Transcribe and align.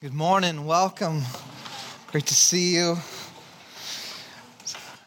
Good 0.00 0.14
morning. 0.14 0.64
Welcome. 0.64 1.22
Great 2.12 2.26
to 2.26 2.34
see 2.34 2.72
you. 2.76 2.98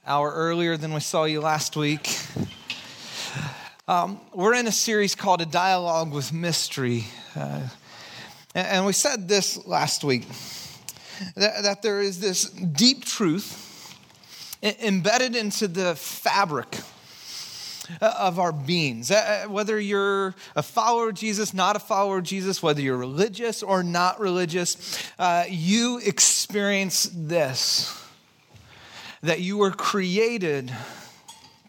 Hour 0.05 0.33
earlier 0.33 0.75
than 0.75 0.91
we 0.91 0.99
saw 0.99 1.23
you 1.23 1.39
last 1.39 1.77
week. 1.77 2.13
Um, 3.87 4.19
we're 4.33 4.53
in 4.53 4.67
a 4.67 4.71
series 4.73 5.15
called 5.15 5.39
A 5.39 5.45
Dialogue 5.45 6.11
with 6.11 6.33
Mystery. 6.33 7.05
Uh, 7.37 7.69
and, 8.53 8.67
and, 8.67 8.85
we 8.85 8.91
said 8.91 9.29
this 9.29 9.65
last 9.65 10.03
week 10.03 10.27
that, 11.37 11.63
that 11.63 11.81
there 11.81 12.01
is 12.01 12.19
this 12.19 12.49
deep 12.49 13.05
truth 13.05 13.97
embedded 14.61 15.37
into 15.37 15.69
the 15.69 15.95
fabric 15.95 16.67
of 17.99 18.39
our 18.39 18.51
beings. 18.51 19.11
Uh, 19.11 19.43
uh, 19.45 19.49
whether 19.49 19.79
you're 19.79 20.35
a 20.55 20.63
follower 20.63 21.09
of 21.09 21.15
Jesus, 21.15 21.53
not 21.53 21.75
a 21.75 21.79
follower 21.79 22.19
of 22.19 22.23
Jesus, 22.23 22.61
whether 22.63 22.81
you're 22.81 22.97
religious 22.97 23.63
or 23.63 23.83
not 23.83 24.19
religious, 24.19 25.03
uh, 25.19 25.45
you 25.49 25.99
experience 25.99 27.09
this 27.13 27.97
that 29.23 29.39
you 29.39 29.57
were 29.57 29.71
created 29.71 30.73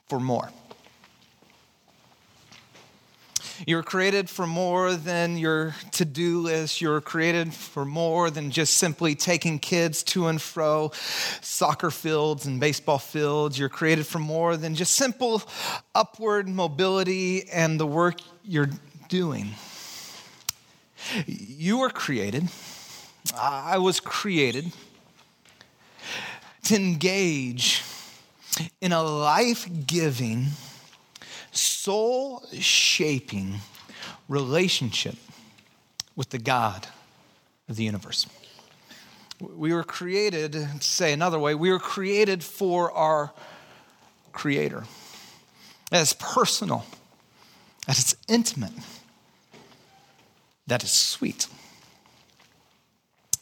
for 0.08 0.18
more. 0.18 0.50
You 3.66 3.76
were 3.76 3.82
created 3.82 4.28
for 4.28 4.46
more 4.46 4.94
than 4.94 5.38
your 5.38 5.74
to 5.92 6.04
do 6.04 6.40
list. 6.40 6.80
You're 6.80 7.00
created 7.00 7.54
for 7.54 7.84
more 7.84 8.30
than 8.30 8.50
just 8.50 8.74
simply 8.74 9.14
taking 9.14 9.58
kids 9.58 10.02
to 10.04 10.26
and 10.26 10.42
fro 10.42 10.90
soccer 11.40 11.90
fields 11.90 12.46
and 12.46 12.58
baseball 12.58 12.98
fields. 12.98 13.58
You're 13.58 13.68
created 13.68 14.06
for 14.06 14.18
more 14.18 14.56
than 14.56 14.74
just 14.74 14.94
simple 14.94 15.42
upward 15.94 16.48
mobility 16.48 17.48
and 17.50 17.78
the 17.78 17.86
work 17.86 18.20
you're 18.44 18.70
doing. 19.08 19.54
You 21.26 21.78
were 21.78 21.90
created, 21.90 22.48
I 23.36 23.78
was 23.78 24.00
created 24.00 24.72
to 26.64 26.76
engage 26.76 27.82
in 28.80 28.92
a 28.92 29.02
life 29.02 29.68
giving, 29.86 30.48
soul 31.52 32.44
shaping 32.52 33.60
relationship 34.28 35.16
with 36.16 36.30
the 36.30 36.38
God 36.38 36.88
of 37.68 37.76
the 37.76 37.84
universe. 37.84 38.26
We 39.40 39.72
were 39.72 39.84
created, 39.84 40.52
to 40.52 40.80
say 40.80 41.12
another 41.12 41.38
way, 41.38 41.54
we 41.54 41.70
were 41.70 41.78
created 41.78 42.42
for 42.42 42.92
our 42.92 43.32
Creator. 44.32 44.84
That 45.90 46.00
is 46.00 46.14
personal, 46.14 46.86
that 47.86 47.98
is 47.98 48.16
intimate, 48.28 48.72
that 50.66 50.82
is 50.82 50.90
sweet. 50.90 51.48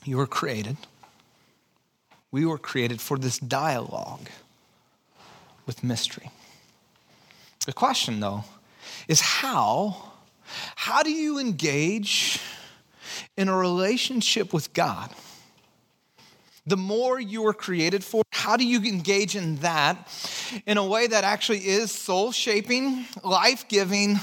You 0.05 0.17
were 0.17 0.27
created. 0.27 0.77
We 2.33 2.45
were 2.47 2.59
created 2.59 3.01
for 3.01 3.19
this 3.19 3.39
dialogue 3.39 4.29
with 5.67 5.85
mystery. 5.85 6.31
The 7.71 7.75
question, 7.75 8.19
though, 8.19 8.43
is 9.07 9.21
how, 9.21 9.95
how 10.75 11.05
do 11.05 11.13
you 11.13 11.39
engage 11.39 12.41
in 13.37 13.49
a 13.49 13.57
relationship 13.57 14.53
with 14.53 14.73
God? 14.73 15.09
The 16.67 16.77
more 16.77 17.21
you 17.21 17.43
were 17.43 17.55
created 17.55 18.03
for, 18.03 18.25
how 18.33 18.57
do 18.57 18.67
you 18.67 18.81
engage 18.81 19.37
in 19.37 19.55
that 19.59 20.09
in 20.67 20.79
a 20.79 20.85
way 20.85 21.07
that 21.07 21.23
actually 21.23 21.59
is 21.61 21.93
soul 21.93 22.33
shaping, 22.33 23.07
life 23.23 23.69
giving, 23.69 24.19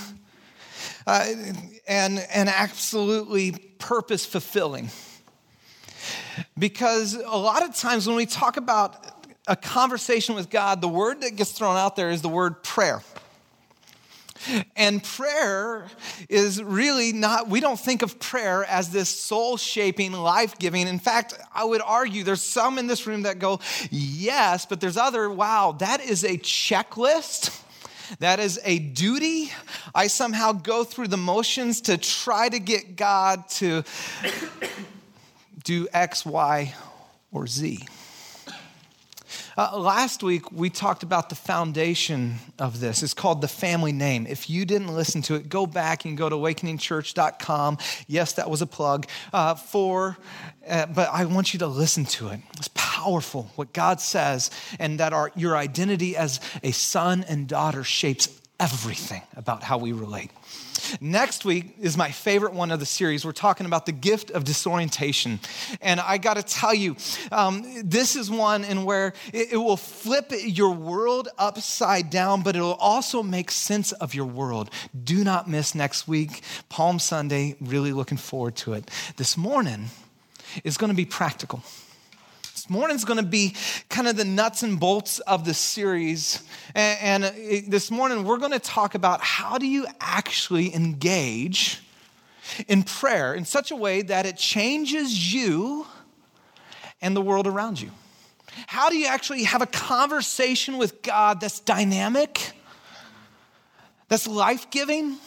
uh, 1.07 1.25
and, 1.87 2.19
and 2.29 2.49
absolutely 2.49 3.53
purpose 3.79 4.25
fulfilling? 4.25 4.89
Because 6.59 7.13
a 7.13 7.37
lot 7.37 7.63
of 7.63 7.73
times 7.77 8.07
when 8.07 8.17
we 8.17 8.25
talk 8.25 8.57
about 8.57 9.05
a 9.47 9.55
conversation 9.55 10.35
with 10.35 10.49
God, 10.49 10.81
the 10.81 10.89
word 10.89 11.21
that 11.21 11.37
gets 11.37 11.53
thrown 11.53 11.77
out 11.77 11.95
there 11.95 12.09
is 12.09 12.21
the 12.21 12.27
word 12.27 12.61
prayer. 12.61 13.01
And 14.75 15.03
prayer 15.03 15.87
is 16.29 16.61
really 16.61 17.13
not, 17.13 17.49
we 17.49 17.59
don't 17.59 17.79
think 17.79 18.01
of 18.01 18.19
prayer 18.19 18.63
as 18.65 18.89
this 18.89 19.09
soul 19.09 19.57
shaping, 19.57 20.11
life 20.11 20.57
giving. 20.57 20.87
In 20.87 20.99
fact, 20.99 21.33
I 21.53 21.63
would 21.63 21.81
argue 21.81 22.23
there's 22.23 22.41
some 22.41 22.77
in 22.77 22.87
this 22.87 23.07
room 23.07 23.23
that 23.23 23.39
go, 23.39 23.59
yes, 23.89 24.65
but 24.65 24.79
there's 24.79 24.97
other, 24.97 25.29
wow, 25.29 25.75
that 25.79 26.01
is 26.01 26.23
a 26.23 26.37
checklist. 26.37 27.63
That 28.19 28.39
is 28.39 28.59
a 28.63 28.79
duty. 28.79 29.51
I 29.93 30.07
somehow 30.07 30.53
go 30.53 30.85
through 30.85 31.09
the 31.09 31.17
motions 31.17 31.81
to 31.81 31.97
try 31.97 32.47
to 32.47 32.59
get 32.59 32.95
God 32.95 33.49
to 33.49 33.83
do 35.63 35.87
X, 35.91 36.25
Y, 36.25 36.73
or 37.33 37.47
Z. 37.47 37.85
Uh, 39.57 39.75
last 39.75 40.21
week, 40.21 40.51
we 40.51 40.69
talked 40.69 41.01
about 41.01 41.29
the 41.29 41.35
foundation 41.35 42.35
of 42.59 42.79
this. 42.79 43.01
It's 43.01 43.15
called 43.15 43.41
the 43.41 43.47
family 43.47 43.91
name. 43.91 44.27
If 44.27 44.51
you 44.51 44.65
didn't 44.65 44.93
listen 44.93 45.23
to 45.23 45.33
it, 45.33 45.49
go 45.49 45.65
back 45.65 46.05
and 46.05 46.15
go 46.15 46.29
to 46.29 46.35
awakeningchurch.com. 46.35 47.79
Yes, 48.05 48.33
that 48.33 48.51
was 48.51 48.61
a 48.61 48.67
plug 48.67 49.07
uh, 49.33 49.55
for, 49.55 50.19
uh, 50.69 50.85
but 50.85 51.09
I 51.11 51.25
want 51.25 51.53
you 51.53 51.59
to 51.59 51.67
listen 51.67 52.05
to 52.05 52.27
it. 52.27 52.41
It's 52.57 52.69
powerful 52.75 53.49
what 53.55 53.73
God 53.73 53.99
says, 53.99 54.51
and 54.79 54.99
that 54.99 55.11
our, 55.11 55.31
your 55.35 55.57
identity 55.57 56.15
as 56.15 56.39
a 56.61 56.69
son 56.69 57.25
and 57.27 57.47
daughter 57.47 57.83
shapes 57.83 58.27
everything 58.59 59.21
about 59.35 59.63
how 59.63 59.77
we 59.77 59.91
relate. 59.91 60.31
Next 61.01 61.45
week 61.45 61.75
is 61.79 61.97
my 61.97 62.11
favorite 62.11 62.53
one 62.53 62.71
of 62.71 62.79
the 62.79 62.85
series. 62.85 63.25
We're 63.25 63.31
talking 63.31 63.65
about 63.65 63.85
the 63.85 63.91
gift 63.91 64.31
of 64.31 64.43
disorientation. 64.43 65.39
And 65.81 65.99
I 65.99 66.17
got 66.17 66.35
to 66.35 66.43
tell 66.43 66.73
you, 66.73 66.95
um, 67.31 67.65
this 67.83 68.15
is 68.15 68.31
one 68.31 68.63
in 68.63 68.85
where 68.85 69.13
it, 69.33 69.53
it 69.53 69.57
will 69.57 69.77
flip 69.77 70.31
your 70.31 70.71
world 70.71 71.29
upside 71.37 72.09
down, 72.09 72.41
but 72.41 72.55
it 72.55 72.61
will 72.61 72.75
also 72.75 73.21
make 73.21 73.51
sense 73.51 73.91
of 73.91 74.15
your 74.15 74.25
world. 74.25 74.69
Do 75.03 75.23
not 75.23 75.49
miss 75.49 75.75
next 75.75 76.07
week, 76.07 76.41
Palm 76.69 76.99
Sunday. 76.99 77.55
Really 77.59 77.91
looking 77.93 78.17
forward 78.17 78.55
to 78.57 78.73
it. 78.73 78.89
This 79.17 79.37
morning 79.37 79.87
is 80.63 80.77
going 80.77 80.91
to 80.91 80.95
be 80.95 81.05
practical. 81.05 81.63
Morning's 82.69 83.05
going 83.05 83.17
to 83.17 83.25
be 83.25 83.55
kind 83.89 84.07
of 84.07 84.17
the 84.17 84.25
nuts 84.25 84.61
and 84.61 84.79
bolts 84.79 85.19
of 85.19 85.45
the 85.45 85.53
series. 85.53 86.43
And, 86.75 87.23
uh, 87.23 87.27
and 87.27 87.71
this 87.71 87.89
morning, 87.89 88.25
we're 88.25 88.37
going 88.37 88.51
to 88.51 88.59
talk 88.59 88.93
about 88.93 89.21
how 89.21 89.57
do 89.57 89.65
you 89.65 89.87
actually 90.01 90.75
engage 90.75 91.81
in 92.67 92.83
prayer 92.83 93.33
in 93.33 93.45
such 93.45 93.71
a 93.71 93.75
way 93.75 94.01
that 94.01 94.25
it 94.25 94.35
changes 94.35 95.33
you 95.33 95.85
and 97.01 97.15
the 97.15 97.21
world 97.21 97.47
around 97.47 97.79
you. 97.79 97.91
How 98.65 98.89
do 98.89 98.97
you 98.97 99.07
actually 99.07 99.43
have 99.43 99.61
a 99.61 99.67
conversation 99.67 100.77
with 100.77 101.01
God 101.01 101.39
that's 101.39 101.59
dynamic, 101.59 102.51
that's 104.09 104.27
life 104.27 104.69
giving, 104.71 105.17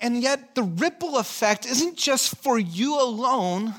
and 0.00 0.20
yet 0.20 0.54
the 0.54 0.62
ripple 0.62 1.18
effect 1.18 1.66
isn't 1.66 1.96
just 1.96 2.36
for 2.36 2.58
you 2.58 3.00
alone 3.00 3.74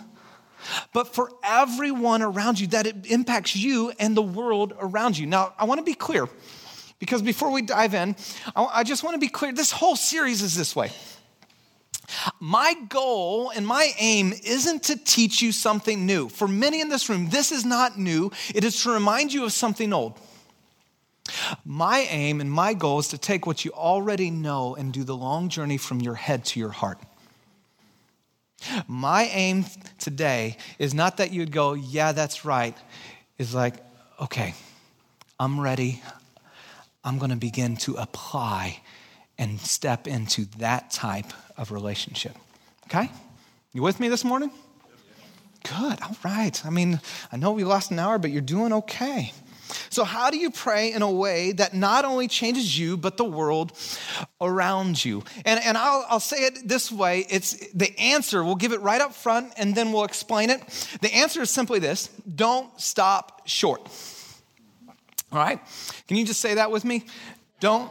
but 0.94 1.14
for 1.14 1.32
everyone 1.44 2.22
around 2.22 2.60
you, 2.60 2.68
that 2.68 2.86
it 2.88 3.06
impacts 3.06 3.56
you 3.56 3.92
and 4.00 4.16
the 4.16 4.22
world 4.22 4.74
around 4.80 5.18
you. 5.18 5.26
Now, 5.26 5.54
I 5.58 5.66
want 5.66 5.80
to 5.80 5.84
be 5.84 5.94
clear 5.94 6.28
because 7.00 7.22
before 7.22 7.52
we 7.52 7.62
dive 7.62 7.94
in, 7.94 8.16
I 8.56 8.84
just 8.84 9.04
want 9.04 9.16
to 9.16 9.20
be 9.20 9.28
clear 9.28 9.52
this 9.52 9.72
whole 9.72 9.96
series 9.96 10.42
is 10.42 10.56
this 10.56 10.76
way. 10.76 10.92
My 12.40 12.76
goal 12.90 13.52
and 13.56 13.66
my 13.66 13.92
aim 13.98 14.34
isn't 14.44 14.84
to 14.84 14.96
teach 14.96 15.42
you 15.42 15.52
something 15.52 16.06
new. 16.06 16.30
For 16.30 16.48
many 16.48 16.82
in 16.82 16.90
this 16.90 17.10
room, 17.10 17.30
this 17.30 17.52
is 17.52 17.66
not 17.66 17.98
new, 17.98 18.32
it 18.54 18.64
is 18.64 18.82
to 18.84 18.92
remind 18.92 19.34
you 19.34 19.46
of 19.46 19.54
something 19.54 19.94
old. 19.94 20.20
My 21.66 22.00
aim 22.10 22.42
and 22.42 22.52
my 22.52 22.74
goal 22.74 23.00
is 23.00 23.08
to 23.10 23.18
take 23.18 23.48
what 23.48 23.64
you 23.64 23.72
already 23.72 24.30
know 24.30 24.76
and 24.76 24.92
do 24.92 25.04
the 25.04 25.16
long 25.16 25.50
journey 25.50 25.78
from 25.78 26.02
your 26.02 26.16
head 26.16 26.46
to 26.46 26.60
your 26.60 26.70
heart. 26.70 27.00
My 28.88 29.24
aim 29.26 29.66
today 30.00 30.58
is 30.80 30.94
not 30.94 31.18
that 31.18 31.32
you'd 31.32 31.52
go, 31.52 31.74
yeah, 31.74 32.12
that's 32.12 32.46
right. 32.46 32.76
It's 33.38 33.54
like, 33.54 33.76
okay, 34.22 34.54
I'm 35.40 35.60
ready. 35.60 36.02
I'm 37.04 37.18
going 37.18 37.32
to 37.32 37.38
begin 37.38 37.78
to 37.78 37.96
apply 37.96 38.80
and 39.38 39.60
step 39.60 40.08
into 40.08 40.46
that 40.58 40.92
type 40.92 41.34
of 41.58 41.72
relationship. 41.72 42.36
Okay? 42.86 43.10
You 43.74 43.82
with 43.82 44.00
me 44.00 44.08
this 44.08 44.24
morning? 44.24 44.52
Good. 45.64 46.02
All 46.02 46.18
right. 46.24 46.66
I 46.66 46.70
mean, 46.70 47.00
I 47.32 47.38
know 47.38 47.52
we 47.52 47.64
lost 47.64 47.92
an 47.92 48.00
hour, 48.00 48.20
but 48.20 48.32
you're 48.32 48.42
doing 48.42 48.74
okay. 48.74 49.32
So, 49.90 50.04
how 50.04 50.30
do 50.30 50.38
you 50.38 50.52
pray 50.52 50.92
in 50.92 51.02
a 51.02 51.12
way 51.12 51.52
that 51.54 51.74
not 51.74 52.06
only 52.06 52.28
changes 52.28 52.78
you, 52.78 52.98
but 52.98 53.18
the 53.18 53.26
world 53.26 53.72
around 54.42 55.04
you? 55.04 55.24
And, 55.46 55.60
and 55.60 55.78
I'll, 55.78 56.06
I'll 56.10 56.20
say 56.20 56.46
it 56.46 56.68
this 56.68 56.92
way 56.92 57.26
it's 57.30 57.68
the 57.74 57.98
answer, 58.00 58.44
we'll 58.44 58.56
give 58.56 58.74
it 58.74 58.82
right 58.82 59.02
up 59.02 59.14
front 59.14 59.54
and 59.58 59.76
then 59.76 59.92
we'll 59.92 60.06
explain 60.06 60.50
it. 60.50 60.62
The 61.02 61.14
answer 61.14 61.42
is 61.42 61.52
simply 61.52 61.80
this 61.80 62.08
don't 62.36 62.80
stop 62.80 63.48
short. 63.48 63.82
All 65.32 65.40
right? 65.40 65.60
Can 66.08 66.18
you 66.18 66.26
just 66.26 66.42
say 66.42 66.56
that 66.56 66.70
with 66.70 66.86
me? 66.86 67.06
Don't 67.60 67.90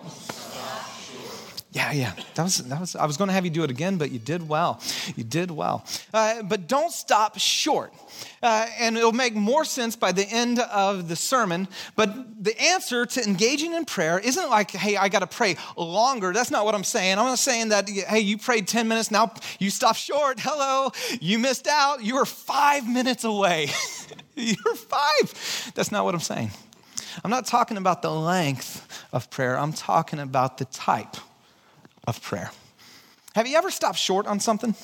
Yeah, 1.72 1.90
yeah. 1.92 2.12
That 2.34 2.42
was, 2.42 2.58
that 2.58 2.80
was, 2.80 2.96
I 2.96 3.06
was 3.06 3.16
going 3.16 3.28
to 3.28 3.34
have 3.34 3.46
you 3.46 3.50
do 3.50 3.64
it 3.64 3.70
again, 3.70 3.96
but 3.96 4.10
you 4.10 4.18
did 4.18 4.46
well. 4.46 4.78
You 5.16 5.24
did 5.24 5.50
well. 5.50 5.86
Uh, 6.12 6.42
but 6.42 6.68
don't 6.68 6.92
stop 6.92 7.38
short. 7.38 7.94
Uh, 8.42 8.66
and 8.78 8.98
it'll 8.98 9.12
make 9.12 9.34
more 9.34 9.64
sense 9.64 9.96
by 9.96 10.12
the 10.12 10.26
end 10.28 10.58
of 10.58 11.08
the 11.08 11.16
sermon. 11.16 11.66
But 11.96 12.44
the 12.44 12.60
answer 12.60 13.06
to 13.06 13.26
engaging 13.26 13.72
in 13.72 13.86
prayer 13.86 14.18
isn't 14.18 14.50
like, 14.50 14.70
hey, 14.72 14.98
I 14.98 15.08
got 15.08 15.20
to 15.20 15.26
pray 15.26 15.56
longer. 15.74 16.34
That's 16.34 16.50
not 16.50 16.66
what 16.66 16.74
I'm 16.74 16.84
saying. 16.84 17.18
I'm 17.18 17.24
not 17.24 17.38
saying 17.38 17.70
that, 17.70 17.88
hey, 17.88 18.20
you 18.20 18.36
prayed 18.36 18.68
10 18.68 18.86
minutes, 18.86 19.10
now 19.10 19.32
you 19.58 19.70
stop 19.70 19.96
short. 19.96 20.40
Hello, 20.40 20.90
you 21.22 21.38
missed 21.38 21.66
out. 21.66 22.02
You 22.02 22.16
were 22.16 22.26
five 22.26 22.86
minutes 22.86 23.24
away. 23.24 23.70
You're 24.34 24.74
five. 24.74 25.72
That's 25.74 25.90
not 25.90 26.04
what 26.04 26.14
I'm 26.14 26.20
saying. 26.20 26.50
I'm 27.24 27.30
not 27.30 27.46
talking 27.46 27.78
about 27.78 28.02
the 28.02 28.10
length 28.10 28.86
of 29.10 29.30
prayer, 29.30 29.58
I'm 29.58 29.72
talking 29.72 30.18
about 30.18 30.58
the 30.58 30.66
type 30.66 31.16
of 32.06 32.22
prayer. 32.22 32.50
Have 33.34 33.46
you 33.46 33.56
ever 33.56 33.70
stopped 33.70 33.98
short 33.98 34.26
on 34.26 34.40
something? 34.40 34.74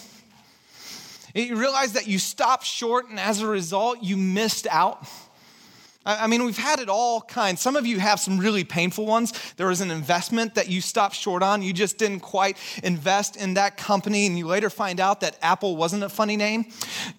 You 1.34 1.56
realize 1.56 1.92
that 1.92 2.06
you 2.06 2.18
stopped 2.18 2.64
short 2.64 3.08
and 3.10 3.20
as 3.20 3.42
a 3.42 3.46
result, 3.46 4.02
you 4.02 4.16
missed 4.16 4.66
out? 4.70 5.06
I 6.06 6.26
mean, 6.26 6.46
we've 6.46 6.56
had 6.56 6.80
it 6.80 6.88
all 6.88 7.20
kinds. 7.20 7.60
Some 7.60 7.76
of 7.76 7.86
you 7.86 7.98
have 7.98 8.18
some 8.18 8.38
really 8.38 8.64
painful 8.64 9.04
ones. 9.04 9.34
There 9.56 9.66
was 9.66 9.82
an 9.82 9.90
investment 9.90 10.54
that 10.54 10.68
you 10.68 10.80
stopped 10.80 11.14
short 11.14 11.42
on. 11.42 11.60
You 11.60 11.74
just 11.74 11.98
didn't 11.98 12.20
quite 12.20 12.56
invest 12.82 13.36
in 13.36 13.54
that 13.54 13.76
company, 13.76 14.26
and 14.26 14.38
you 14.38 14.46
later 14.46 14.70
find 14.70 15.00
out 15.00 15.20
that 15.20 15.36
Apple 15.42 15.76
wasn't 15.76 16.04
a 16.04 16.08
funny 16.08 16.38
name, 16.38 16.72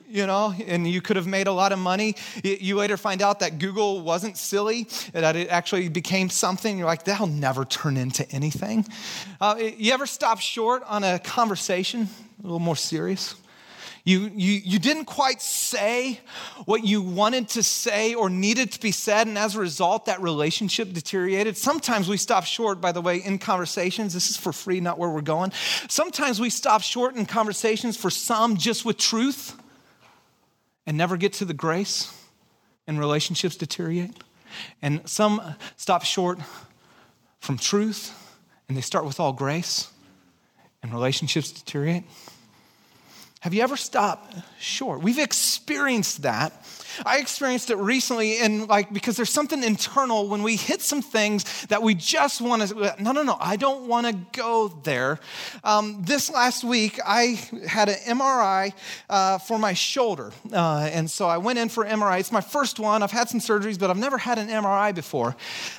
you 0.10 0.26
know, 0.26 0.54
and 0.66 0.88
you 0.88 1.02
could 1.02 1.16
have 1.16 1.28
made 1.28 1.48
a 1.48 1.52
lot 1.52 1.72
of 1.72 1.80
money. 1.80 2.16
You 2.44 2.76
later 2.76 2.98
find 2.98 3.22
out 3.22 3.40
that 3.42 3.60
Google 3.60 4.02
wasn't 4.02 4.38
silly, 4.38 4.88
that 5.14 5.36
it 5.36 5.50
actually 5.50 5.88
became 5.90 6.30
something. 6.30 6.78
You're 6.78 6.88
like, 6.88 7.06
that'll 7.06 7.28
never 7.28 7.64
turn 7.64 7.96
into 7.96 8.30
anything. 8.32 8.86
Uh, 9.40 9.56
you 9.78 9.94
ever 9.94 10.08
stop 10.08 10.40
short 10.40 10.84
on 10.88 11.04
a 11.04 11.20
conversation, 11.20 12.10
a 12.40 12.44
little 12.44 12.60
more 12.60 12.76
serious? 12.76 13.36
You, 14.06 14.32
you, 14.34 14.54
you 14.64 14.80
didn't 14.80 15.06
quite 15.06 15.42
say 15.42 16.22
what 16.66 16.84
you 16.84 17.02
wanted 17.02 17.50
to 17.50 17.62
say 17.62 18.16
or 18.16 18.30
needed 18.30 18.72
to 18.72 18.80
be 18.80 18.92
said, 18.92 19.28
and 19.28 19.38
as 19.38 19.56
a 19.56 19.60
result, 19.60 20.06
that 20.06 20.22
relationship 20.22 20.94
deteriorated. 20.94 21.58
Sometimes 21.58 22.08
we 22.08 22.18
stop 22.18 22.46
short, 22.46 22.82
by 22.82 22.92
the 22.92 23.02
way, 23.02 23.18
in 23.18 23.38
conversations. 23.38 24.14
This 24.14 24.32
is 24.32 24.38
for 24.38 24.52
free, 24.52 24.80
not 24.80 24.98
where 24.98 25.10
we're 25.10 25.22
going. 25.22 25.52
Sometimes 25.90 26.40
we 26.40 26.50
stop 26.50 26.82
short 26.82 27.18
in 27.18 27.26
conversations 27.28 27.98
for 27.98 28.10
some 28.10 28.58
just 28.58 28.86
with 28.86 28.98
truth 28.98 29.59
and 30.90 30.98
never 30.98 31.18
get 31.18 31.34
to 31.34 31.46
the 31.46 31.54
grace, 31.54 32.12
and 32.88 32.98
relationships 32.98 33.56
deteriorate. 33.56 34.24
And 34.82 35.08
some 35.08 35.40
stop 35.78 36.04
short 36.04 36.40
from 37.40 37.60
truth 37.60 38.12
and 38.68 38.76
they 38.76 38.82
start 38.82 39.06
with 39.06 39.20
all 39.20 39.32
grace, 39.32 39.92
and 40.82 40.92
relationships 40.92 41.52
deteriorate. 41.52 42.06
Have 43.42 43.54
you 43.54 43.62
ever 43.62 43.78
stopped 43.78 44.36
short? 44.60 45.02
We've 45.02 45.18
experienced 45.18 46.24
that 46.24 46.52
I 47.06 47.20
experienced 47.20 47.70
it 47.70 47.78
recently, 47.78 48.40
and 48.40 48.68
like, 48.68 48.92
because 48.92 49.16
there's 49.16 49.30
something 49.30 49.64
internal 49.64 50.28
when 50.28 50.44
we 50.44 50.56
hit 50.56 50.82
some 50.82 51.02
things 51.02 51.66
that 51.68 51.82
we 51.82 51.96
just 51.96 52.42
want 52.42 52.68
to, 52.68 52.96
no, 53.00 53.12
no, 53.12 53.24
no, 53.24 53.38
I 53.40 53.56
don't 53.56 53.88
want 53.88 54.08
to 54.08 54.14
go 54.38 54.68
there. 54.84 55.20
Um, 55.64 56.02
this 56.04 56.30
last 56.30 56.64
week, 56.64 57.00
I 57.06 57.40
had 57.68 57.90
an 57.90 58.18
MRI 58.18 58.74
uh, 59.10 59.38
for 59.38 59.58
my 59.58 59.74
shoulder. 59.74 60.32
Uh, 60.52 60.90
and 60.92 61.10
so 61.10 61.28
I 61.28 61.38
went 61.38 61.60
in 61.60 61.70
for 61.70 61.86
MRI. 61.86 62.20
It's 62.20 62.32
my 62.32 62.42
first 62.42 62.80
one. 62.80 63.04
I've 63.04 63.12
had 63.12 63.30
some 63.30 63.40
surgeries, 63.40 63.80
but 63.80 63.90
I've 63.90 63.98
never 63.98 64.18
had 64.18 64.38
an 64.38 64.48
MRI 64.48 64.94
before. 64.94 65.36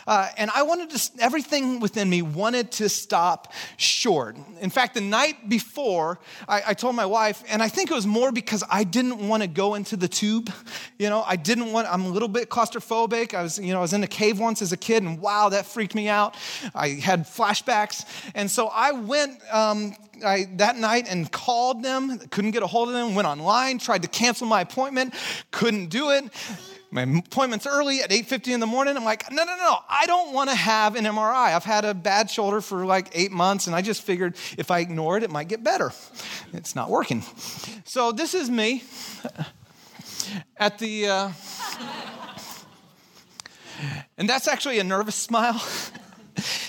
Uh, 0.07 0.29
and 0.37 0.51
I 0.55 0.63
wanted 0.63 0.91
to, 0.91 1.11
everything 1.21 1.81
within 1.81 2.09
me 2.09 2.23
wanted 2.23 2.71
to 2.73 2.89
stop 2.89 3.53
short. 3.77 4.37
In 4.61 4.71
fact, 4.71 4.95
the 4.95 5.01
night 5.01 5.49
before, 5.49 6.19
I, 6.49 6.63
I 6.69 6.75
told 6.75 6.95
my 6.95 7.07
wife, 7.07 7.43
and 7.51 7.63
I 7.63 7.69
think 7.69 7.91
it 7.91 7.95
was 7.95 8.07
more 8.07 8.33
because 8.33 8.63
I 8.71 8.85
didn't 8.85 9.27
want 9.29 9.43
to 9.43 9.49
go 9.49 9.75
into 9.75 9.97
the 9.97 10.09
tube. 10.09 10.53
You 10.99 11.11
know, 11.11 11.23
I 11.27 11.37
didn't 11.37 11.73
want, 11.73 11.89
I'm 11.89 12.05
a 12.05 12.09
little 12.09 12.29
bit 12.29 12.49
claustrophobic. 12.49 13.35
I 13.35 13.43
was, 13.43 13.59
you 13.59 13.73
know, 13.73 13.79
I 13.79 13.83
was 13.83 13.93
in 13.93 14.03
a 14.03 14.07
cave 14.07 14.39
once 14.39 14.63
as 14.63 14.73
a 14.73 14.77
kid, 14.77 15.03
and 15.03 15.21
wow, 15.21 15.49
that 15.49 15.67
freaked 15.67 15.95
me 15.95 16.09
out. 16.09 16.37
I 16.75 16.91
had 16.91 17.27
flashbacks. 17.27 18.05
And 18.35 18.51
so 18.51 18.69
I 18.69 18.93
went 18.93 19.41
um, 19.53 19.95
I, 20.25 20.47
that 20.57 20.77
night 20.77 21.07
and 21.09 21.31
called 21.31 21.83
them, 21.83 22.19
couldn't 22.31 22.53
get 22.53 22.63
a 22.63 22.67
hold 22.67 22.89
of 22.89 22.95
them, 22.95 23.15
went 23.15 23.29
online, 23.29 23.79
tried 23.79 24.03
to 24.03 24.09
cancel 24.09 24.47
my 24.47 24.61
appointment, 24.61 25.15
couldn't 25.51 25.87
do 25.87 26.11
it. 26.11 26.25
My 26.93 27.03
appointment's 27.03 27.67
early 27.67 28.03
at 28.03 28.11
8:50 28.11 28.53
in 28.53 28.61
the 28.61 28.67
morning. 28.67 28.97
I'm 28.97 29.05
like, 29.05 29.31
no, 29.31 29.45
no, 29.45 29.57
no, 29.57 29.79
I 29.89 30.07
don't 30.07 30.33
want 30.33 30.51
to 30.51 30.57
have 30.57 30.97
an 30.97 31.05
MRI. 31.05 31.55
I've 31.55 31.65
had 31.65 31.85
a 31.85 31.95
bad 31.95 32.29
shoulder 32.29 32.61
for 32.61 32.85
like 32.85 33.11
eight 33.13 33.31
months, 33.31 33.69
and 33.69 33.77
I 33.77 33.83
just 33.83 34.03
figured 34.03 34.37
if 34.59 34.71
I 34.71 34.81
ignore 34.81 35.17
it, 35.17 35.23
it 35.23 35.31
might 35.31 35.49
get 35.49 35.63
better. 35.63 35.93
It's 36.53 36.75
not 36.75 36.91
working. 36.91 37.23
So 37.85 38.11
this 38.11 38.35
is 38.35 38.51
me 38.51 38.83
at 40.57 40.79
the. 40.79 41.09
Uh, 41.09 41.33
and 44.19 44.29
that's 44.29 44.49
actually 44.49 44.79
a 44.81 44.85
nervous 44.85 45.15
smile. 45.29 45.63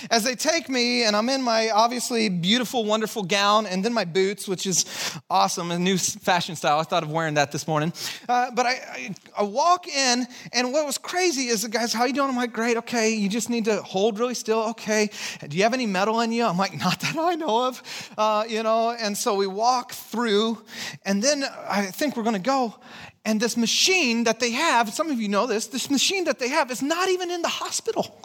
As 0.10 0.24
they 0.24 0.36
take 0.36 0.70
me, 0.70 1.04
and 1.04 1.16
I'm 1.16 1.30
in 1.30 1.42
my 1.42 1.70
obviously 1.70 2.30
beautiful, 2.30 2.86
wonderful 2.86 3.24
gown, 3.24 3.66
and 3.66 3.84
then 3.84 3.94
my 3.94 4.06
boots, 4.06 4.48
which 4.48 4.66
is 4.66 4.86
awesome, 5.30 5.72
a 5.72 5.80
new 5.80 5.98
fashion 5.98 6.56
style. 6.56 6.80
I 6.80 6.84
thought 6.84 7.04
of 7.04 7.12
wearing 7.12 7.36
that 7.36 7.52
this 7.52 7.68
morning. 7.68 7.94
Uh, 8.28 8.52
but 8.52 8.66
I, 8.66 8.72
I, 8.72 9.16
I, 9.40 9.44
walk 9.44 9.88
in, 9.88 10.28
and 10.54 10.74
what 10.74 10.86
was 10.86 10.98
crazy 10.98 11.48
is 11.48 11.64
the 11.64 11.70
guys, 11.70 11.94
how 11.94 12.06
you 12.06 12.14
doing? 12.14 12.30
I'm 12.30 12.36
like, 12.36 12.54
great, 12.54 12.78
okay. 12.78 13.12
You 13.12 13.30
just 13.30 13.50
need 13.50 13.66
to 13.66 13.82
hold 13.82 14.20
really 14.20 14.34
still, 14.34 14.70
okay. 14.70 15.10
Do 15.48 15.58
you 15.58 15.64
have 15.64 15.74
any 15.74 15.86
metal 15.86 16.22
in 16.22 16.32
you? 16.32 16.46
I'm 16.46 16.58
like, 16.58 16.78
not 16.78 17.00
that 17.02 17.16
I 17.18 17.36
know 17.36 17.68
of, 17.68 18.12
uh, 18.18 18.46
you 18.48 18.64
know. 18.64 18.92
And 18.92 19.18
so 19.18 19.36
we 19.36 19.48
walk 19.48 19.92
through, 19.92 20.62
and 21.06 21.24
then 21.24 21.44
I 21.68 21.86
think 21.86 22.18
we're 22.18 22.24
going 22.24 22.36
to 22.36 22.40
go, 22.40 22.76
and 23.24 23.40
this 23.40 23.56
machine 23.56 24.24
that 24.24 24.40
they 24.40 24.52
have, 24.52 24.92
some 24.94 25.12
of 25.12 25.22
you 25.22 25.28
know 25.28 25.46
this, 25.46 25.68
this 25.68 25.90
machine 25.90 26.26
that 26.26 26.40
they 26.40 26.50
have 26.50 26.72
is 26.72 26.82
not 26.82 27.10
even 27.10 27.30
in 27.30 27.42
the 27.42 27.48
hospital. 27.48 28.18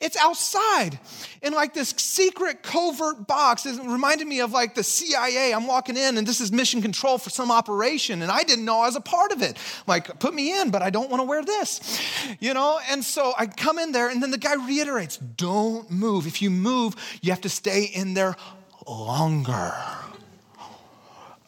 It's 0.00 0.16
outside 0.16 0.98
in 1.42 1.52
like 1.52 1.74
this 1.74 1.90
secret 1.90 2.62
covert 2.62 3.26
box. 3.26 3.66
It 3.66 3.80
reminded 3.82 4.26
me 4.26 4.40
of 4.40 4.52
like 4.52 4.74
the 4.74 4.82
CIA. 4.82 5.52
I'm 5.52 5.66
walking 5.66 5.96
in 5.96 6.18
and 6.18 6.26
this 6.26 6.40
is 6.40 6.52
mission 6.52 6.82
control 6.82 7.18
for 7.18 7.30
some 7.30 7.50
operation 7.50 8.22
and 8.22 8.30
I 8.30 8.42
didn't 8.42 8.64
know 8.64 8.80
I 8.80 8.86
was 8.86 8.96
a 8.96 9.00
part 9.00 9.32
of 9.32 9.42
it. 9.42 9.58
Like, 9.86 10.18
put 10.18 10.34
me 10.34 10.58
in, 10.58 10.70
but 10.70 10.82
I 10.82 10.90
don't 10.90 11.10
want 11.10 11.20
to 11.20 11.26
wear 11.26 11.44
this. 11.44 12.00
You 12.40 12.54
know? 12.54 12.80
And 12.90 13.04
so 13.04 13.32
I 13.38 13.46
come 13.46 13.78
in 13.78 13.92
there 13.92 14.08
and 14.08 14.22
then 14.22 14.30
the 14.30 14.38
guy 14.38 14.54
reiterates 14.54 15.16
don't 15.16 15.90
move. 15.90 16.26
If 16.26 16.42
you 16.42 16.50
move, 16.50 16.94
you 17.20 17.32
have 17.32 17.42
to 17.42 17.48
stay 17.48 17.84
in 17.84 18.14
there 18.14 18.36
longer. 18.86 19.74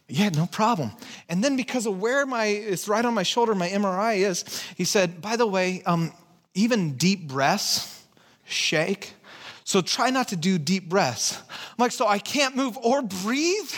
Yeah, 0.07 0.29
no 0.29 0.47
problem. 0.47 0.93
And 1.29 1.43
then 1.43 1.57
because 1.57 1.87
of 1.87 2.01
where 2.01 2.27
my, 2.27 2.47
it's 2.47 2.89
right 2.89 3.05
on 3.05 3.15
my 3.15 3.23
shoulder, 3.23 3.55
my 3.55 3.69
MRI 3.69 4.19
is, 4.19 4.45
he 4.77 4.85
said, 4.85 5.23
by 5.23 5.37
the 5.37 5.47
way, 5.47 5.83
um, 5.87 6.13
even 6.55 6.97
deep 6.97 7.27
breaths 7.27 7.94
shake. 8.45 9.15
So 9.67 9.81
try 9.81 10.11
not 10.11 10.29
to 10.29 10.37
do 10.37 10.59
deep 10.59 10.91
breaths. 10.91 11.41
I'm 11.49 11.77
like, 11.79 11.93
so 11.93 12.07
I 12.07 12.19
can't 12.19 12.55
move 12.55 12.77
or 12.77 13.01
breathe? 13.01 13.71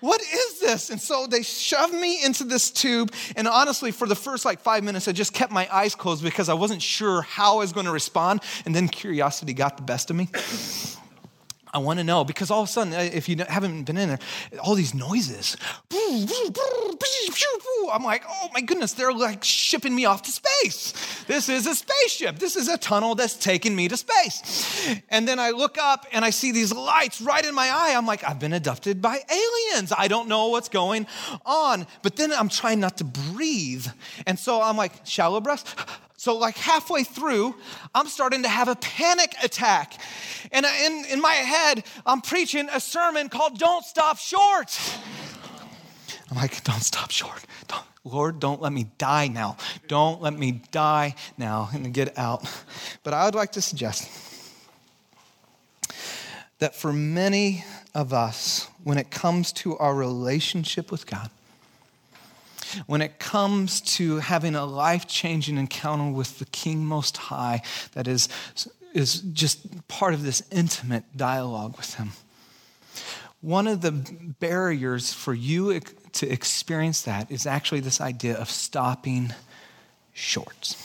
What 0.00 0.22
is 0.22 0.60
this? 0.60 0.88
And 0.88 0.98
so 0.98 1.26
they 1.26 1.42
shoved 1.42 1.92
me 1.92 2.24
into 2.24 2.44
this 2.44 2.70
tube. 2.70 3.12
And 3.36 3.46
honestly, 3.46 3.90
for 3.90 4.08
the 4.08 4.14
first 4.14 4.46
like 4.46 4.60
five 4.60 4.82
minutes, 4.82 5.06
I 5.06 5.12
just 5.12 5.34
kept 5.34 5.52
my 5.52 5.68
eyes 5.70 5.94
closed 5.94 6.24
because 6.24 6.48
I 6.48 6.54
wasn't 6.54 6.80
sure 6.80 7.20
how 7.22 7.56
I 7.56 7.58
was 7.58 7.74
going 7.74 7.86
to 7.86 7.92
respond. 7.92 8.40
And 8.64 8.74
then 8.74 8.88
curiosity 8.88 9.52
got 9.52 9.76
the 9.76 9.82
best 9.82 10.08
of 10.08 10.16
me. 10.16 10.28
I 11.72 11.78
want 11.78 11.98
to 11.98 12.04
know 12.04 12.24
because 12.24 12.50
all 12.50 12.62
of 12.62 12.68
a 12.68 12.72
sudden, 12.72 12.92
if 12.94 13.28
you 13.28 13.36
haven't 13.48 13.84
been 13.84 13.96
in 13.96 14.08
there, 14.08 14.18
all 14.60 14.74
these 14.74 14.94
noises. 14.94 15.56
I'm 17.92 18.04
like, 18.04 18.24
oh 18.28 18.48
my 18.52 18.60
goodness, 18.60 18.92
they're 18.92 19.12
like 19.12 19.44
shipping 19.44 19.94
me 19.94 20.04
off 20.04 20.22
to 20.22 20.30
space. 20.30 21.24
This 21.26 21.48
is 21.48 21.66
a 21.66 21.74
spaceship. 21.74 22.38
This 22.38 22.56
is 22.56 22.68
a 22.68 22.78
tunnel 22.78 23.14
that's 23.14 23.34
taking 23.34 23.74
me 23.74 23.88
to 23.88 23.96
space. 23.96 24.98
And 25.08 25.26
then 25.26 25.38
I 25.38 25.50
look 25.50 25.78
up 25.78 26.06
and 26.12 26.24
I 26.24 26.30
see 26.30 26.52
these 26.52 26.72
lights 26.72 27.20
right 27.20 27.44
in 27.44 27.54
my 27.54 27.68
eye. 27.68 27.94
I'm 27.96 28.06
like, 28.06 28.24
I've 28.24 28.38
been 28.38 28.52
abducted 28.52 29.02
by 29.02 29.20
aliens. 29.30 29.92
I 29.96 30.08
don't 30.08 30.28
know 30.28 30.48
what's 30.48 30.68
going 30.68 31.06
on. 31.44 31.86
But 32.02 32.16
then 32.16 32.32
I'm 32.32 32.48
trying 32.48 32.80
not 32.80 32.98
to 32.98 33.04
breathe. 33.04 33.86
And 34.26 34.38
so 34.38 34.60
I'm 34.60 34.76
like, 34.76 34.92
shallow 35.04 35.40
breath. 35.40 36.00
so, 36.16 36.36
like 36.36 36.56
halfway 36.56 37.04
through, 37.04 37.54
I'm 37.94 38.06
starting 38.06 38.42
to 38.42 38.48
have 38.48 38.68
a 38.68 38.76
panic 38.76 39.34
attack. 39.42 39.97
And 40.52 40.66
in, 40.66 41.04
in 41.12 41.20
my 41.20 41.34
head, 41.34 41.84
I'm 42.06 42.20
preaching 42.20 42.68
a 42.72 42.80
sermon 42.80 43.28
called 43.28 43.58
Don't 43.58 43.84
Stop 43.84 44.18
Short. 44.18 44.78
I'm 46.30 46.36
like, 46.36 46.62
Don't 46.64 46.82
stop 46.82 47.10
short. 47.10 47.44
Don't, 47.66 47.84
Lord, 48.04 48.40
don't 48.40 48.60
let 48.60 48.72
me 48.72 48.88
die 48.98 49.28
now. 49.28 49.56
Don't 49.86 50.22
let 50.22 50.32
me 50.32 50.62
die 50.70 51.14
now 51.36 51.68
and 51.72 51.92
get 51.92 52.16
out. 52.18 52.48
But 53.02 53.14
I 53.14 53.24
would 53.24 53.34
like 53.34 53.52
to 53.52 53.62
suggest 53.62 54.10
that 56.58 56.74
for 56.74 56.92
many 56.92 57.64
of 57.94 58.12
us, 58.12 58.68
when 58.84 58.98
it 58.98 59.10
comes 59.10 59.52
to 59.52 59.76
our 59.78 59.94
relationship 59.94 60.90
with 60.90 61.06
God, 61.06 61.30
when 62.86 63.00
it 63.00 63.18
comes 63.18 63.80
to 63.80 64.18
having 64.18 64.54
a 64.54 64.64
life 64.64 65.06
changing 65.06 65.56
encounter 65.56 66.10
with 66.10 66.38
the 66.38 66.44
King 66.46 66.84
Most 66.84 67.16
High 67.16 67.62
that 67.92 68.06
is 68.06 68.28
is 68.94 69.20
just 69.20 69.88
part 69.88 70.14
of 70.14 70.22
this 70.22 70.42
intimate 70.50 71.04
dialogue 71.16 71.76
with 71.76 71.94
Him. 71.94 72.10
One 73.40 73.68
of 73.68 73.82
the 73.82 73.92
barriers 74.40 75.12
for 75.12 75.32
you 75.32 75.78
to 75.80 76.28
experience 76.28 77.02
that 77.02 77.30
is 77.30 77.46
actually 77.46 77.80
this 77.80 78.00
idea 78.00 78.36
of 78.36 78.50
stopping 78.50 79.32
short. 80.12 80.76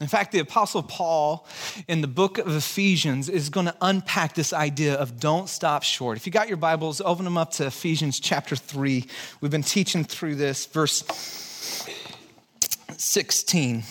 In 0.00 0.08
fact, 0.08 0.32
the 0.32 0.40
Apostle 0.40 0.82
Paul 0.82 1.46
in 1.86 2.00
the 2.00 2.08
book 2.08 2.38
of 2.38 2.56
Ephesians 2.56 3.28
is 3.28 3.50
going 3.50 3.66
to 3.66 3.76
unpack 3.80 4.34
this 4.34 4.52
idea 4.52 4.94
of 4.94 5.20
don't 5.20 5.48
stop 5.48 5.84
short. 5.84 6.16
If 6.16 6.26
you 6.26 6.32
got 6.32 6.48
your 6.48 6.56
Bibles, 6.56 7.00
open 7.00 7.24
them 7.24 7.38
up 7.38 7.52
to 7.52 7.66
Ephesians 7.66 8.18
chapter 8.18 8.56
3. 8.56 9.06
We've 9.40 9.52
been 9.52 9.62
teaching 9.62 10.02
through 10.02 10.34
this, 10.36 10.66
verse 10.66 11.04
16. 12.96 13.84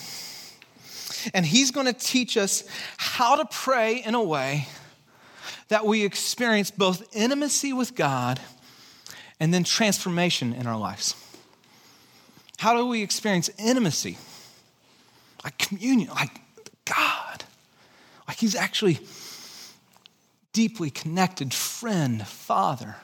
And 1.34 1.44
he's 1.44 1.70
going 1.70 1.86
to 1.86 1.92
teach 1.92 2.36
us 2.36 2.64
how 2.96 3.36
to 3.36 3.44
pray 3.44 3.96
in 3.96 4.14
a 4.14 4.22
way 4.22 4.66
that 5.68 5.86
we 5.86 6.04
experience 6.04 6.70
both 6.70 7.14
intimacy 7.16 7.72
with 7.72 7.94
God 7.94 8.40
and 9.40 9.52
then 9.52 9.64
transformation 9.64 10.52
in 10.52 10.66
our 10.66 10.78
lives. 10.78 11.14
How 12.58 12.76
do 12.76 12.86
we 12.86 13.02
experience 13.02 13.50
intimacy? 13.58 14.16
Like 15.42 15.58
communion, 15.58 16.10
like 16.10 16.40
God. 16.84 17.44
Like 18.28 18.38
He's 18.38 18.54
actually 18.54 19.00
deeply 20.52 20.90
connected 20.90 21.52
friend, 21.52 22.26
father, 22.26 22.96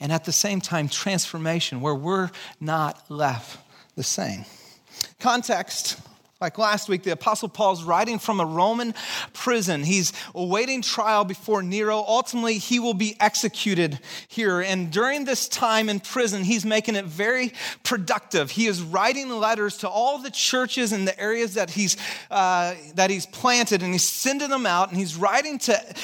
and 0.00 0.10
at 0.10 0.24
the 0.24 0.32
same 0.32 0.60
time, 0.60 0.88
transformation 0.88 1.80
where 1.80 1.94
we're 1.94 2.30
not 2.60 3.08
left 3.10 3.58
the 3.94 4.02
same. 4.02 4.44
Context 5.20 6.00
like 6.40 6.58
last 6.58 6.88
week, 6.88 7.04
the 7.04 7.12
Apostle 7.12 7.48
Paul's 7.48 7.84
writing 7.84 8.18
from 8.18 8.40
a 8.40 8.44
Roman 8.44 8.92
prison. 9.32 9.84
He's 9.84 10.12
awaiting 10.34 10.82
trial 10.82 11.24
before 11.24 11.62
Nero. 11.62 12.04
Ultimately, 12.06 12.58
he 12.58 12.80
will 12.80 12.92
be 12.92 13.16
executed 13.20 14.00
here. 14.28 14.60
And 14.60 14.90
during 14.90 15.24
this 15.24 15.48
time 15.48 15.88
in 15.88 16.00
prison, 16.00 16.42
he's 16.42 16.66
making 16.66 16.96
it 16.96 17.04
very 17.04 17.52
productive. 17.84 18.50
He 18.50 18.66
is 18.66 18.82
writing 18.82 19.30
letters 19.30 19.78
to 19.78 19.88
all 19.88 20.18
the 20.18 20.30
churches 20.30 20.92
in 20.92 21.04
the 21.04 21.18
areas 21.18 21.54
that 21.54 21.70
he's, 21.70 21.96
uh, 22.30 22.74
that 22.96 23.10
he's 23.10 23.26
planted, 23.26 23.82
and 23.82 23.92
he's 23.92 24.02
sending 24.02 24.50
them 24.50 24.66
out, 24.66 24.90
and 24.90 24.98
he's 24.98 25.16
writing 25.16 25.58
to 25.60 25.94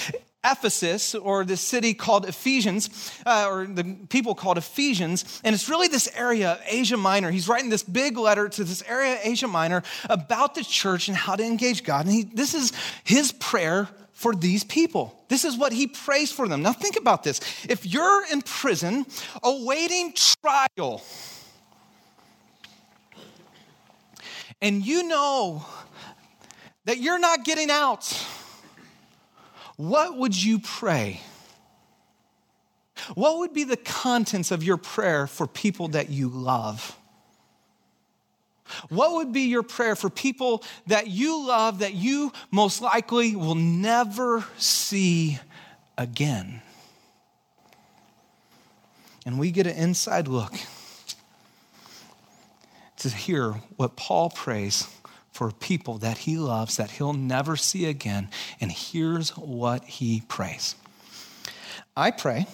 Ephesus, 0.44 1.14
or 1.14 1.44
the 1.44 1.56
city 1.56 1.92
called 1.92 2.26
Ephesians, 2.26 3.12
uh, 3.26 3.47
or 3.50 3.66
the 3.66 3.97
people 4.09 4.35
called 4.35 4.56
Ephesians, 4.56 5.40
and 5.44 5.54
it's 5.54 5.68
really 5.68 5.88
this 5.88 6.09
area 6.14 6.52
of 6.52 6.61
Asia 6.66 6.97
Minor. 6.97 7.30
He's 7.30 7.47
writing 7.47 7.68
this 7.68 7.82
big 7.82 8.16
letter 8.16 8.49
to 8.49 8.64
this 8.64 8.82
area 8.88 9.14
of 9.14 9.20
Asia 9.23 9.49
Minor 9.49 9.82
about 10.09 10.54
the 10.54 10.64
church 10.64 11.09
and 11.09 11.16
how 11.16 11.37
to 11.37 11.44
engage 11.44 11.85
God. 11.85 12.06
And 12.06 12.14
he, 12.14 12.23
this 12.23 12.54
is 12.54 12.73
his 13.04 13.32
prayer 13.32 13.88
for 14.12 14.35
these 14.35 14.64
people. 14.64 15.14
This 15.28 15.44
is 15.44 15.56
what 15.56 15.73
he 15.73 15.87
prays 15.87 16.32
for 16.32 16.49
them. 16.49 16.62
Now, 16.62 16.73
think 16.73 16.97
about 16.97 17.23
this. 17.23 17.40
If 17.68 17.87
you're 17.87 18.25
in 18.30 18.42
prison 18.42 19.06
awaiting 19.42 20.14
trial, 20.14 21.02
and 24.62 24.85
you 24.85 25.09
know 25.09 25.64
that 26.85 26.99
you're 26.99 27.18
not 27.18 27.44
getting 27.44 27.70
out, 27.70 28.12
what 29.81 30.19
would 30.19 30.41
you 30.41 30.59
pray? 30.59 31.23
What 33.15 33.39
would 33.39 33.55
be 33.55 33.65
the 33.65 33.79
contents 33.79 34.51
of 34.51 34.63
your 34.63 34.77
prayer 34.77 35.27
for 35.27 35.47
people 35.47 35.89
that 35.89 36.11
you 36.11 36.29
love? 36.29 36.99
What 38.91 39.13
would 39.13 39.33
be 39.33 39.43
your 39.43 39.63
prayer 39.63 39.97
for 39.97 40.11
people 40.11 40.63
that 40.87 41.07
you 41.07 41.47
love 41.47 41.79
that 41.79 41.95
you 41.95 42.31
most 42.51 42.83
likely 42.83 43.35
will 43.35 43.55
never 43.55 44.45
see 44.59 45.39
again? 45.97 46.61
And 49.25 49.39
we 49.39 49.51
get 49.51 49.67
an 49.67 49.77
inside 49.77 50.29
look 50.29 50.53
to 52.99 53.09
hear 53.09 53.53
what 53.77 53.97
Paul 53.97 54.29
prays 54.29 54.87
for 55.33 55.51
people 55.53 55.99
that 55.99 56.19
he 56.19 56.37
loves 56.37 56.77
that 56.77 56.91
he'll 56.93 57.13
never 57.13 57.57
see 57.57 57.87
again. 57.87 58.29
And 58.61 58.71
here's 58.71 59.31
what 59.31 59.85
he 59.85 60.23
prays 60.29 60.75
I 61.97 62.11
pray. 62.11 62.47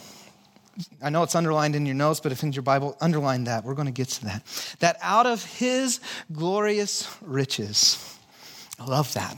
I 1.02 1.09
know 1.09 1.23
it's 1.23 1.35
underlined 1.35 1.75
in 1.75 1.87
your 1.87 1.95
notes, 1.95 2.21
but 2.21 2.33
if 2.33 2.42
in 2.42 2.52
your 2.52 2.62
Bible, 2.62 2.97
underline 3.00 3.45
that. 3.45 3.64
We're 3.64 3.75
going 3.75 3.87
to 3.87 3.92
get 3.92 4.09
to 4.09 4.25
that. 4.26 4.76
That 4.80 4.99
out 5.00 5.26
of 5.26 5.42
his 5.45 6.00
glorious 6.33 7.09
riches, 7.23 8.18
I 8.78 8.85
love 8.85 9.12
that. 9.14 9.37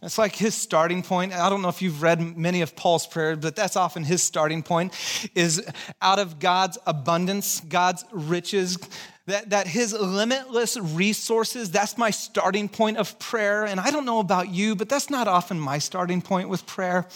That's 0.00 0.16
like 0.16 0.36
his 0.36 0.54
starting 0.54 1.02
point. 1.02 1.32
I 1.32 1.50
don't 1.50 1.60
know 1.60 1.68
if 1.68 1.82
you've 1.82 2.02
read 2.02 2.36
many 2.36 2.60
of 2.60 2.76
Paul's 2.76 3.04
prayers, 3.04 3.38
but 3.40 3.56
that's 3.56 3.74
often 3.74 4.04
his 4.04 4.22
starting 4.22 4.62
point 4.62 4.94
is 5.34 5.60
out 6.00 6.20
of 6.20 6.38
God's 6.38 6.78
abundance, 6.86 7.60
God's 7.60 8.04
riches, 8.12 8.78
that, 9.28 9.50
that 9.50 9.66
his 9.66 9.92
limitless 9.92 10.78
resources, 10.78 11.70
that's 11.70 11.98
my 11.98 12.10
starting 12.10 12.66
point 12.66 12.96
of 12.96 13.18
prayer. 13.18 13.66
And 13.66 13.78
I 13.78 13.90
don't 13.90 14.06
know 14.06 14.20
about 14.20 14.48
you, 14.48 14.74
but 14.74 14.88
that's 14.88 15.10
not 15.10 15.28
often 15.28 15.60
my 15.60 15.78
starting 15.78 16.22
point 16.22 16.48
with 16.48 16.66
prayer. 16.66 17.06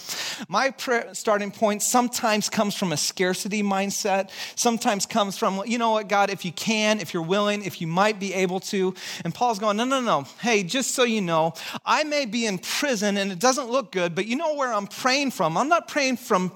My 0.46 0.70
prayer 0.70 1.14
starting 1.14 1.50
point 1.50 1.82
sometimes 1.82 2.50
comes 2.50 2.74
from 2.74 2.92
a 2.92 2.98
scarcity 2.98 3.62
mindset, 3.62 4.28
sometimes 4.56 5.06
comes 5.06 5.38
from, 5.38 5.62
you 5.66 5.78
know 5.78 5.92
what, 5.92 6.08
God, 6.08 6.28
if 6.28 6.44
you 6.44 6.52
can, 6.52 7.00
if 7.00 7.14
you're 7.14 7.22
willing, 7.22 7.64
if 7.64 7.80
you 7.80 7.86
might 7.86 8.20
be 8.20 8.34
able 8.34 8.60
to. 8.60 8.94
And 9.24 9.34
Paul's 9.34 9.58
going, 9.58 9.78
no, 9.78 9.84
no, 9.84 10.02
no. 10.02 10.26
Hey, 10.40 10.64
just 10.64 10.90
so 10.90 11.04
you 11.04 11.22
know, 11.22 11.54
I 11.86 12.04
may 12.04 12.26
be 12.26 12.44
in 12.44 12.58
prison 12.58 13.16
and 13.16 13.32
it 13.32 13.38
doesn't 13.38 13.70
look 13.70 13.90
good, 13.90 14.14
but 14.14 14.26
you 14.26 14.36
know 14.36 14.54
where 14.54 14.72
I'm 14.72 14.86
praying 14.86 15.30
from? 15.30 15.56
I'm 15.56 15.70
not 15.70 15.88
praying 15.88 16.18
from 16.18 16.52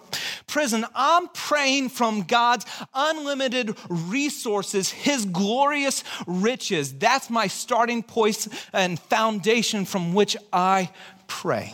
prison, 0.46 0.84
I'm 0.94 1.28
praying 1.28 1.88
from 1.88 2.22
God's 2.22 2.66
unlimited 2.94 3.74
resources, 3.88 4.90
his 4.90 5.24
glory 5.24 5.45
glorious 5.46 6.02
riches. 6.26 6.92
That's 6.94 7.30
my 7.30 7.46
starting 7.46 8.02
point 8.02 8.48
and 8.72 8.98
foundation 8.98 9.84
from 9.84 10.12
which 10.12 10.36
I 10.52 10.90
pray. 11.28 11.72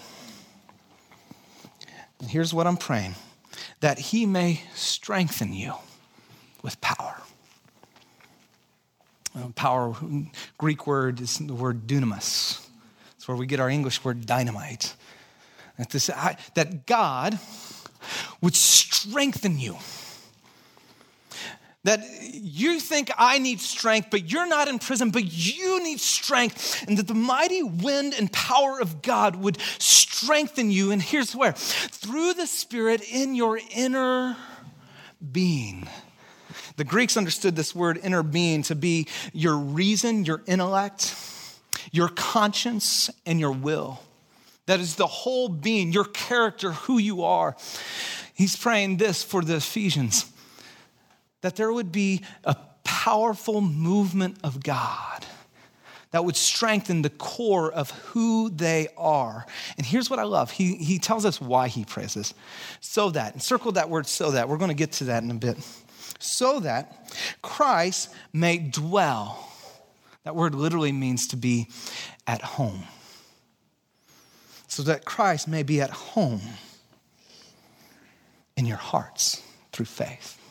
And 2.20 2.28
here's 2.28 2.52
what 2.52 2.66
I'm 2.66 2.76
praying 2.76 3.14
that 3.80 3.98
He 3.98 4.26
may 4.26 4.60
strengthen 4.74 5.54
you 5.54 5.72
with 6.62 6.80
power. 6.82 7.22
Power, 9.54 9.96
Greek 10.58 10.86
word 10.86 11.22
is 11.22 11.38
the 11.38 11.54
word 11.54 11.86
dunamis. 11.86 12.64
It's 13.16 13.26
where 13.26 13.36
we 13.36 13.46
get 13.46 13.58
our 13.58 13.70
English 13.70 14.04
word 14.04 14.26
dynamite. 14.26 14.94
That, 15.78 15.88
this, 15.88 16.10
that 16.54 16.86
God 16.86 17.38
would 18.42 18.54
strengthen 18.54 19.58
you 19.58 19.78
that 21.84 22.00
you 22.32 22.78
think 22.78 23.10
I 23.18 23.38
need 23.38 23.60
strength, 23.60 24.08
but 24.10 24.30
you're 24.30 24.46
not 24.46 24.68
in 24.68 24.78
prison, 24.78 25.10
but 25.10 25.24
you 25.24 25.82
need 25.82 26.00
strength, 26.00 26.84
and 26.86 26.96
that 26.98 27.08
the 27.08 27.14
mighty 27.14 27.62
wind 27.62 28.14
and 28.16 28.32
power 28.32 28.80
of 28.80 29.02
God 29.02 29.36
would 29.36 29.58
strengthen 29.78 30.70
you. 30.70 30.92
And 30.92 31.02
here's 31.02 31.34
where 31.34 31.52
through 31.52 32.34
the 32.34 32.46
Spirit 32.46 33.02
in 33.10 33.34
your 33.34 33.58
inner 33.74 34.36
being. 35.32 35.88
The 36.76 36.84
Greeks 36.84 37.16
understood 37.16 37.56
this 37.56 37.74
word 37.74 37.98
inner 38.02 38.22
being 38.22 38.62
to 38.64 38.74
be 38.74 39.08
your 39.32 39.56
reason, 39.56 40.24
your 40.24 40.42
intellect, 40.46 41.14
your 41.90 42.08
conscience, 42.08 43.10
and 43.26 43.40
your 43.40 43.52
will. 43.52 44.00
That 44.66 44.80
is 44.80 44.94
the 44.94 45.06
whole 45.06 45.48
being, 45.48 45.92
your 45.92 46.04
character, 46.04 46.72
who 46.72 46.98
you 46.98 47.24
are. 47.24 47.56
He's 48.34 48.56
praying 48.56 48.96
this 48.98 49.22
for 49.22 49.42
the 49.42 49.56
Ephesians 49.56 50.31
that 51.42 51.56
there 51.56 51.72
would 51.72 51.92
be 51.92 52.22
a 52.44 52.56
powerful 52.84 53.60
movement 53.60 54.38
of 54.42 54.62
God 54.62 55.26
that 56.12 56.24
would 56.24 56.36
strengthen 56.36 57.02
the 57.02 57.10
core 57.10 57.72
of 57.72 57.90
who 57.90 58.50
they 58.50 58.88
are. 58.96 59.46
And 59.76 59.86
here's 59.86 60.10
what 60.10 60.18
I 60.18 60.24
love 60.24 60.50
he, 60.50 60.76
he 60.76 60.98
tells 60.98 61.24
us 61.24 61.40
why 61.40 61.68
he 61.68 61.84
prays 61.84 62.14
this. 62.14 62.34
So 62.80 63.10
that, 63.10 63.32
and 63.32 63.42
circle 63.42 63.72
that 63.72 63.90
word 63.90 64.06
so 64.06 64.30
that. 64.32 64.48
We're 64.48 64.58
going 64.58 64.68
to 64.68 64.74
get 64.74 64.92
to 64.92 65.04
that 65.04 65.22
in 65.22 65.30
a 65.30 65.34
bit. 65.34 65.56
So 66.18 66.60
that 66.60 67.16
Christ 67.42 68.14
may 68.32 68.58
dwell. 68.58 69.48
That 70.24 70.36
word 70.36 70.54
literally 70.54 70.92
means 70.92 71.28
to 71.28 71.36
be 71.36 71.68
at 72.26 72.42
home. 72.42 72.84
So 74.68 74.82
that 74.84 75.04
Christ 75.04 75.48
may 75.48 75.62
be 75.62 75.80
at 75.80 75.90
home 75.90 76.42
in 78.56 78.66
your 78.66 78.76
hearts 78.76 79.42
through 79.72 79.86
faith 79.86 80.41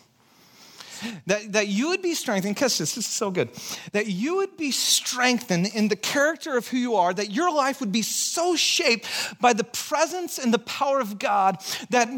that, 1.28 1.54
that 1.54 1.68
you 1.68 1.90
would 1.90 2.02
be 2.02 2.14
strengthened, 2.14 2.56
because 2.56 2.78
this, 2.78 2.96
this 2.96 3.06
is 3.06 3.12
so 3.12 3.32
good, 3.32 3.50
that 3.92 4.08
you 4.08 4.38
would 4.38 4.58
be 4.58 4.72
strengthened 4.72 5.68
in 5.74 5.88
the 5.88 5.96
character 5.96 6.58
of 6.58 6.68
who 6.68 6.78
you 6.78 6.96
are, 6.96 7.14
that 7.14 7.32
your 7.32 7.54
life 7.54 7.80
would 7.80 7.92
be 7.92 8.02
so 8.02 8.56
shaped 8.56 9.08
by 9.40 9.54
the 9.54 9.64
presence 9.64 10.38
and 10.38 10.54
the 10.54 10.60
power 10.60 11.00
of 11.00 11.20
God 11.20 11.58
that 11.90 12.10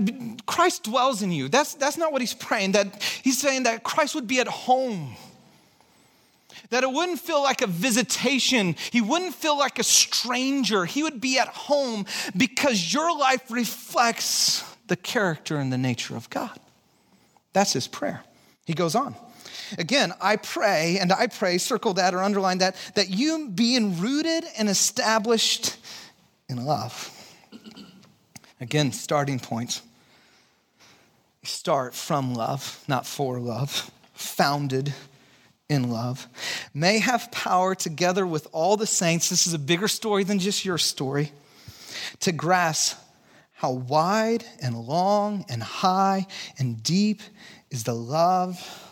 Christ 0.45 0.83
dwells 0.83 1.21
in 1.21 1.31
you. 1.31 1.49
That's, 1.49 1.73
that's 1.75 1.97
not 1.97 2.11
what 2.11 2.21
he's 2.21 2.33
praying, 2.33 2.73
that 2.73 3.01
he's 3.23 3.39
saying 3.39 3.63
that 3.63 3.83
Christ 3.83 4.15
would 4.15 4.27
be 4.27 4.39
at 4.39 4.47
home 4.47 5.15
that 6.69 6.83
it 6.83 6.91
wouldn't 6.91 7.19
feel 7.19 7.43
like 7.43 7.61
a 7.61 7.67
visitation. 7.67 8.75
He 8.91 8.99
wouldn't 8.99 9.35
feel 9.35 9.57
like 9.57 9.77
a 9.77 9.83
stranger. 9.83 10.85
He 10.85 11.03
would 11.03 11.21
be 11.21 11.37
at 11.37 11.49
home 11.49 12.05
because 12.35 12.91
your 12.91 13.15
life 13.15 13.51
reflects 13.51 14.63
the 14.87 14.95
character 14.95 15.57
and 15.57 15.71
the 15.71 15.77
nature 15.77 16.15
of 16.15 16.31
God. 16.31 16.59
That's 17.53 17.73
his 17.73 17.87
prayer. 17.87 18.23
He 18.65 18.73
goes 18.73 18.95
on. 18.95 19.15
Again, 19.77 20.13
I 20.21 20.35
pray, 20.35 20.97
and 20.99 21.11
I 21.11 21.27
pray, 21.27 21.57
circle 21.57 21.93
that 21.95 22.13
or 22.13 22.21
underline 22.21 22.59
that, 22.59 22.75
that 22.95 23.09
you 23.09 23.49
being 23.49 23.99
rooted 23.99 24.45
and 24.57 24.69
established 24.69 25.77
in 26.47 26.63
love. 26.63 27.09
Again, 28.61 28.91
starting 28.91 29.39
point. 29.39 29.81
Start 31.43 31.93
from 31.93 32.33
love, 32.33 32.83
not 32.87 33.05
for 33.05 33.39
love, 33.39 33.91
founded 34.13 34.93
in 35.69 35.89
love, 35.89 36.27
may 36.73 36.99
have 36.99 37.31
power 37.31 37.73
together 37.75 38.25
with 38.27 38.47
all 38.51 38.77
the 38.77 38.87
saints. 38.87 39.29
This 39.29 39.47
is 39.47 39.53
a 39.53 39.59
bigger 39.59 39.87
story 39.87 40.23
than 40.23 40.39
just 40.39 40.63
your 40.63 40.77
story. 40.77 41.31
To 42.21 42.31
grasp 42.31 42.97
how 43.53 43.71
wide 43.71 44.45
and 44.61 44.77
long 44.77 45.45
and 45.49 45.63
high 45.63 46.27
and 46.59 46.83
deep 46.83 47.21
is 47.73 47.83
the 47.83 47.93
love 47.93 48.89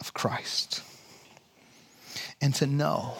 of 0.00 0.14
Christ. 0.14 0.82
And 2.40 2.54
to 2.54 2.66
know 2.66 3.18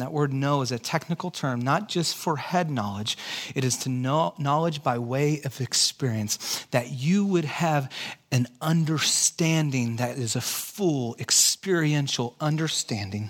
and 0.00 0.06
that 0.06 0.12
word 0.12 0.32
know 0.32 0.62
is 0.62 0.72
a 0.72 0.78
technical 0.78 1.30
term, 1.30 1.60
not 1.60 1.88
just 1.88 2.16
for 2.16 2.36
head 2.36 2.70
knowledge. 2.70 3.18
It 3.54 3.64
is 3.64 3.76
to 3.78 3.90
know 3.90 4.34
knowledge 4.38 4.82
by 4.82 4.98
way 4.98 5.42
of 5.44 5.60
experience, 5.60 6.64
that 6.70 6.90
you 6.90 7.26
would 7.26 7.44
have 7.44 7.92
an 8.32 8.46
understanding 8.62 9.96
that 9.96 10.16
is 10.16 10.36
a 10.36 10.40
full 10.40 11.16
experiential 11.18 12.34
understanding. 12.40 13.28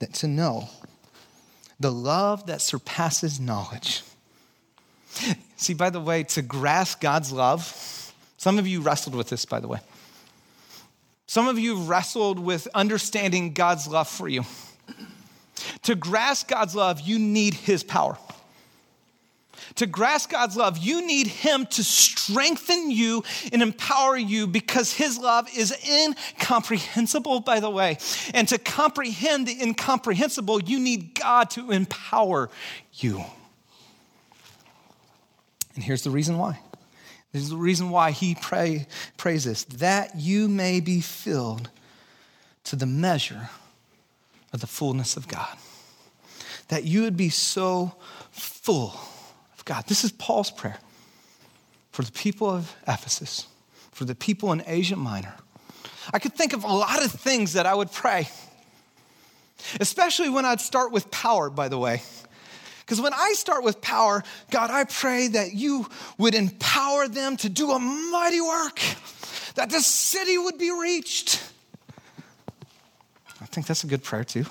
That 0.00 0.12
to 0.14 0.28
know 0.28 0.68
the 1.78 1.92
love 1.92 2.44
that 2.46 2.60
surpasses 2.60 3.40
knowledge. 3.40 4.02
See, 5.56 5.74
by 5.74 5.88
the 5.88 6.00
way, 6.00 6.24
to 6.24 6.42
grasp 6.42 7.00
God's 7.00 7.32
love, 7.32 7.62
some 8.40 8.58
of 8.58 8.66
you 8.66 8.80
wrestled 8.80 9.14
with 9.14 9.28
this, 9.28 9.44
by 9.44 9.60
the 9.60 9.68
way. 9.68 9.80
Some 11.26 11.46
of 11.46 11.58
you 11.58 11.82
wrestled 11.82 12.38
with 12.38 12.66
understanding 12.74 13.52
God's 13.52 13.86
love 13.86 14.08
for 14.08 14.28
you. 14.28 14.44
To 15.82 15.94
grasp 15.94 16.48
God's 16.48 16.74
love, 16.74 17.02
you 17.02 17.18
need 17.18 17.52
His 17.52 17.84
power. 17.84 18.16
To 19.74 19.86
grasp 19.86 20.30
God's 20.30 20.56
love, 20.56 20.78
you 20.78 21.06
need 21.06 21.26
Him 21.26 21.66
to 21.66 21.84
strengthen 21.84 22.90
you 22.90 23.24
and 23.52 23.60
empower 23.60 24.16
you 24.16 24.46
because 24.46 24.94
His 24.94 25.18
love 25.18 25.46
is 25.54 25.76
incomprehensible, 25.86 27.40
by 27.40 27.60
the 27.60 27.68
way. 27.68 27.98
And 28.32 28.48
to 28.48 28.56
comprehend 28.56 29.48
the 29.48 29.62
incomprehensible, 29.62 30.62
you 30.62 30.80
need 30.80 31.14
God 31.14 31.50
to 31.50 31.72
empower 31.72 32.48
you. 32.94 33.22
And 35.74 35.84
here's 35.84 36.04
the 36.04 36.10
reason 36.10 36.38
why. 36.38 36.58
This 37.32 37.42
is 37.42 37.50
the 37.50 37.56
reason 37.56 37.90
why 37.90 38.10
He 38.10 38.34
pray, 38.34 38.86
prays 39.16 39.44
this 39.44 39.64
that 39.64 40.16
you 40.16 40.48
may 40.48 40.80
be 40.80 41.00
filled 41.00 41.70
to 42.64 42.76
the 42.76 42.86
measure 42.86 43.50
of 44.52 44.60
the 44.60 44.66
fullness 44.66 45.16
of 45.16 45.28
God. 45.28 45.56
That 46.68 46.84
you 46.84 47.02
would 47.02 47.16
be 47.16 47.28
so 47.28 47.94
full 48.30 48.94
of 49.58 49.64
God. 49.64 49.84
This 49.86 50.04
is 50.04 50.12
Paul's 50.12 50.50
prayer 50.50 50.78
for 51.92 52.02
the 52.02 52.12
people 52.12 52.48
of 52.48 52.74
Ephesus, 52.86 53.46
for 53.92 54.04
the 54.04 54.14
people 54.14 54.52
in 54.52 54.62
Asia 54.66 54.96
Minor. 54.96 55.34
I 56.12 56.18
could 56.18 56.34
think 56.34 56.52
of 56.52 56.64
a 56.64 56.72
lot 56.72 57.04
of 57.04 57.10
things 57.10 57.52
that 57.54 57.66
I 57.66 57.74
would 57.74 57.92
pray, 57.92 58.28
especially 59.80 60.28
when 60.28 60.44
I'd 60.44 60.60
start 60.60 60.92
with 60.92 61.10
power, 61.10 61.50
by 61.50 61.68
the 61.68 61.78
way. 61.78 62.02
Because 62.90 63.00
when 63.00 63.14
I 63.14 63.34
start 63.34 63.62
with 63.62 63.80
power, 63.80 64.24
God, 64.50 64.72
I 64.72 64.82
pray 64.82 65.28
that 65.28 65.54
you 65.54 65.86
would 66.18 66.34
empower 66.34 67.06
them 67.06 67.36
to 67.36 67.48
do 67.48 67.70
a 67.70 67.78
mighty 67.78 68.40
work, 68.40 68.80
that 69.54 69.70
the 69.70 69.78
city 69.78 70.36
would 70.36 70.58
be 70.58 70.72
reached, 70.72 71.40
I 73.40 73.46
think 73.46 73.68
that's 73.68 73.84
a 73.84 73.86
good 73.86 74.02
prayer 74.02 74.24
too. 74.24 74.44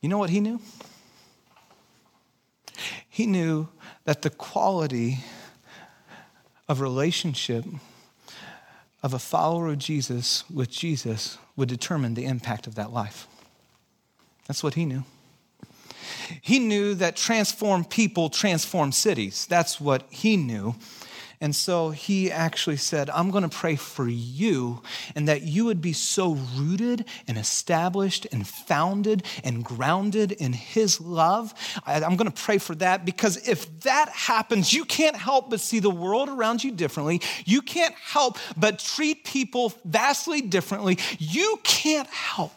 You 0.00 0.08
know 0.08 0.16
what 0.16 0.30
he 0.30 0.40
knew? 0.40 0.58
He 3.10 3.26
knew 3.26 3.68
that 4.04 4.22
the 4.22 4.30
quality 4.30 5.18
of 6.66 6.80
relationship 6.80 7.66
of 9.02 9.12
a 9.12 9.18
follower 9.18 9.68
of 9.68 9.76
Jesus 9.76 10.48
with 10.48 10.70
Jesus 10.70 11.36
would 11.56 11.68
determine 11.68 12.14
the 12.14 12.24
impact 12.24 12.66
of 12.66 12.74
that 12.76 12.90
life. 12.90 13.28
That's 14.46 14.62
what 14.62 14.72
he 14.72 14.86
knew. 14.86 15.04
He 16.40 16.58
knew 16.58 16.94
that 16.94 17.16
transformed 17.16 17.90
people 17.90 18.30
transform 18.30 18.92
cities. 18.92 19.46
That's 19.46 19.80
what 19.80 20.06
he 20.10 20.36
knew. 20.36 20.74
And 21.40 21.54
so 21.54 21.90
he 21.90 22.32
actually 22.32 22.78
said, 22.78 23.08
I'm 23.10 23.30
going 23.30 23.48
to 23.48 23.56
pray 23.56 23.76
for 23.76 24.08
you 24.08 24.82
and 25.14 25.28
that 25.28 25.42
you 25.42 25.66
would 25.66 25.80
be 25.80 25.92
so 25.92 26.32
rooted 26.56 27.04
and 27.28 27.38
established 27.38 28.26
and 28.32 28.44
founded 28.44 29.22
and 29.44 29.64
grounded 29.64 30.32
in 30.32 30.52
his 30.52 31.00
love. 31.00 31.54
I'm 31.86 32.16
going 32.16 32.30
to 32.30 32.42
pray 32.42 32.58
for 32.58 32.74
that 32.76 33.04
because 33.04 33.48
if 33.48 33.82
that 33.82 34.08
happens, 34.08 34.72
you 34.72 34.84
can't 34.84 35.14
help 35.14 35.50
but 35.50 35.60
see 35.60 35.78
the 35.78 35.90
world 35.90 36.28
around 36.28 36.64
you 36.64 36.72
differently. 36.72 37.20
You 37.44 37.62
can't 37.62 37.94
help 37.94 38.38
but 38.56 38.80
treat 38.80 39.24
people 39.24 39.72
vastly 39.84 40.40
differently. 40.40 40.98
You 41.20 41.60
can't 41.62 42.08
help. 42.08 42.52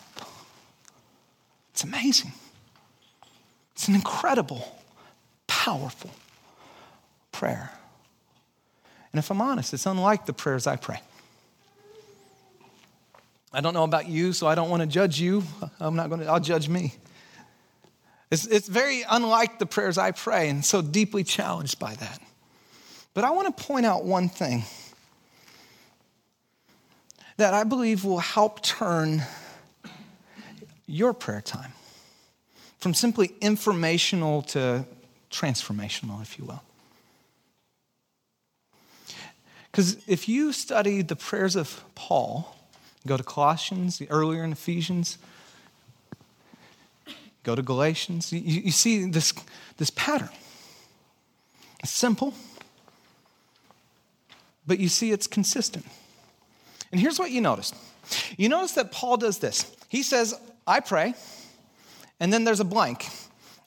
It's 1.73 1.83
amazing. 1.83 2.31
It's 3.81 3.87
an 3.87 3.95
incredible, 3.95 4.63
powerful 5.47 6.11
prayer. 7.31 7.71
And 9.11 9.17
if 9.17 9.31
I'm 9.31 9.41
honest, 9.41 9.73
it's 9.73 9.87
unlike 9.87 10.27
the 10.27 10.33
prayers 10.33 10.67
I 10.67 10.75
pray. 10.75 11.01
I 13.51 13.59
don't 13.59 13.73
know 13.73 13.83
about 13.83 14.07
you, 14.07 14.33
so 14.33 14.45
I 14.45 14.53
don't 14.53 14.69
want 14.69 14.81
to 14.81 14.87
judge 14.87 15.19
you. 15.19 15.41
I'm 15.79 15.95
not 15.95 16.09
going 16.09 16.21
to, 16.21 16.27
I'll 16.27 16.39
judge 16.39 16.69
me. 16.69 16.93
It's, 18.29 18.45
it's 18.45 18.67
very 18.67 19.03
unlike 19.09 19.57
the 19.57 19.65
prayers 19.65 19.97
I 19.97 20.11
pray, 20.11 20.47
and 20.49 20.63
so 20.63 20.83
deeply 20.83 21.23
challenged 21.23 21.79
by 21.79 21.95
that. 21.95 22.19
But 23.15 23.23
I 23.23 23.31
want 23.31 23.57
to 23.57 23.63
point 23.63 23.87
out 23.87 24.05
one 24.05 24.29
thing 24.29 24.63
that 27.37 27.55
I 27.55 27.63
believe 27.63 28.05
will 28.05 28.19
help 28.19 28.61
turn 28.61 29.23
your 30.85 31.15
prayer 31.15 31.41
time 31.41 31.73
from 32.81 32.95
simply 32.95 33.35
informational 33.41 34.41
to 34.41 34.83
transformational, 35.29 36.21
if 36.21 36.37
you 36.39 36.45
will. 36.45 36.61
Because 39.71 40.03
if 40.07 40.27
you 40.27 40.51
study 40.51 41.01
the 41.03 41.15
prayers 41.15 41.55
of 41.55 41.83
Paul, 41.95 42.57
go 43.07 43.15
to 43.15 43.23
Colossians, 43.23 44.01
earlier 44.09 44.43
in 44.43 44.51
Ephesians, 44.51 45.19
go 47.43 47.55
to 47.55 47.61
Galatians, 47.61 48.33
you, 48.33 48.39
you 48.39 48.71
see 48.71 49.05
this, 49.05 49.31
this 49.77 49.91
pattern. 49.91 50.29
It's 51.81 51.91
simple, 51.91 52.33
but 54.65 54.79
you 54.79 54.89
see 54.89 55.11
it's 55.11 55.27
consistent. 55.27 55.85
And 56.91 56.99
here's 56.99 57.19
what 57.19 57.31
you 57.31 57.41
notice 57.41 57.73
you 58.37 58.49
notice 58.49 58.73
that 58.73 58.91
Paul 58.91 59.17
does 59.17 59.37
this. 59.37 59.73
He 59.87 60.03
says, 60.03 60.33
I 60.65 60.79
pray, 60.79 61.13
and 62.21 62.31
then 62.31 62.43
there's 62.45 62.59
a 62.59 62.65
blank, 62.65 63.09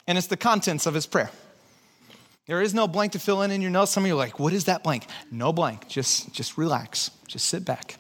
and 0.07 0.17
it's 0.17 0.29
the 0.29 0.37
contents 0.37 0.87
of 0.87 0.95
his 0.95 1.07
prayer. 1.07 1.31
There 2.47 2.63
is 2.63 2.73
no 2.73 2.87
blank 2.87 3.13
to 3.13 3.19
fill 3.19 3.43
in 3.43 3.51
in 3.51 3.61
your 3.61 3.71
notes. 3.71 3.91
Some 3.91 4.05
of 4.05 4.09
you 4.09 4.15
are 4.15 4.17
like, 4.17 4.39
what 4.39 4.53
is 4.53 4.67
that 4.67 4.85
blank? 4.85 5.07
No 5.31 5.53
blank. 5.53 5.89
Just, 5.89 6.33
just 6.33 6.57
relax. 6.57 7.11
Just 7.27 7.47
sit 7.49 7.65
back. 7.65 7.97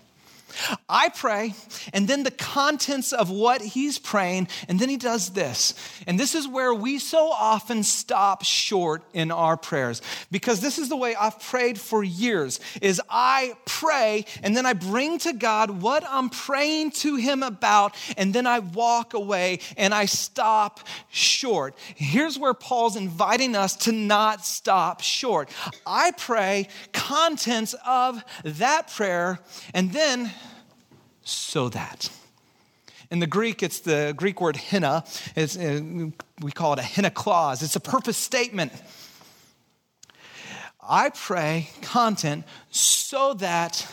I 0.89 1.09
pray, 1.09 1.55
and 1.93 2.09
then 2.09 2.23
the 2.23 2.31
contents 2.31 3.13
of 3.13 3.31
what 3.31 3.61
he's 3.61 3.99
praying, 3.99 4.49
and 4.69 4.79
then 4.79 4.89
he 4.89 4.97
does 4.97 5.31
this. 5.31 5.75
And 6.07 6.19
this 6.19 6.35
is 6.35 6.47
where 6.49 6.73
we 6.73 6.99
so 6.99 7.31
often 7.31 7.83
stop 7.83 8.45
short 8.45 9.03
in 9.13 9.31
our 9.31 9.57
prayers 9.57 10.03
because 10.31 10.61
this 10.61 10.79
is 10.79 10.89
the 10.89 10.97
way 10.97 11.15
I've 11.15 11.41
prayed 11.41 11.79
for 11.79 12.03
years 12.03 12.61
is 12.81 13.01
I 13.09 13.55
pray 13.65 14.25
and 14.43 14.57
then 14.57 14.67
I 14.67 14.73
bring 14.73 15.19
to 15.21 15.33
God 15.33 15.83
what 15.83 16.05
I'm 16.09 16.31
praying 16.31 16.93
to 16.93 17.17
him 17.17 17.43
about 17.43 17.95
and 18.17 18.35
then 18.35 18.47
I 18.47 18.61
walk 18.61 19.15
away 19.15 19.61
and 19.77 19.95
I 19.95 20.07
stop 20.07 20.81
short. 21.11 21.77
Here's 21.95 22.39
where 22.39 22.55
Paul's 22.55 22.97
inviting 22.97 23.57
us 23.57 23.77
to 23.77 23.93
not 23.93 24.45
stop 24.45 25.01
short. 25.01 25.51
I 25.87 26.13
pray 26.13 26.69
contents 26.93 27.75
of 27.87 28.23
that 28.45 28.93
prayer 28.93 29.39
and 29.73 29.93
then 29.93 30.31
so 31.25 31.69
that. 31.71 32.11
In 33.11 33.19
the 33.19 33.27
Greek, 33.27 33.63
it's 33.63 33.81
the 33.81 34.15
Greek 34.17 34.41
word 34.41 34.57
hina. 34.57 35.05
It's, 35.35 35.57
uh, 35.57 35.81
we 36.41 36.53
call 36.53 36.73
it 36.75 36.79
a 36.79 36.83
hina 36.83 37.11
clause. 37.11 37.63
It's 37.63 37.77
a 37.77 37.81
purpose 37.81 38.17
statement. 38.17 38.73
I 40.81 41.11
pray 41.11 41.71
content 41.81 42.45
so 42.71 43.35
that 43.35 43.87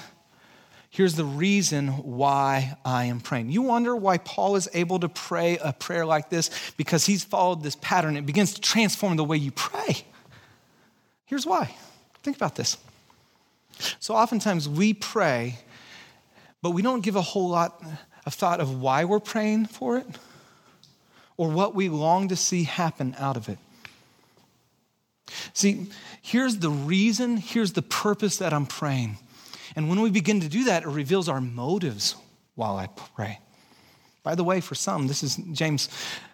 Here's 0.91 1.15
the 1.15 1.23
reason 1.23 1.87
why 1.87 2.75
I 2.83 3.05
am 3.05 3.21
praying. 3.21 3.49
You 3.49 3.61
wonder 3.61 3.95
why 3.95 4.17
Paul 4.17 4.57
is 4.57 4.67
able 4.73 4.99
to 4.99 5.07
pray 5.07 5.57
a 5.57 5.71
prayer 5.71 6.05
like 6.05 6.29
this? 6.29 6.49
Because 6.75 7.05
he's 7.05 7.23
followed 7.23 7.63
this 7.63 7.77
pattern. 7.77 8.17
It 8.17 8.25
begins 8.25 8.53
to 8.55 8.61
transform 8.61 9.15
the 9.15 9.23
way 9.23 9.37
you 9.37 9.51
pray. 9.51 10.05
Here's 11.25 11.45
why. 11.45 11.73
Think 12.23 12.35
about 12.35 12.55
this. 12.55 12.77
So, 14.01 14.15
oftentimes 14.15 14.67
we 14.67 14.93
pray, 14.93 15.59
but 16.61 16.71
we 16.71 16.81
don't 16.81 17.01
give 17.01 17.15
a 17.15 17.21
whole 17.21 17.49
lot 17.49 17.83
of 18.25 18.33
thought 18.33 18.59
of 18.59 18.81
why 18.81 19.05
we're 19.05 19.19
praying 19.19 19.65
for 19.65 19.97
it 19.97 20.07
or 21.37 21.49
what 21.49 21.73
we 21.73 21.89
long 21.89 22.27
to 22.27 22.35
see 22.35 22.63
happen 22.63 23.15
out 23.17 23.37
of 23.37 23.49
it. 23.49 23.57
See, 25.53 25.87
here's 26.21 26.57
the 26.57 26.69
reason, 26.69 27.37
here's 27.37 27.73
the 27.73 27.81
purpose 27.81 28.37
that 28.37 28.53
I'm 28.53 28.65
praying. 28.65 29.17
And 29.75 29.89
when 29.89 30.01
we 30.01 30.11
begin 30.11 30.41
to 30.41 30.49
do 30.49 30.65
that, 30.65 30.83
it 30.83 30.89
reveals 30.89 31.29
our 31.29 31.41
motives 31.41 32.15
while 32.55 32.75
I 32.75 32.87
pray. 32.87 33.39
By 34.23 34.35
the 34.35 34.43
way, 34.43 34.61
for 34.61 34.75
some, 34.75 35.07
this 35.07 35.23
is 35.23 35.37
James 35.37 35.89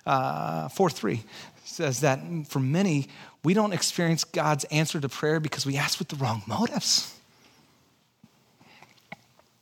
uh, 0.06 0.68
4 0.70 0.90
3 0.90 1.24
says 1.64 2.00
that 2.02 2.20
for 2.48 2.60
many, 2.60 3.08
we 3.44 3.54
don't 3.54 3.72
experience 3.72 4.24
God's 4.24 4.64
answer 4.66 5.00
to 5.00 5.08
prayer 5.08 5.40
because 5.40 5.66
we 5.66 5.78
ask 5.78 6.00
with 6.00 6.08
the 6.08 6.16
wrong 6.16 6.42
motives. 6.48 7.17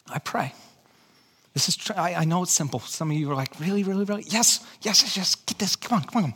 I 0.07 0.19
pray. 0.19 0.53
This 1.53 1.69
is, 1.69 1.91
I, 1.91 2.15
I 2.15 2.25
know 2.25 2.43
it's 2.43 2.51
simple. 2.51 2.79
Some 2.81 3.11
of 3.11 3.17
you 3.17 3.31
are 3.31 3.35
like, 3.35 3.59
really, 3.59 3.83
really, 3.83 4.03
really? 4.03 4.25
Yes, 4.27 4.59
yes, 4.81 5.01
yes, 5.03 5.17
yes. 5.17 5.35
Get 5.35 5.57
this. 5.57 5.75
Come 5.75 5.99
on, 5.99 6.03
come 6.03 6.23
on. 6.25 6.33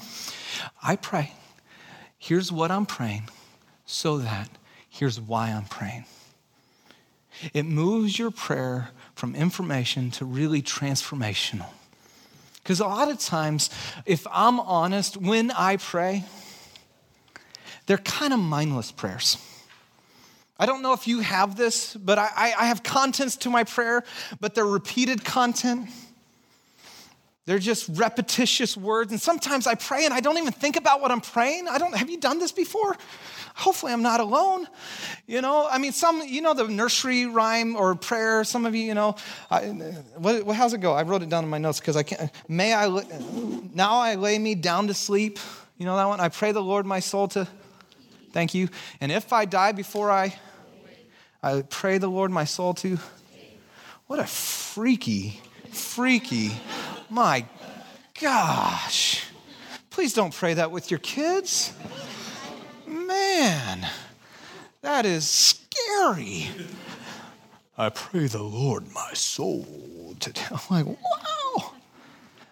I 0.82 0.96
pray. 0.96 1.34
Here's 2.18 2.52
what 2.52 2.72
I'm 2.72 2.86
praying 2.86 3.24
so 3.86 4.18
that 4.20 4.50
here's 4.90 5.20
why 5.20 5.50
I'm 5.50 5.66
praying. 5.66 6.06
It 7.54 7.64
moves 7.64 8.18
your 8.18 8.32
prayer 8.32 8.90
from 9.14 9.36
information 9.36 10.12
to 10.12 10.26
really 10.26 10.62
transformational. 10.62 11.68
Because 12.64 12.80
a 12.80 12.86
lot 12.86 13.10
of 13.10 13.20
times, 13.20 13.70
if 14.06 14.28
I'm 14.32 14.60
honest, 14.60 15.18
when 15.18 15.52
I 15.52 15.78
pray, 15.78 16.24
they're 17.86 17.98
kind 17.98 18.34
of 18.34 18.40
mindless 18.40 18.92
prayers. 18.92 19.38
I 20.60 20.66
don't 20.66 20.82
know 20.82 20.94
if 20.94 21.08
you 21.08 21.22
have 21.22 21.56
this, 21.56 21.96
but 21.96 22.20
I, 22.20 22.30
I, 22.36 22.66
have 22.66 22.84
contents 22.84 23.38
to 23.38 23.50
my 23.50 23.64
prayer, 23.64 24.04
but 24.42 24.54
they're 24.54 24.66
repeated 24.66 25.24
content. 25.24 25.90
They're 27.46 27.60
just 27.60 27.90
repetitious 27.94 28.76
words. 28.76 29.12
And 29.14 29.22
sometimes 29.22 29.66
I 29.66 29.76
pray 29.76 30.04
and 30.04 30.14
I 30.14 30.20
don't 30.20 30.38
even 30.38 30.52
think 30.52 30.76
about 30.76 31.00
what 31.00 31.12
I'm 31.12 31.22
praying. 31.22 31.68
I 31.70 31.78
don't, 31.78 31.96
have 31.96 32.10
you 32.10 32.20
done 32.20 32.40
this 32.40 32.52
before? 32.52 32.98
hopefully 33.60 33.92
I'm 33.92 34.02
not 34.02 34.20
alone. 34.20 34.68
You 35.28 35.42
know, 35.42 35.68
I 35.70 35.78
mean, 35.78 35.92
some, 35.92 36.22
you 36.22 36.42
know, 36.42 36.54
the 36.54 36.68
nursery 36.68 37.26
rhyme 37.26 37.76
or 37.76 37.94
prayer, 37.96 38.44
some 38.44 38.66
of 38.66 38.74
you, 38.74 38.84
you 38.84 38.94
know, 38.94 39.16
I, 39.52 39.68
what, 40.16 40.48
how's 40.56 40.74
it 40.74 40.80
go? 40.80 40.94
I 40.94 41.04
wrote 41.04 41.22
it 41.22 41.30
down 41.30 41.44
in 41.44 41.50
my 41.50 41.58
notes 41.58 41.80
because 41.80 41.96
I 41.96 42.04
can't. 42.04 42.32
May 42.48 42.74
I, 42.74 42.88
now 43.74 43.98
I 44.00 44.16
lay 44.16 44.40
me 44.40 44.56
down 44.56 44.88
to 44.88 44.94
sleep. 44.94 45.40
You 45.78 45.86
know 45.86 45.96
that 45.98 46.08
one? 46.08 46.20
I 46.20 46.30
pray 46.30 46.52
the 46.52 46.62
Lord 46.62 46.86
my 46.86 47.00
soul 47.00 47.28
to, 47.30 47.48
thank 48.32 48.54
you. 48.54 48.70
And 49.02 49.12
if 49.12 49.34
I 49.34 49.46
die 49.46 49.74
before 49.74 50.10
I, 50.10 50.36
I 51.42 51.62
pray 51.62 51.98
the 51.98 52.10
Lord 52.10 52.32
my 52.32 52.46
soul 52.46 52.74
to, 52.76 53.00
what 54.08 54.20
a 54.20 54.26
freaky, 54.26 55.42
freaky, 55.72 56.52
my 57.10 57.46
gosh. 58.20 59.26
Please 59.90 60.14
don't 60.14 60.34
pray 60.34 60.54
that 60.54 60.72
with 60.72 60.92
your 60.92 61.00
kids 61.00 61.74
man, 63.10 63.88
that 64.82 65.06
is 65.06 65.28
scary. 65.28 66.50
I 67.78 67.90
pray 67.90 68.28
the 68.28 68.44
Lord 68.44 68.92
my 68.94 69.14
soul 69.14 70.16
to. 70.20 70.32
I'm 70.52 70.60
like, 70.70 70.86
wow. 70.86 71.39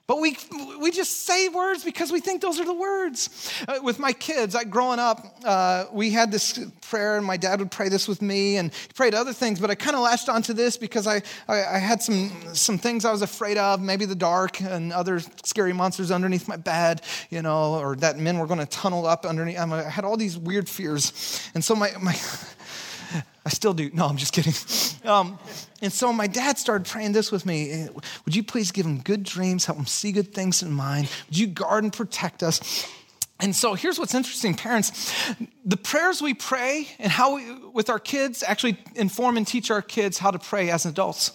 But 0.07 0.21
we, 0.21 0.37
we 0.79 0.91
just 0.91 1.25
say 1.25 1.49
words 1.49 1.83
because 1.83 2.13
we 2.13 2.21
think 2.21 2.41
those 2.41 2.61
are 2.61 2.65
the 2.65 2.73
words. 2.73 3.51
Uh, 3.67 3.79
with 3.83 3.99
my 3.99 4.13
kids, 4.13 4.55
I, 4.55 4.63
growing 4.63 4.99
up, 4.99 5.37
uh, 5.43 5.85
we 5.91 6.11
had 6.11 6.31
this 6.31 6.57
prayer, 6.89 7.17
and 7.17 7.25
my 7.25 7.35
dad 7.35 7.59
would 7.59 7.71
pray 7.71 7.89
this 7.89 8.07
with 8.07 8.21
me, 8.21 8.55
and 8.55 8.71
he 8.71 8.93
prayed 8.93 9.13
other 9.13 9.33
things, 9.33 9.59
but 9.59 9.69
I 9.69 9.75
kind 9.75 9.97
of 9.97 10.03
latched 10.03 10.29
onto 10.29 10.53
this 10.53 10.77
because 10.77 11.07
I, 11.07 11.21
I, 11.49 11.65
I, 11.75 11.77
had 11.77 12.01
some, 12.01 12.31
some 12.53 12.77
things 12.77 13.03
I 13.03 13.11
was 13.11 13.21
afraid 13.21 13.57
of, 13.57 13.81
maybe 13.81 14.05
the 14.05 14.15
dark 14.15 14.61
and 14.61 14.93
other 14.93 15.19
scary 15.43 15.73
monsters 15.73 16.09
underneath 16.09 16.47
my 16.47 16.55
bed, 16.55 17.01
you 17.29 17.41
know, 17.41 17.75
or 17.75 17.97
that 17.97 18.17
men 18.17 18.39
were 18.39 18.47
going 18.47 18.61
to 18.61 18.65
tunnel 18.65 19.05
up 19.05 19.25
underneath. 19.25 19.59
I 19.59 19.89
had 19.89 20.05
all 20.05 20.15
these 20.15 20.37
weird 20.37 20.69
fears. 20.69 21.51
And 21.53 21.61
so 21.61 21.75
my, 21.75 21.91
my 22.01 22.13
I 23.47 23.49
still 23.49 23.73
do. 23.73 23.89
No, 23.93 24.07
I'm 24.07 24.17
just 24.17 24.33
kidding. 24.33 24.53
Um, 25.07 25.39
and 25.81 25.93
so 25.93 26.12
my 26.12 26.27
dad 26.27 26.57
started 26.57 26.86
praying 26.86 27.13
this 27.13 27.31
with 27.31 27.45
me. 27.45 27.88
Would 28.25 28.36
you 28.36 28.43
please 28.43 28.73
give 28.73 28.86
him 28.86 28.99
good 28.99 29.23
dreams, 29.23 29.63
help 29.63 29.77
him 29.77 29.86
see 29.86 30.12
good 30.12 30.33
things 30.33 30.62
in 30.62 30.69
mind? 30.69 31.07
Would 31.27 31.38
you 31.38 31.47
guard 31.47 31.86
and 31.86 31.93
protect 31.93 32.43
us? 32.43 32.86
And 33.39 33.55
so 33.55 33.73
here's 33.73 33.97
what's 33.97 34.13
interesting, 34.13 34.53
parents. 34.53 35.23
The 35.63 35.77
prayers 35.77 36.21
we 36.21 36.33
pray 36.33 36.89
and 36.99 37.10
how 37.10 37.36
we, 37.36 37.53
with 37.71 37.89
our 37.89 37.99
kids, 37.99 38.43
actually 38.43 38.77
inform 38.95 39.38
and 39.38 39.47
teach 39.47 39.71
our 39.71 39.81
kids 39.81 40.17
how 40.17 40.31
to 40.31 40.39
pray 40.39 40.71
as 40.71 40.86
adults. 40.86 41.31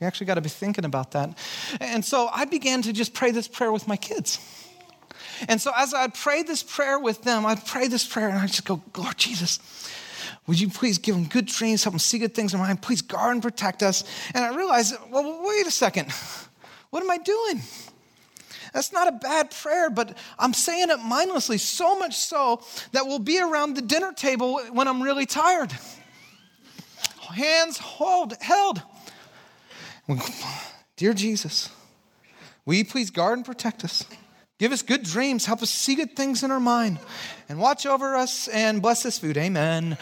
We 0.00 0.06
actually 0.08 0.26
got 0.26 0.34
to 0.34 0.40
be 0.40 0.48
thinking 0.48 0.84
about 0.84 1.12
that. 1.12 1.38
And 1.80 2.04
so 2.04 2.28
I 2.32 2.46
began 2.46 2.82
to 2.82 2.92
just 2.92 3.14
pray 3.14 3.30
this 3.30 3.46
prayer 3.46 3.70
with 3.70 3.86
my 3.86 3.96
kids. 3.96 4.40
And 5.46 5.60
so 5.60 5.70
as 5.76 5.94
I'd 5.94 6.14
pray 6.14 6.42
this 6.42 6.64
prayer 6.64 6.98
with 6.98 7.22
them, 7.22 7.46
I'd 7.46 7.64
pray 7.64 7.86
this 7.86 8.04
prayer 8.04 8.28
and 8.28 8.38
I'd 8.38 8.48
just 8.48 8.64
go, 8.64 8.82
Lord 8.96 9.18
Jesus, 9.18 9.60
would 10.46 10.60
you 10.60 10.68
please 10.68 10.98
give 10.98 11.14
them 11.14 11.24
good 11.24 11.46
dreams, 11.46 11.84
help 11.84 11.94
them 11.94 11.98
see 11.98 12.18
good 12.18 12.34
things 12.34 12.52
in 12.52 12.60
mind? 12.60 12.82
Please 12.82 13.02
guard 13.02 13.32
and 13.32 13.42
protect 13.42 13.82
us. 13.82 14.04
And 14.34 14.44
I 14.44 14.54
realized, 14.54 14.94
well, 15.10 15.42
wait 15.46 15.66
a 15.66 15.70
second. 15.70 16.08
What 16.90 17.02
am 17.02 17.10
I 17.10 17.18
doing? 17.18 17.60
That's 18.72 18.92
not 18.92 19.08
a 19.08 19.12
bad 19.12 19.50
prayer, 19.50 19.90
but 19.90 20.16
I'm 20.38 20.54
saying 20.54 20.90
it 20.90 20.98
mindlessly, 20.98 21.58
so 21.58 21.98
much 21.98 22.14
so 22.16 22.62
that 22.92 23.04
we'll 23.06 23.18
be 23.18 23.40
around 23.40 23.74
the 23.74 23.82
dinner 23.82 24.12
table 24.12 24.60
when 24.70 24.86
I'm 24.86 25.02
really 25.02 25.26
tired. 25.26 25.72
Hands 27.32 27.76
hold, 27.78 28.34
held. 28.40 28.80
Dear 30.96 31.14
Jesus, 31.14 31.70
will 32.64 32.74
you 32.74 32.84
please 32.84 33.10
guard 33.10 33.38
and 33.38 33.44
protect 33.44 33.82
us? 33.82 34.04
Give 34.64 34.72
us 34.72 34.80
good 34.80 35.02
dreams. 35.02 35.44
Help 35.44 35.60
us 35.60 35.68
see 35.68 35.94
good 35.94 36.16
things 36.16 36.42
in 36.42 36.50
our 36.50 36.58
mind. 36.58 36.98
And 37.50 37.58
watch 37.58 37.84
over 37.84 38.16
us 38.16 38.48
and 38.48 38.80
bless 38.80 39.02
this 39.02 39.18
food. 39.18 39.36
Amen. 39.36 39.98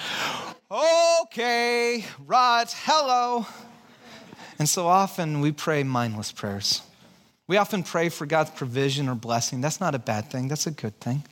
Okay, 0.71 2.05
right. 2.25 2.73
Hello. 2.85 3.45
And 4.61 4.69
so 4.69 4.87
often 4.87 5.41
we 5.41 5.51
pray 5.51 5.83
mindless 5.83 6.31
prayers. 6.31 6.81
We 7.49 7.57
often 7.57 7.83
pray 7.83 8.09
for 8.09 8.25
God's 8.25 8.51
provision 8.51 9.09
or 9.09 9.17
blessing. 9.17 9.61
That's 9.61 9.81
not 9.81 9.97
a 9.97 9.99
bad 9.99 10.31
thing, 10.31 10.47
that's 10.47 10.69
a 10.69 10.71
good 10.71 11.01
thing. 11.01 11.25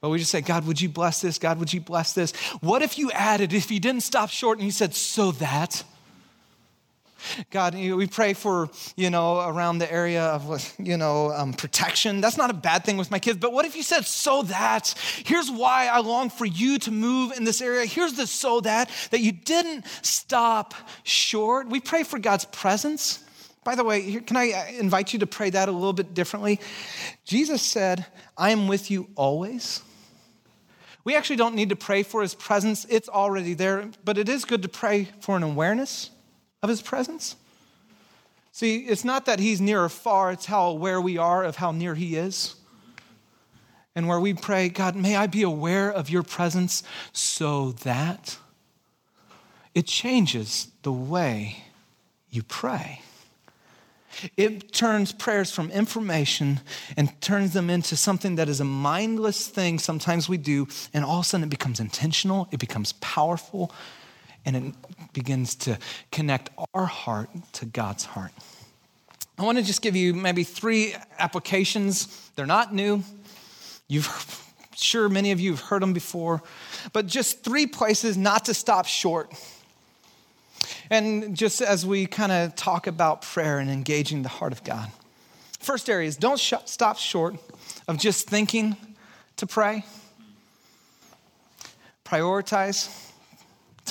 But 0.00 0.08
we 0.08 0.18
just 0.18 0.30
say, 0.30 0.40
God, 0.40 0.66
would 0.66 0.80
you 0.80 0.88
bless 0.88 1.20
this? 1.20 1.36
God, 1.36 1.58
would 1.58 1.74
you 1.74 1.82
bless 1.82 2.14
this? 2.14 2.32
What 2.62 2.80
if 2.80 2.98
you 2.98 3.10
added, 3.10 3.52
if 3.52 3.70
you 3.70 3.78
didn't 3.78 4.04
stop 4.04 4.30
short 4.30 4.56
and 4.56 4.64
you 4.64 4.72
said, 4.72 4.94
so 4.94 5.32
that? 5.32 5.84
God, 7.50 7.74
we 7.74 8.06
pray 8.06 8.32
for, 8.32 8.68
you 8.96 9.10
know, 9.10 9.40
around 9.40 9.78
the 9.78 9.92
area 9.92 10.24
of, 10.24 10.74
you 10.78 10.96
know, 10.96 11.32
um, 11.32 11.52
protection. 11.52 12.20
That's 12.20 12.36
not 12.36 12.50
a 12.50 12.54
bad 12.54 12.84
thing 12.84 12.96
with 12.96 13.10
my 13.10 13.18
kids. 13.18 13.38
But 13.38 13.52
what 13.52 13.64
if 13.64 13.76
you 13.76 13.82
said, 13.82 14.04
so 14.06 14.42
that? 14.42 14.94
Here's 15.24 15.50
why 15.50 15.86
I 15.86 16.00
long 16.00 16.30
for 16.30 16.44
you 16.44 16.78
to 16.80 16.90
move 16.90 17.32
in 17.32 17.44
this 17.44 17.60
area. 17.60 17.86
Here's 17.86 18.14
the 18.14 18.26
so 18.26 18.60
that, 18.60 18.90
that 19.10 19.20
you 19.20 19.32
didn't 19.32 19.86
stop 20.02 20.74
short. 21.02 21.68
We 21.68 21.80
pray 21.80 22.02
for 22.02 22.18
God's 22.18 22.44
presence. 22.46 23.22
By 23.64 23.74
the 23.76 23.84
way, 23.84 24.20
can 24.20 24.36
I 24.36 24.50
uh, 24.52 24.78
invite 24.78 25.12
you 25.12 25.20
to 25.20 25.26
pray 25.26 25.50
that 25.50 25.68
a 25.68 25.72
little 25.72 25.92
bit 25.92 26.14
differently? 26.14 26.58
Jesus 27.24 27.62
said, 27.62 28.06
I 28.36 28.50
am 28.50 28.66
with 28.66 28.90
you 28.90 29.08
always. 29.14 29.82
We 31.04 31.16
actually 31.16 31.36
don't 31.36 31.54
need 31.54 31.68
to 31.70 31.76
pray 31.76 32.02
for 32.02 32.22
his 32.22 32.34
presence, 32.34 32.86
it's 32.88 33.08
already 33.08 33.54
there, 33.54 33.90
but 34.04 34.18
it 34.18 34.28
is 34.28 34.44
good 34.44 34.62
to 34.62 34.68
pray 34.68 35.08
for 35.20 35.36
an 35.36 35.42
awareness 35.42 36.10
of 36.62 36.68
his 36.68 36.82
presence. 36.82 37.36
See, 38.52 38.80
it's 38.80 39.04
not 39.04 39.26
that 39.26 39.40
he's 39.40 39.60
near 39.60 39.82
or 39.82 39.88
far, 39.88 40.30
it's 40.30 40.46
how 40.46 40.68
aware 40.68 41.00
we 41.00 41.18
are 41.18 41.42
of 41.42 41.56
how 41.56 41.72
near 41.72 41.94
he 41.94 42.16
is. 42.16 42.54
And 43.94 44.08
where 44.08 44.20
we 44.20 44.32
pray, 44.32 44.68
God, 44.68 44.96
may 44.96 45.16
I 45.16 45.26
be 45.26 45.42
aware 45.42 45.90
of 45.90 46.08
your 46.08 46.22
presence 46.22 46.82
so 47.12 47.72
that 47.82 48.38
it 49.74 49.86
changes 49.86 50.68
the 50.82 50.92
way 50.92 51.64
you 52.30 52.42
pray. 52.42 53.02
It 54.36 54.72
turns 54.72 55.12
prayers 55.12 55.50
from 55.50 55.70
information 55.70 56.60
and 56.96 57.18
turns 57.20 57.54
them 57.54 57.70
into 57.70 57.96
something 57.96 58.36
that 58.36 58.48
is 58.48 58.60
a 58.60 58.64
mindless 58.64 59.46
thing 59.48 59.78
sometimes 59.78 60.28
we 60.28 60.36
do, 60.36 60.68
and 60.92 61.04
all 61.04 61.20
of 61.20 61.24
a 61.24 61.28
sudden 61.28 61.44
it 61.44 61.50
becomes 61.50 61.80
intentional, 61.80 62.48
it 62.50 62.60
becomes 62.60 62.92
powerful, 62.94 63.72
and 64.44 64.56
it 64.56 64.74
begins 65.12 65.54
to 65.54 65.78
connect 66.10 66.50
our 66.74 66.86
heart 66.86 67.30
to 67.52 67.66
God's 67.66 68.04
heart. 68.04 68.32
I 69.38 69.44
want 69.44 69.58
to 69.58 69.64
just 69.64 69.82
give 69.82 69.96
you 69.96 70.14
maybe 70.14 70.44
three 70.44 70.94
applications. 71.18 72.30
They're 72.36 72.46
not 72.46 72.74
new. 72.74 73.02
You've 73.88 74.38
sure 74.74 75.08
many 75.08 75.32
of 75.32 75.40
you 75.40 75.52
have 75.52 75.60
heard 75.60 75.82
them 75.82 75.92
before, 75.92 76.42
but 76.92 77.06
just 77.06 77.44
three 77.44 77.66
places 77.66 78.16
not 78.16 78.46
to 78.46 78.54
stop 78.54 78.86
short. 78.86 79.32
And 80.90 81.36
just 81.36 81.62
as 81.62 81.86
we 81.86 82.06
kind 82.06 82.32
of 82.32 82.54
talk 82.56 82.86
about 82.86 83.22
prayer 83.22 83.58
and 83.58 83.70
engaging 83.70 84.22
the 84.22 84.28
heart 84.28 84.52
of 84.52 84.64
God, 84.64 84.90
first 85.58 85.88
area 85.88 86.08
is 86.08 86.16
don't 86.16 86.38
sh- 86.38 86.54
stop 86.64 86.98
short 86.98 87.36
of 87.88 87.98
just 87.98 88.28
thinking 88.28 88.76
to 89.36 89.46
pray. 89.46 89.84
Prioritize 92.04 93.11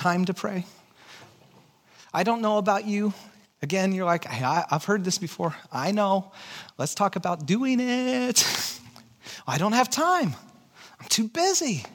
time 0.02 0.26
to 0.26 0.34
pray. 0.34 0.66
I 2.12 2.24
don't 2.24 2.42
know 2.42 2.58
about 2.58 2.88
you. 2.88 3.14
Again, 3.62 3.92
you're 3.92 4.06
like, 4.06 4.26
hey, 4.26 4.44
I, 4.44 4.66
have 4.72 4.84
heard 4.84 5.04
this 5.04 5.20
before. 5.20 5.56
I 5.72 5.92
know. 5.92 6.32
Let's 6.80 6.96
talk 6.96 7.16
about 7.18 7.46
doing 7.46 7.80
it. 7.80 8.44
I 9.48 9.60
don't 9.60 9.74
have 9.74 9.92
time. 9.92 10.34
I'm 11.00 11.08
too 11.08 11.28
busy. 11.28 11.86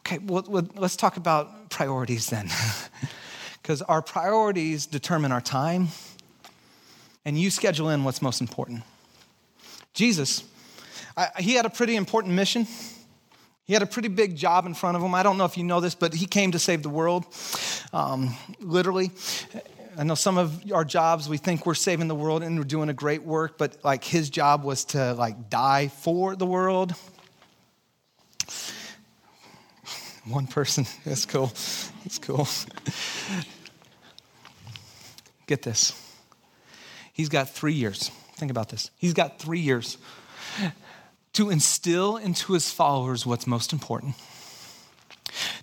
Okay, 0.00 0.18
well, 0.18 0.68
let's 0.76 0.96
talk 0.96 1.16
about 1.16 1.70
priorities 1.70 2.28
then. 2.28 2.50
Because 3.62 3.80
our 3.80 4.02
priorities 4.02 4.84
determine 4.84 5.32
our 5.32 5.40
time, 5.40 5.88
and 7.24 7.38
you 7.40 7.48
schedule 7.48 7.88
in 7.88 8.04
what's 8.04 8.20
most 8.20 8.42
important. 8.42 8.82
Jesus, 9.94 10.44
I, 11.16 11.30
he 11.38 11.54
had 11.54 11.64
a 11.64 11.70
pretty 11.70 11.96
important 11.96 12.34
mission. 12.34 12.66
He 13.66 13.72
had 13.72 13.82
a 13.82 13.86
pretty 13.86 14.08
big 14.08 14.36
job 14.36 14.66
in 14.66 14.74
front 14.74 14.96
of 14.96 15.02
him. 15.02 15.14
I 15.14 15.22
don't 15.22 15.38
know 15.38 15.46
if 15.46 15.56
you 15.56 15.64
know 15.64 15.80
this, 15.80 15.94
but 15.94 16.12
he 16.12 16.26
came 16.26 16.52
to 16.52 16.58
save 16.58 16.82
the 16.82 16.90
world, 16.90 17.24
um, 17.94 18.34
literally. 18.60 19.10
I 19.96 20.04
know 20.04 20.14
some 20.16 20.36
of 20.36 20.70
our 20.72 20.84
jobs, 20.84 21.28
we 21.28 21.38
think 21.38 21.64
we're 21.64 21.74
saving 21.74 22.08
the 22.08 22.14
world 22.14 22.42
and 22.42 22.58
we're 22.58 22.64
doing 22.64 22.90
a 22.90 22.94
great 22.94 23.22
work, 23.22 23.56
but 23.56 23.76
like 23.82 24.04
his 24.04 24.28
job 24.28 24.64
was 24.64 24.84
to 24.86 25.14
like 25.14 25.48
die 25.48 25.88
for 25.88 26.36
the 26.36 26.44
world. 26.44 26.94
One 30.26 30.46
person, 30.46 30.86
that's 31.04 31.24
cool. 31.24 31.46
That's 32.02 32.18
cool. 32.18 32.46
Get 35.46 35.62
this. 35.62 35.92
He's 37.14 37.28
got 37.30 37.48
three 37.48 37.74
years. 37.74 38.10
Think 38.34 38.50
about 38.50 38.68
this. 38.68 38.90
He's 38.98 39.14
got 39.14 39.38
three 39.38 39.60
years 39.60 39.96
to 41.34 41.50
instill 41.50 42.16
into 42.16 42.52
his 42.52 42.70
followers 42.70 43.26
what's 43.26 43.46
most 43.46 43.72
important. 43.72 44.14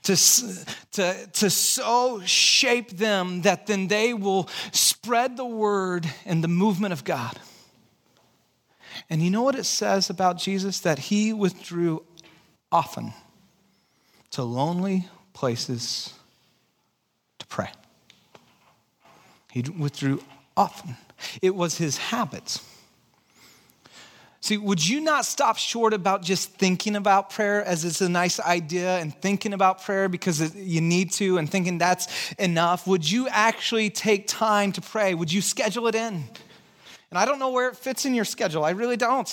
To, 0.03 0.15
to, 0.93 1.27
to 1.27 1.49
so 1.49 2.21
shape 2.25 2.91
them 2.91 3.43
that 3.43 3.67
then 3.67 3.88
they 3.88 4.13
will 4.13 4.49
spread 4.71 5.38
the 5.38 5.45
word 5.45 6.10
and 6.25 6.43
the 6.43 6.49
movement 6.49 6.93
of 6.93 7.03
God. 7.03 7.39
And 9.10 9.21
you 9.21 9.29
know 9.29 9.41
what 9.41 9.55
it 9.55 9.65
says 9.65 10.10
about 10.10 10.38
Jesus? 10.38 10.79
That 10.81 10.99
he 10.99 11.31
withdrew 11.31 12.03
often 12.71 13.13
to 14.31 14.43
lonely 14.43 15.07
places 15.34 16.13
to 17.39 17.47
pray. 17.47 17.69
He 19.51 19.62
withdrew 19.62 20.23
often. 20.55 20.97
It 21.41 21.55
was 21.55 21.77
his 21.77 21.97
habits. 21.97 22.65
See, 24.43 24.58
would 24.58 24.86
you 24.86 25.01
not 25.01 25.25
stop 25.25 25.58
short 25.58 25.93
about 25.93 26.23
just 26.23 26.49
thinking 26.54 26.95
about 26.95 27.30
prayer 27.30 27.63
as 27.63 27.86
it's 27.86 28.01
a 28.01 28.10
nice 28.10 28.39
idea 28.39 28.97
and 28.97 29.15
thinking 29.21 29.54
about 29.54 29.84
prayer 29.84 30.10
because 30.10 30.56
you 30.56 30.82
need 30.82 31.12
to 31.13 31.38
and 31.38 31.47
thinking 31.47 31.77
that's 31.77 32.08
enough? 32.39 32.88
Would 32.88 33.10
you 33.10 33.27
actually 33.30 33.91
take 33.91 34.27
time 34.27 34.71
to 34.71 34.82
pray? 34.82 35.13
Would 35.13 35.32
you 35.32 35.43
schedule 35.43 35.86
it 35.86 35.93
in? 35.93 36.23
And 37.12 37.19
I 37.19 37.25
don't 37.25 37.38
know 37.38 37.51
where 37.51 37.69
it 37.69 37.75
fits 37.75 38.06
in 38.06 38.15
your 38.15 38.25
schedule. 38.25 38.65
I 38.65 38.71
really 38.71 38.97
don't. 38.97 39.30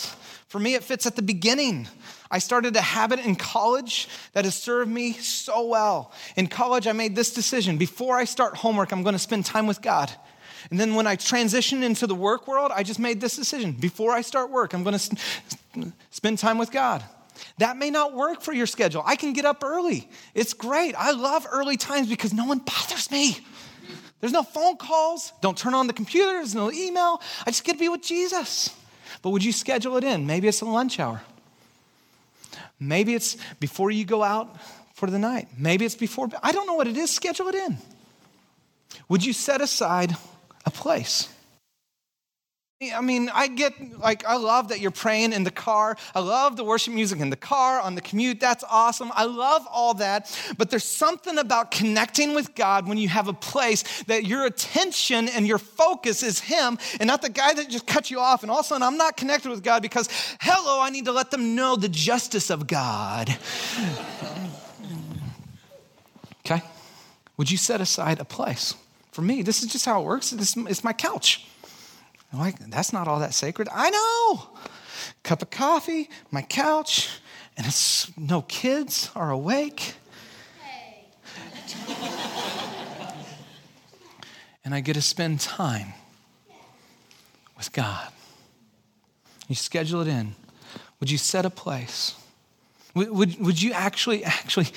For 0.49 0.59
me, 0.59 0.75
it 0.75 0.85
fits 0.85 1.07
at 1.07 1.16
the 1.16 1.23
beginning. 1.23 1.88
I 2.31 2.38
started 2.38 2.77
a 2.77 2.83
habit 2.83 3.21
in 3.21 3.35
college 3.35 4.09
that 4.35 4.44
has 4.44 4.57
served 4.57 4.90
me 4.90 5.14
so 5.14 5.68
well. 5.68 6.12
In 6.37 6.49
college, 6.49 6.87
I 6.87 6.92
made 6.92 7.16
this 7.16 7.33
decision 7.33 7.79
before 7.79 8.16
I 8.16 8.25
start 8.25 8.57
homework, 8.57 8.92
I'm 8.92 9.05
going 9.05 9.14
to 9.14 9.18
spend 9.18 9.47
time 9.47 9.66
with 9.66 9.81
God. 9.81 10.12
And 10.70 10.78
then 10.78 10.94
when 10.94 11.07
I 11.07 11.16
transitioned 11.16 11.83
into 11.83 12.07
the 12.07 12.14
work 12.14 12.46
world, 12.46 12.72
I 12.74 12.83
just 12.83 12.98
made 12.98 13.20
this 13.20 13.37
decision. 13.37 13.72
Before 13.72 14.12
I 14.12 14.20
start 14.20 14.50
work, 14.50 14.74
I'm 14.74 14.85
going 14.85 14.98
to 14.98 15.92
spend 16.11 16.38
time 16.38 16.59
with 16.59 16.70
God. 16.70 17.02
That 17.59 17.76
may 17.76 17.90
not 17.90 18.14
work 18.14 18.42
for 18.42 18.52
your 18.52 18.66
schedule. 18.66 19.02
I 19.07 19.16
can 19.16 19.33
get 19.33 19.44
up 19.44 19.62
early. 19.64 20.09
It's 20.35 20.52
great. 20.52 20.94
I 20.96 21.12
love 21.12 21.46
early 21.50 21.76
times 21.76 22.09
because 22.09 22.35
no 22.35 22.44
one 22.44 22.59
bothers 22.59 23.11
me. 23.11 23.38
There's 24.20 24.33
no 24.33 24.42
phone 24.42 24.76
calls. 24.76 25.33
Don't 25.40 25.57
turn 25.57 25.74
on 25.74 25.87
the 25.87 25.92
computer. 25.92 26.33
There's 26.33 26.54
no 26.54 26.72
email. 26.72 27.22
I 27.46 27.50
just 27.50 27.64
get 27.64 27.74
to 27.74 27.78
be 27.78 27.88
with 27.88 28.02
Jesus. 28.02 28.74
But 29.22 29.31
would 29.31 29.44
you 29.44 29.52
schedule 29.52 29.96
it 29.96 30.04
in? 30.04 30.26
Maybe 30.26 30.48
it's 30.48 30.61
a 30.61 30.66
lunch 30.66 30.98
hour. 31.00 31.22
Maybe 32.81 33.14
it's 33.14 33.37
before 33.61 33.90
you 33.90 34.04
go 34.04 34.22
out 34.22 34.57
for 34.94 35.09
the 35.09 35.18
night. 35.18 35.48
Maybe 35.57 35.85
it's 35.85 35.94
before. 35.94 36.28
I 36.42 36.52
don't 36.52 36.66
know 36.66 36.74
what 36.74 36.88
it 36.88 36.96
is. 36.96 37.11
Schedule 37.11 37.48
it 37.48 37.54
in. 37.54 37.78
Would 39.09 39.24
you 39.24 39.33
set 39.33 39.61
aside 39.61 40.16
a 40.68 40.70
place. 40.70 41.28
I 42.94 43.00
mean, 43.00 43.28
I 43.35 43.48
get 43.48 43.98
like, 43.98 44.24
I 44.24 44.37
love 44.37 44.68
that 44.68 44.78
you're 44.78 44.92
praying 44.92 45.33
in 45.33 45.42
the 45.42 45.50
car. 45.50 45.96
I 46.14 46.20
love 46.20 46.57
the 46.57 46.62
worship 46.62 46.94
music 46.94 47.18
in 47.18 47.28
the 47.28 47.35
car, 47.35 47.81
on 47.81 47.96
the 47.96 48.00
commute. 48.00 48.38
That's 48.38 48.62
awesome. 48.70 49.11
I 49.16 49.24
love 49.24 49.66
all 49.68 49.94
that. 49.94 50.31
But 50.57 50.70
there's 50.70 50.85
something 50.85 51.38
about 51.38 51.72
connecting 51.72 52.37
with 52.37 52.54
God 52.54 52.87
when 52.87 52.96
you 52.96 53.09
have 53.09 53.26
a 53.26 53.33
place 53.33 54.04
that 54.04 54.26
your 54.26 54.46
attention 54.46 55.28
and 55.28 55.44
your 55.44 55.59
focus 55.59 56.22
is 56.22 56.38
Him 56.38 56.78
and 57.00 57.09
not 57.09 57.20
the 57.20 57.31
guy 57.31 57.52
that 57.52 57.68
just 57.68 57.85
cut 57.85 58.12
you 58.12 58.20
off. 58.20 58.42
And 58.44 58.50
all 58.50 58.61
of 58.61 58.66
a 58.66 58.68
sudden, 58.68 58.85
I'm 58.85 58.96
not 58.96 59.16
connected 59.16 59.50
with 59.50 59.64
God 59.64 59.83
because, 59.83 60.09
hello, 60.40 60.81
I 60.81 60.90
need 60.90 61.07
to 61.07 61.12
let 61.12 61.33
them 61.33 61.57
know 61.57 61.74
the 61.74 61.88
justice 61.88 62.48
of 62.48 62.68
God. 62.68 63.28
okay? 66.46 66.62
Would 67.37 67.50
you 67.50 67.57
set 67.57 67.81
aside 67.81 68.20
a 68.20 68.24
place? 68.24 68.76
For 69.12 69.23
me, 69.23 69.42
this 69.42 69.62
is 69.62 69.73
just 69.73 69.85
how 69.85 70.01
it 70.01 70.05
works. 70.05 70.31
This, 70.31 70.57
it's 70.57 70.85
my 70.85 70.92
couch. 70.92 71.47
I'm 72.33 72.38
like, 72.38 72.59
that's 72.71 72.92
not 72.92 73.09
all 73.09 73.21
that 73.21 73.35
sacred. 73.35 73.68
I 73.73 73.90
know. 73.90 74.49
Cup 75.23 75.42
of 75.42 75.51
coffee, 75.51 76.11
my 76.31 76.42
couch, 76.42 77.21
and 77.57 77.66
it's 77.66 78.16
no 78.18 78.42
kids 78.42 79.11
are 79.14 79.31
awake. 79.31 79.94
and 84.64 84.75
I 84.75 84.81
get 84.81 84.94
to 84.94 85.03
spend 85.03 85.40
time 85.40 85.94
with 87.57 87.73
God. 87.73 88.09
You 89.49 89.55
schedule 89.55 90.03
it 90.03 90.09
in. 90.09 90.35
Would 91.01 91.11
you 91.11 91.18
set 91.18 91.47
a 91.47 91.51
place? 91.51 92.14
Would, 92.94 93.11
would, 93.11 93.40
would 93.40 93.62
you 93.62 93.73
actually, 93.73 94.25
actually, 94.25 94.68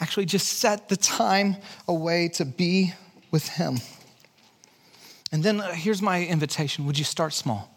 actually 0.00 0.26
just 0.26 0.58
set 0.58 0.88
the 0.88 0.96
time 0.96 1.56
away 1.88 2.28
to 2.34 2.44
be 2.44 2.92
with 3.34 3.48
Him. 3.48 3.80
And 5.32 5.42
then 5.42 5.60
uh, 5.60 5.72
here's 5.72 6.00
my 6.00 6.24
invitation 6.24 6.86
Would 6.86 6.96
you 6.96 7.04
start 7.04 7.32
small? 7.32 7.68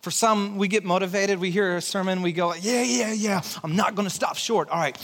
For 0.00 0.12
some, 0.12 0.56
we 0.56 0.68
get 0.68 0.84
motivated. 0.84 1.40
We 1.40 1.50
hear 1.50 1.78
a 1.78 1.80
sermon, 1.80 2.22
we 2.22 2.30
go, 2.30 2.54
yeah, 2.54 2.84
yeah, 2.84 3.12
yeah, 3.12 3.42
I'm 3.64 3.74
not 3.74 3.96
gonna 3.96 4.08
stop 4.08 4.36
short. 4.36 4.68
All 4.68 4.78
right, 4.78 4.96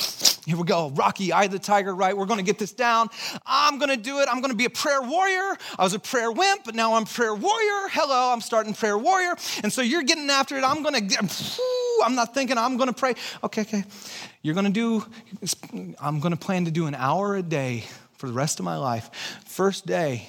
here 0.46 0.56
we 0.56 0.62
go. 0.62 0.90
Rocky, 0.90 1.32
eye 1.32 1.48
the 1.48 1.58
tiger, 1.58 1.92
right? 1.92 2.16
We're 2.16 2.26
gonna 2.26 2.44
get 2.44 2.60
this 2.60 2.72
down. 2.72 3.08
I'm 3.44 3.80
gonna 3.80 3.96
do 3.96 4.20
it. 4.20 4.28
I'm 4.30 4.40
gonna 4.40 4.54
be 4.54 4.66
a 4.66 4.70
prayer 4.70 5.02
warrior. 5.02 5.56
I 5.76 5.82
was 5.82 5.94
a 5.94 5.98
prayer 5.98 6.30
wimp, 6.30 6.62
but 6.64 6.76
now 6.76 6.94
I'm 6.94 7.04
prayer 7.04 7.34
warrior. 7.34 7.88
Hello, 7.90 8.32
I'm 8.32 8.40
starting 8.40 8.72
prayer 8.72 8.96
warrior. 8.96 9.34
And 9.64 9.72
so 9.72 9.82
you're 9.82 10.04
getting 10.04 10.30
after 10.30 10.56
it. 10.56 10.62
I'm 10.62 10.84
gonna, 10.84 11.00
I'm 12.04 12.14
not 12.14 12.34
thinking 12.34 12.56
I'm 12.56 12.76
gonna 12.76 12.92
pray. 12.92 13.14
Okay, 13.42 13.62
okay. 13.62 13.82
You're 14.42 14.54
gonna 14.54 14.70
do, 14.70 15.04
I'm 16.00 16.20
gonna 16.20 16.36
plan 16.36 16.66
to 16.66 16.70
do 16.70 16.86
an 16.86 16.94
hour 16.94 17.34
a 17.34 17.42
day 17.42 17.82
for 18.22 18.28
the 18.28 18.32
rest 18.32 18.60
of 18.60 18.64
my 18.64 18.76
life. 18.76 19.10
First 19.46 19.84
day, 19.84 20.28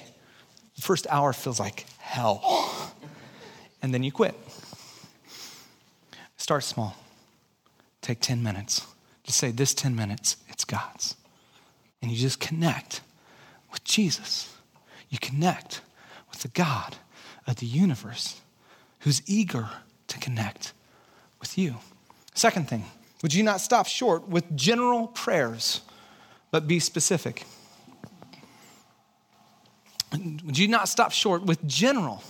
first 0.80 1.06
hour 1.10 1.32
feels 1.32 1.60
like 1.60 1.86
hell. 1.98 2.92
And 3.80 3.94
then 3.94 4.02
you 4.02 4.10
quit. 4.10 4.34
Start 6.36 6.64
small. 6.64 6.96
Take 8.00 8.18
10 8.18 8.42
minutes. 8.42 8.84
Just 9.22 9.38
say, 9.38 9.52
This 9.52 9.74
10 9.74 9.94
minutes, 9.94 10.38
it's 10.48 10.64
God's. 10.64 11.14
And 12.02 12.10
you 12.10 12.16
just 12.16 12.40
connect 12.40 13.00
with 13.70 13.84
Jesus. 13.84 14.52
You 15.08 15.18
connect 15.20 15.80
with 16.30 16.42
the 16.42 16.48
God 16.48 16.96
of 17.46 17.56
the 17.56 17.66
universe 17.66 18.40
who's 19.00 19.22
eager 19.24 19.68
to 20.08 20.18
connect 20.18 20.72
with 21.38 21.56
you. 21.56 21.76
Second 22.34 22.68
thing, 22.68 22.86
would 23.22 23.32
you 23.32 23.44
not 23.44 23.60
stop 23.60 23.86
short 23.86 24.28
with 24.28 24.56
general 24.56 25.06
prayers, 25.06 25.82
but 26.50 26.66
be 26.66 26.80
specific? 26.80 27.44
Would 30.44 30.58
you 30.58 30.68
not 30.68 30.88
stop 30.88 31.12
short 31.12 31.44
with 31.44 31.66
general? 31.66 32.22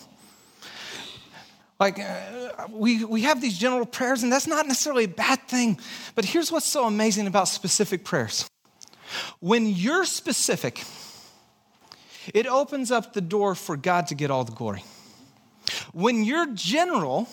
Like, 1.80 1.98
uh, 1.98 2.68
we, 2.70 3.04
we 3.04 3.22
have 3.22 3.40
these 3.40 3.58
general 3.58 3.84
prayers, 3.84 4.22
and 4.22 4.32
that's 4.32 4.46
not 4.46 4.66
necessarily 4.66 5.04
a 5.04 5.08
bad 5.08 5.42
thing. 5.48 5.78
But 6.14 6.24
here's 6.24 6.52
what's 6.52 6.66
so 6.66 6.86
amazing 6.86 7.26
about 7.26 7.48
specific 7.48 8.04
prayers 8.04 8.48
when 9.40 9.66
you're 9.66 10.04
specific, 10.04 10.82
it 12.32 12.46
opens 12.46 12.90
up 12.90 13.12
the 13.12 13.20
door 13.20 13.54
for 13.54 13.76
God 13.76 14.08
to 14.08 14.14
get 14.14 14.30
all 14.30 14.44
the 14.44 14.52
glory. 14.52 14.84
When 15.92 16.24
you're 16.24 16.52
general, 16.54 17.28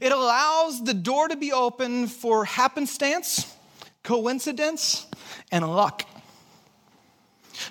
it 0.00 0.12
allows 0.12 0.84
the 0.84 0.94
door 0.94 1.28
to 1.28 1.36
be 1.36 1.52
open 1.52 2.06
for 2.06 2.44
happenstance, 2.44 3.54
coincidence, 4.02 5.06
and 5.50 5.68
luck. 5.68 6.07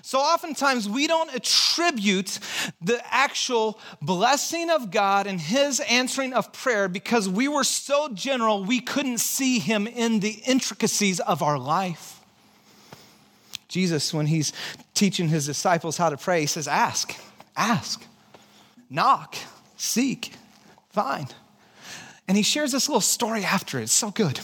So 0.07 0.19
oftentimes 0.19 0.87
we 0.87 1.05
don't 1.05 1.35
attribute 1.35 2.39
the 2.81 2.97
actual 3.13 3.77
blessing 4.01 4.69
of 4.69 4.89
God 4.89 5.27
and 5.27 5.37
his 5.37 5.81
answering 5.81 6.31
of 6.31 6.53
prayer 6.53 6.87
because 6.87 7.27
we 7.27 7.49
were 7.49 7.65
so 7.65 8.07
general 8.13 8.63
we 8.63 8.79
couldn't 8.79 9.17
see 9.17 9.59
him 9.59 9.85
in 9.85 10.21
the 10.21 10.41
intricacies 10.45 11.19
of 11.19 11.43
our 11.43 11.59
life. 11.59 12.21
Jesus, 13.67 14.13
when 14.13 14.27
he's 14.27 14.53
teaching 14.93 15.27
his 15.27 15.45
disciples 15.45 15.97
how 15.97 16.09
to 16.09 16.15
pray, 16.15 16.39
he 16.39 16.47
says, 16.47 16.69
Ask, 16.69 17.13
ask, 17.57 18.01
knock, 18.89 19.35
seek, 19.75 20.31
find. 20.89 21.35
And 22.29 22.37
he 22.37 22.43
shares 22.43 22.71
this 22.71 22.87
little 22.87 23.01
story 23.01 23.43
after 23.43 23.77
it. 23.77 23.83
It's 23.83 23.91
so 23.91 24.11
good. 24.11 24.39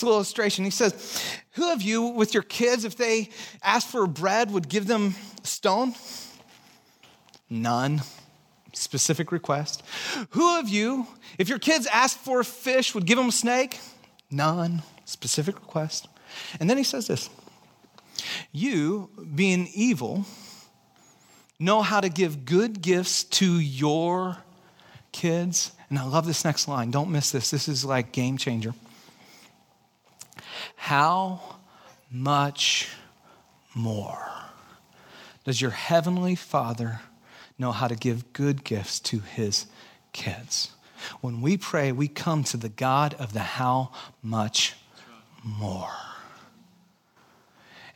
This 0.00 0.10
illustration. 0.10 0.64
He 0.64 0.70
says, 0.70 1.22
Who 1.52 1.72
of 1.72 1.82
you 1.82 2.02
with 2.02 2.34
your 2.34 2.42
kids, 2.42 2.84
if 2.84 2.96
they 2.96 3.28
asked 3.62 3.88
for 3.88 4.06
bread, 4.06 4.50
would 4.50 4.68
give 4.68 4.86
them 4.86 5.14
stone? 5.42 5.94
None. 7.48 8.02
Specific 8.72 9.30
request. 9.32 9.82
Who 10.30 10.58
of 10.58 10.68
you, 10.68 11.06
if 11.38 11.48
your 11.48 11.58
kids 11.58 11.86
asked 11.86 12.18
for 12.18 12.40
a 12.40 12.44
fish, 12.44 12.94
would 12.94 13.04
give 13.04 13.18
them 13.18 13.28
a 13.28 13.32
snake? 13.32 13.78
None. 14.30 14.82
Specific 15.04 15.56
request. 15.56 16.08
And 16.58 16.70
then 16.70 16.78
he 16.78 16.84
says 16.84 17.06
this 17.06 17.28
You, 18.52 19.10
being 19.34 19.68
evil, 19.74 20.24
know 21.58 21.82
how 21.82 22.00
to 22.00 22.08
give 22.08 22.44
good 22.44 22.80
gifts 22.80 23.24
to 23.24 23.60
your 23.60 24.38
kids. 25.12 25.72
And 25.90 25.98
I 25.98 26.04
love 26.04 26.26
this 26.26 26.44
next 26.44 26.68
line. 26.68 26.90
Don't 26.90 27.10
miss 27.10 27.30
this. 27.30 27.50
This 27.50 27.68
is 27.68 27.84
like 27.84 28.12
game 28.12 28.38
changer. 28.38 28.74
How 30.76 31.58
much 32.10 32.88
more 33.74 34.28
does 35.44 35.60
your 35.60 35.70
heavenly 35.70 36.34
Father 36.34 37.00
know 37.58 37.72
how 37.72 37.88
to 37.88 37.96
give 37.96 38.32
good 38.32 38.64
gifts 38.64 39.00
to 39.00 39.20
his 39.20 39.66
kids? 40.12 40.70
When 41.20 41.40
we 41.40 41.56
pray, 41.56 41.92
we 41.92 42.08
come 42.08 42.44
to 42.44 42.56
the 42.56 42.68
God 42.68 43.14
of 43.14 43.32
the 43.32 43.40
how 43.40 43.90
much 44.22 44.74
more. 45.42 45.90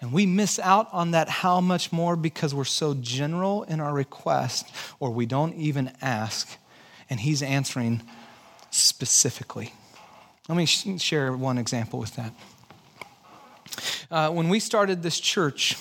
And 0.00 0.12
we 0.12 0.26
miss 0.26 0.58
out 0.58 0.88
on 0.92 1.12
that 1.12 1.28
how 1.28 1.60
much 1.60 1.92
more 1.92 2.16
because 2.16 2.54
we're 2.54 2.64
so 2.64 2.94
general 2.94 3.62
in 3.62 3.80
our 3.80 3.94
request, 3.94 4.70
or 5.00 5.10
we 5.10 5.26
don't 5.26 5.54
even 5.54 5.92
ask, 6.02 6.58
and 7.08 7.20
He's 7.20 7.42
answering 7.42 8.02
specifically. 8.70 9.72
Let 10.48 10.56
me 10.56 10.66
sh- 10.66 10.86
share 10.98 11.32
one 11.32 11.58
example 11.58 11.98
with 11.98 12.14
that. 12.16 12.32
Uh, 14.10 14.30
when 14.30 14.48
we 14.48 14.60
started 14.60 15.02
this 15.02 15.18
church, 15.18 15.76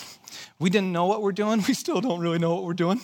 we 0.58 0.70
didn't 0.70 0.92
know 0.92 1.06
what 1.06 1.22
we're 1.22 1.32
doing. 1.32 1.62
We 1.68 1.74
still 1.74 2.00
don't 2.00 2.20
really 2.20 2.38
know 2.38 2.54
what 2.54 2.64
we're 2.64 2.74
doing. 2.74 3.00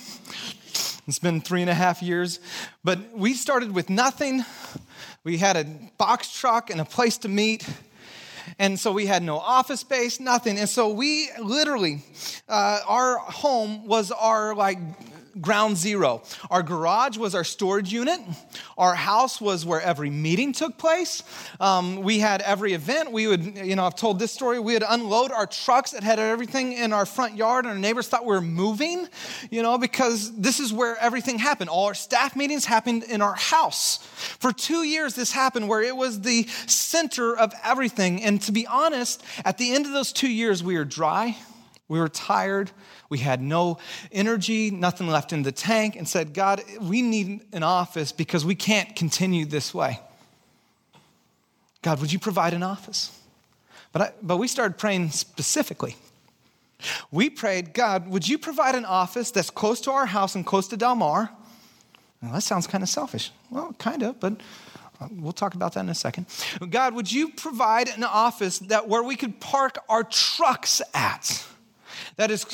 It's 1.09 1.19
been 1.19 1.41
three 1.41 1.63
and 1.63 1.71
a 1.71 1.75
half 1.75 2.03
years, 2.03 2.39
but 2.85 2.99
we 3.13 3.35
started 3.35 3.73
with 3.73 3.91
nothing. 3.91 4.45
We 5.25 5.39
had 5.39 5.57
a 5.57 5.65
box 5.99 6.33
truck 6.33 6.71
and 6.71 6.81
a 6.81 6.85
place 6.85 7.19
to 7.19 7.29
meet. 7.29 7.69
And 8.59 8.79
so 8.79 8.93
we 8.93 9.07
had 9.07 9.23
no 9.23 9.39
office 9.39 9.81
space, 9.81 10.21
nothing. 10.21 10.59
And 10.59 10.69
so 10.69 10.89
we 10.91 11.29
literally, 11.41 12.03
uh, 12.49 12.81
our 12.87 13.19
home 13.19 13.87
was 13.87 14.11
our 14.11 14.55
like 14.55 14.79
ground 15.41 15.77
zero. 15.77 16.23
Our 16.51 16.63
garage 16.63 17.17
was 17.17 17.35
our 17.35 17.45
storage 17.45 17.93
unit. 17.93 18.21
Our 18.77 18.95
house 18.95 19.41
was 19.41 19.65
where 19.65 19.81
every 19.81 20.11
meeting 20.11 20.53
took 20.53 20.79
place. 20.79 21.23
Um, 21.61 22.03
we 22.03 22.19
had 22.19 22.43
every 22.43 22.75
event. 22.75 23.13
We 23.13 23.27
would, 23.27 23.57
you 23.57 23.77
know, 23.77 23.85
I've 23.85 23.97
told 23.97 24.19
this 24.19 24.33
story. 24.33 24.59
We 24.59 24.75
would 24.75 24.85
unload 24.87 25.33
our 25.33 25.47
trucks 25.47 25.93
that 25.93 26.03
had 26.03 26.19
everything 26.19 26.73
in 26.73 26.93
our 26.93 27.07
front 27.07 27.37
yard, 27.37 27.65
and 27.65 27.75
our 27.75 27.79
neighbors 27.79 28.09
thought 28.09 28.23
we 28.25 28.35
were 28.35 28.41
moving, 28.41 29.09
you 29.51 29.63
know, 29.63 29.79
because 29.79 30.37
this 30.37 30.61
is 30.61 30.73
where 30.73 30.97
everything 30.99 31.39
happened. 31.39 31.71
All 31.71 31.87
our 31.87 31.95
staff 31.95 32.37
meetings 32.37 32.65
happened 32.65 33.05
in 33.05 33.23
our 33.23 33.35
house. 33.35 33.99
For 34.39 34.53
two 34.53 34.85
years, 34.85 35.15
this 35.15 35.33
happened 35.33 35.69
where 35.69 35.83
it 35.83 35.97
was 35.97 36.21
the 36.21 36.47
center 36.67 37.37
of 37.37 37.53
everything. 37.65 38.23
And 38.23 38.41
to 38.43 38.53
be 38.53 38.67
honest, 38.67 39.25
at 39.45 39.59
the 39.59 39.73
end 39.75 39.87
of 39.87 39.93
those 39.93 40.13
two 40.13 40.31
years, 40.31 40.63
we 40.63 40.77
were 40.77 40.85
dry, 40.85 41.37
we 41.89 41.99
were 41.99 42.09
tired, 42.09 42.71
we 43.13 43.19
had 43.19 43.43
no 43.43 43.77
energy, 44.11 44.71
nothing 44.71 45.07
left 45.07 45.35
in 45.35 45.43
the 45.43 45.53
tank, 45.53 45.97
and 45.97 46.09
said, 46.09 46.33
God, 46.33 46.63
we 46.81 47.03
need 47.03 47.43
an 47.53 47.63
office 47.63 48.11
because 48.11 48.43
we 48.43 48.55
can't 48.55 48.97
continue 48.97 49.45
this 49.45 49.75
way. 49.75 50.01
God, 51.83 52.01
would 52.01 52.11
you 52.11 52.19
provide 52.19 52.55
an 52.55 52.63
office? 52.63 53.15
But, 53.93 54.03
I, 54.03 54.13
but 54.23 54.39
we 54.39 54.49
started 54.49 54.79
praying 54.79 55.11
specifically. 55.11 55.97
We 57.11 57.29
prayed, 57.29 57.75
God, 57.75 58.09
would 58.09 58.27
you 58.27 58.39
provide 58.39 58.75
an 58.77 58.87
office 58.87 59.31
that's 59.31 59.51
close 59.51 59.83
to 59.83 59.91
our 59.91 60.07
house 60.07 60.35
and 60.35 60.47
close 60.47 60.67
to 60.69 60.79
Del 60.79 60.95
Mar? 60.95 61.31
Well, 62.23 62.33
that 62.33 62.41
sounds 62.41 62.67
kind 62.67 62.83
of 62.83 62.89
selfish. 62.89 63.31
Well, 63.51 63.75
kind 63.79 64.03
of, 64.03 64.21
but 64.21 64.41
uh, 65.03 65.09
we'll 65.11 65.33
talk 65.33 65.55
about 65.55 65.75
that 65.75 65.81
in 65.81 65.91
a 65.91 65.95
second. 65.95 66.25
God, 66.71 66.95
would 66.95 67.13
you 67.13 67.29
provide 67.29 67.91
an 67.91 68.05
office 68.05 68.59
that 68.61 68.89
where 68.89 69.03
we 69.03 69.17
could 69.17 69.39
park 69.39 69.79
our 69.91 70.03
trucks 70.03 70.81
at? 70.95 71.47
That 72.17 72.31
is, 72.31 72.47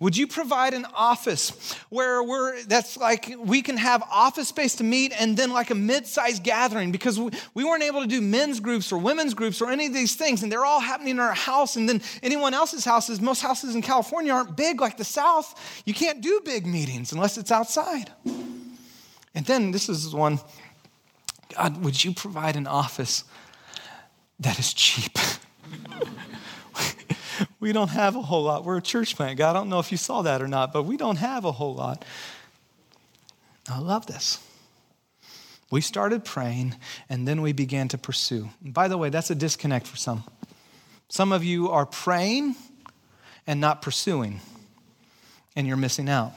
would 0.00 0.16
you 0.16 0.26
provide 0.26 0.74
an 0.74 0.86
office 0.94 1.74
where 1.88 2.22
we're, 2.22 2.62
that's 2.64 2.96
like, 2.96 3.34
we 3.38 3.62
can 3.62 3.76
have 3.76 4.02
office 4.10 4.48
space 4.48 4.76
to 4.76 4.84
meet 4.84 5.12
and 5.18 5.36
then 5.36 5.52
like 5.52 5.70
a 5.70 5.74
mid-sized 5.74 6.42
gathering 6.42 6.92
because 6.92 7.18
we, 7.18 7.30
we 7.54 7.64
weren't 7.64 7.82
able 7.82 8.02
to 8.02 8.06
do 8.06 8.20
men's 8.20 8.60
groups 8.60 8.92
or 8.92 8.98
women's 8.98 9.34
groups 9.34 9.60
or 9.60 9.70
any 9.70 9.86
of 9.86 9.94
these 9.94 10.14
things 10.14 10.42
and 10.42 10.50
they're 10.50 10.64
all 10.64 10.80
happening 10.80 11.12
in 11.12 11.20
our 11.20 11.34
house 11.34 11.76
and 11.76 11.88
then 11.88 12.00
anyone 12.22 12.54
else's 12.54 12.84
houses, 12.84 13.20
most 13.20 13.42
houses 13.42 13.74
in 13.74 13.82
California 13.82 14.32
aren't 14.32 14.56
big 14.56 14.80
like 14.80 14.96
the 14.96 15.04
South. 15.04 15.82
You 15.84 15.94
can't 15.94 16.20
do 16.20 16.40
big 16.44 16.66
meetings 16.66 17.12
unless 17.12 17.38
it's 17.38 17.50
outside. 17.50 18.12
And 19.34 19.46
then 19.46 19.70
this 19.70 19.88
is 19.88 20.14
one, 20.14 20.40
God, 21.54 21.82
would 21.84 22.02
you 22.02 22.12
provide 22.12 22.56
an 22.56 22.66
office 22.66 23.24
that 24.40 24.58
is 24.58 24.72
cheap? 24.74 25.16
we 27.60 27.72
don't 27.72 27.88
have 27.88 28.16
a 28.16 28.22
whole 28.22 28.44
lot. 28.44 28.64
We're 28.64 28.78
a 28.78 28.82
church 28.82 29.16
plant. 29.16 29.38
God, 29.38 29.50
I 29.50 29.58
don't 29.58 29.68
know 29.68 29.78
if 29.78 29.90
you 29.90 29.98
saw 29.98 30.22
that 30.22 30.42
or 30.42 30.48
not, 30.48 30.72
but 30.72 30.84
we 30.84 30.96
don't 30.96 31.16
have 31.16 31.44
a 31.44 31.52
whole 31.52 31.74
lot. 31.74 32.04
I 33.70 33.78
love 33.78 34.06
this. 34.06 34.38
We 35.70 35.80
started 35.80 36.24
praying 36.24 36.74
and 37.08 37.28
then 37.28 37.42
we 37.42 37.52
began 37.52 37.88
to 37.88 37.98
pursue. 37.98 38.48
And 38.64 38.72
by 38.72 38.88
the 38.88 38.96
way, 38.96 39.10
that's 39.10 39.30
a 39.30 39.34
disconnect 39.34 39.86
for 39.86 39.96
some. 39.96 40.24
Some 41.08 41.32
of 41.32 41.44
you 41.44 41.70
are 41.70 41.86
praying 41.86 42.54
and 43.46 43.60
not 43.60 43.80
pursuing, 43.80 44.40
and 45.56 45.66
you're 45.66 45.78
missing 45.78 46.08
out. 46.08 46.32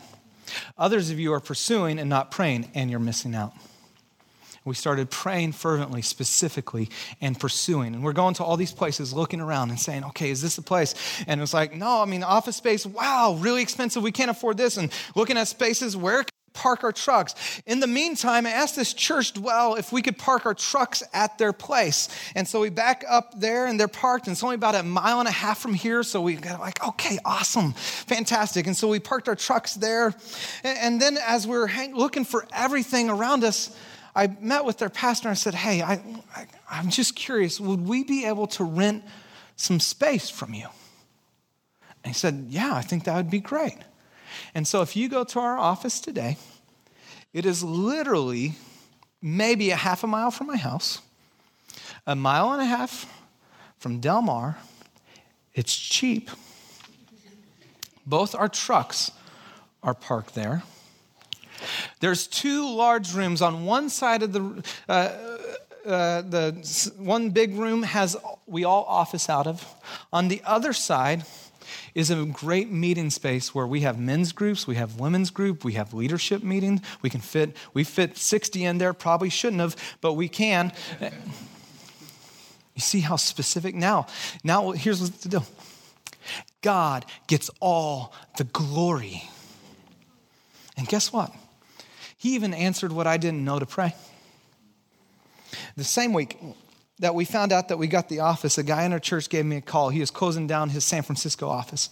Others 0.77 1.09
of 1.09 1.19
you 1.19 1.33
are 1.33 1.41
pursuing 1.41 1.99
and 1.99 2.09
not 2.09 2.31
praying, 2.31 2.71
and 2.73 2.89
you're 2.89 2.99
missing 2.99 3.35
out. 3.35 3.53
We 4.63 4.76
started 4.76 5.10
praying 5.10 5.54
fervently, 5.54 6.04
specifically, 6.04 6.89
and 7.19 7.39
pursuing. 7.39 7.95
And 7.95 8.04
we're 8.04 8.13
going 8.13 8.36
to 8.36 8.43
all 8.43 8.58
these 8.58 8.74
places, 8.74 9.12
looking 9.12 9.41
around 9.41 9.71
and 9.71 9.80
saying, 9.80 10.04
okay, 10.06 10.30
is 10.30 10.41
this 10.41 10.56
the 10.56 10.62
place? 10.62 10.93
And 11.26 11.41
it's 11.41 11.54
like, 11.54 11.76
no, 11.76 12.02
I 12.02 12.06
mean, 12.06 12.21
office 12.21 12.58
space, 12.58 12.86
wow, 12.86 13.38
really 13.39 13.63
expensive. 13.63 14.04
We 14.04 14.12
can't 14.12 14.30
afford 14.30 14.58
this. 14.58 14.78
And 14.78 14.91
looking 15.15 15.38
at 15.38 15.47
spaces, 15.47 15.97
where 15.97 16.17
can 16.17 16.26
we 16.26 16.41
park 16.54 16.84
our 16.84 16.91
trucks. 16.91 17.62
In 17.65 17.80
the 17.80 17.88
meantime, 17.88 18.45
I 18.45 18.52
asked 18.52 18.76
this 18.76 18.93
church 18.93 19.34
dwell 19.34 19.76
if 19.76 19.91
we 19.91 20.02
could 20.02 20.17
park 20.17 20.45
our 20.45 20.54
trucks 20.54 21.02
at 21.13 21.38
their 21.38 21.54
place. 21.54 22.10
And 22.36 22.47
so 22.47 22.60
we 22.60 22.69
back 22.69 23.04
up 23.10 23.39
there 23.39 23.65
and 23.67 23.80
they're 23.80 23.88
parked, 23.88 24.28
and 24.28 24.34
it's 24.34 24.43
only 24.43 24.56
about 24.56 24.76
a 24.76 24.84
mile 24.84 25.19
and 25.19 25.28
a 25.28 25.32
half 25.32 25.60
from 25.60 25.74
here. 25.74 26.04
So 26.04 26.21
we 26.21 26.36
got 26.36 26.60
like, 26.60 26.86
okay, 26.86 27.17
awesome, 27.26 27.74
fantastic. 27.74 28.67
And 28.67 28.76
so 28.76 28.89
we 28.89 29.00
parked 29.00 29.28
our 29.28 29.36
trucks 29.36 29.76
there. 29.76 30.13
And 30.63 31.02
then 31.02 31.17
as 31.26 31.47
we 31.47 31.56
are 31.56 31.69
looking 31.93 32.26
for 32.26 32.45
everything 32.54 33.10
around 33.10 33.43
us, 33.43 33.76
I 34.15 34.28
met 34.39 34.65
with 34.65 34.78
their 34.78 34.89
pastor 34.89 35.30
and 35.30 35.36
I 35.36 35.39
said, 35.39 35.56
Hey, 35.56 35.82
I, 35.82 35.93
I, 36.36 36.47
I'm 36.69 36.89
just 36.89 37.15
curious, 37.15 37.60
would 37.60 37.88
we 37.88 38.04
be 38.04 38.26
able 38.26 38.47
to 38.47 38.63
rent 38.63 39.04
some 39.56 39.80
space 39.80 40.30
from 40.30 40.54
you? 40.54 40.67
And 42.04 42.13
he 42.13 42.13
said, 42.13 42.47
Yeah, 42.50 42.74
I 42.74 42.82
think 42.82 43.06
that 43.06 43.15
would 43.15 43.30
be 43.30 43.39
great. 43.39 43.78
And 44.54 44.67
so 44.67 44.82
if 44.82 44.95
you 44.95 45.10
go 45.10 45.24
to 45.24 45.39
our 45.39 45.58
office 45.58 46.00
today, 46.00 46.38
it 47.34 47.45
is 47.45 47.63
literally 47.63 48.56
maybe 49.21 49.69
a 49.69 49.76
half 49.76 50.04
a 50.04 50.08
mile 50.08 50.32
from 50.32 50.47
my 50.47 50.58
house, 50.58 51.02
a 52.06 52.15
mile 52.15 52.52
and 52.52 52.62
a 52.62 52.65
half 52.65 53.06
from 53.78 54.00
Del 54.00 54.21
Mar. 54.21 54.58
It's 55.53 55.76
cheap. 55.76 56.30
Both 58.05 58.36
our 58.36 58.49
trucks 58.49 59.12
are 59.84 59.93
parked 59.93 60.36
there. 60.36 60.64
There's 61.99 62.28
two 62.28 62.70
large 62.76 63.14
rooms 63.14 63.41
on 63.41 63.66
one 63.66 63.89
side 63.89 64.24
of 64.24 64.34
the. 64.34 64.64
Uh, 64.88 65.38
uh, 65.86 66.22
the 66.22 66.93
one 66.97 67.32
big 67.32 67.55
room 67.55 67.82
has 67.82 68.16
we 68.45 68.64
all 68.64 68.84
office 68.84 69.30
out 69.30 69.47
of. 69.47 69.66
On 70.14 70.28
the 70.28 70.39
other 70.45 70.74
side 70.74 71.24
is 71.95 72.09
a 72.12 72.26
great 72.26 72.72
meeting 72.72 73.09
space 73.09 73.53
where 73.55 73.68
we 73.68 73.82
have 73.82 73.99
men's 73.99 74.32
groups, 74.32 74.68
we 74.68 74.76
have 74.76 74.99
women's 74.99 75.30
group, 75.30 75.64
we 75.64 75.74
have 75.74 75.93
leadership 75.93 76.43
meetings. 76.43 76.82
We 77.01 77.09
can 77.09 77.22
fit 77.22 77.55
we 77.74 77.84
fit 77.84 78.18
60 78.18 78.64
in 78.64 78.78
there. 78.78 78.93
Probably 78.93 79.30
shouldn't 79.30 79.62
have, 79.62 79.76
but 80.01 80.14
we 80.14 80.28
can. 80.28 80.72
You 80.99 82.82
see 82.82 83.01
how 83.01 83.16
specific 83.16 83.76
now. 83.76 84.07
Now 84.43 84.72
here's 84.72 85.09
the 85.09 85.30
deal. 85.30 85.45
God 86.62 87.05
gets 87.28 87.49
all 87.59 88.14
the 88.38 88.43
glory. 88.45 89.24
And 90.78 90.88
guess 90.88 91.12
what? 91.12 91.34
He 92.22 92.36
even 92.36 92.53
answered 92.53 92.91
what 92.91 93.07
I 93.07 93.17
didn't 93.17 93.43
know 93.43 93.57
to 93.57 93.65
pray. 93.65 93.95
The 95.76 95.84
same 95.84 96.13
week 96.13 96.38
that 96.99 97.15
we 97.15 97.26
found 97.26 97.51
out 97.51 97.69
that 97.69 97.80
we 97.80 97.88
got 97.88 98.09
the 98.09 98.19
office, 98.19 98.59
a 98.59 98.63
guy 98.63 98.84
in 98.84 98.93
our 98.93 98.99
church 98.99 99.28
gave 99.28 99.43
me 99.43 99.57
a 99.57 99.61
call. 99.61 99.89
He 99.89 100.01
was 100.01 100.11
closing 100.11 100.45
down 100.45 100.69
his 100.69 100.86
San 100.86 101.01
Francisco 101.01 101.49
office. 101.49 101.89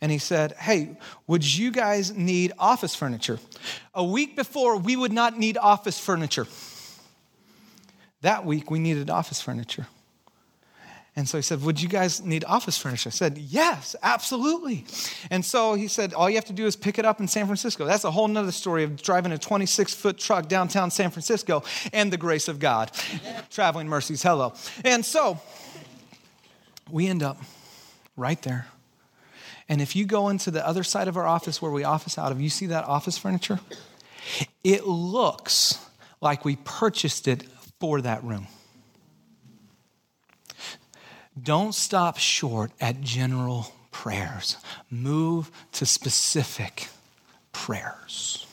And 0.00 0.12
he 0.12 0.18
said, 0.18 0.52
Hey, 0.52 0.96
would 1.26 1.42
you 1.58 1.72
guys 1.72 2.14
need 2.14 2.52
office 2.60 2.94
furniture? 2.94 3.40
A 3.92 4.04
week 4.04 4.36
before, 4.36 4.76
we 4.76 4.94
would 4.94 5.12
not 5.12 5.36
need 5.36 5.56
office 5.56 5.98
furniture. 5.98 6.46
That 8.20 8.44
week, 8.44 8.70
we 8.70 8.78
needed 8.78 9.10
office 9.10 9.42
furniture. 9.42 9.88
And 11.16 11.28
so 11.28 11.38
he 11.38 11.42
said, 11.42 11.62
Would 11.62 11.82
you 11.82 11.88
guys 11.88 12.22
need 12.22 12.44
office 12.44 12.78
furniture? 12.78 13.08
I 13.08 13.10
said, 13.10 13.36
Yes, 13.36 13.96
absolutely. 14.02 14.84
And 15.30 15.44
so 15.44 15.74
he 15.74 15.88
said, 15.88 16.14
All 16.14 16.30
you 16.30 16.36
have 16.36 16.44
to 16.46 16.52
do 16.52 16.66
is 16.66 16.76
pick 16.76 16.98
it 16.98 17.04
up 17.04 17.20
in 17.20 17.28
San 17.28 17.46
Francisco. 17.46 17.84
That's 17.84 18.04
a 18.04 18.10
whole 18.10 18.28
nother 18.28 18.52
story 18.52 18.84
of 18.84 19.00
driving 19.02 19.32
a 19.32 19.38
26 19.38 19.94
foot 19.94 20.18
truck 20.18 20.48
downtown 20.48 20.90
San 20.90 21.10
Francisco 21.10 21.64
and 21.92 22.12
the 22.12 22.16
grace 22.16 22.48
of 22.48 22.58
God. 22.58 22.92
Traveling 23.50 23.88
mercies, 23.88 24.22
hello. 24.22 24.54
And 24.84 25.04
so 25.04 25.40
we 26.90 27.06
end 27.08 27.22
up 27.22 27.38
right 28.16 28.40
there. 28.42 28.66
And 29.68 29.80
if 29.80 29.94
you 29.94 30.04
go 30.04 30.28
into 30.28 30.50
the 30.50 30.66
other 30.66 30.82
side 30.82 31.06
of 31.06 31.16
our 31.16 31.26
office 31.26 31.62
where 31.62 31.70
we 31.70 31.84
office 31.84 32.18
out 32.18 32.32
of, 32.32 32.40
you 32.40 32.50
see 32.50 32.66
that 32.66 32.84
office 32.84 33.16
furniture? 33.18 33.60
It 34.64 34.86
looks 34.86 35.78
like 36.20 36.44
we 36.44 36.56
purchased 36.56 37.28
it 37.28 37.44
for 37.78 38.00
that 38.00 38.22
room. 38.24 38.46
Don't 41.40 41.74
stop 41.74 42.18
short 42.18 42.72
at 42.80 43.00
general 43.00 43.72
prayers, 43.90 44.56
move 44.90 45.50
to 45.72 45.86
specific 45.86 46.88
prayers. 47.52 48.46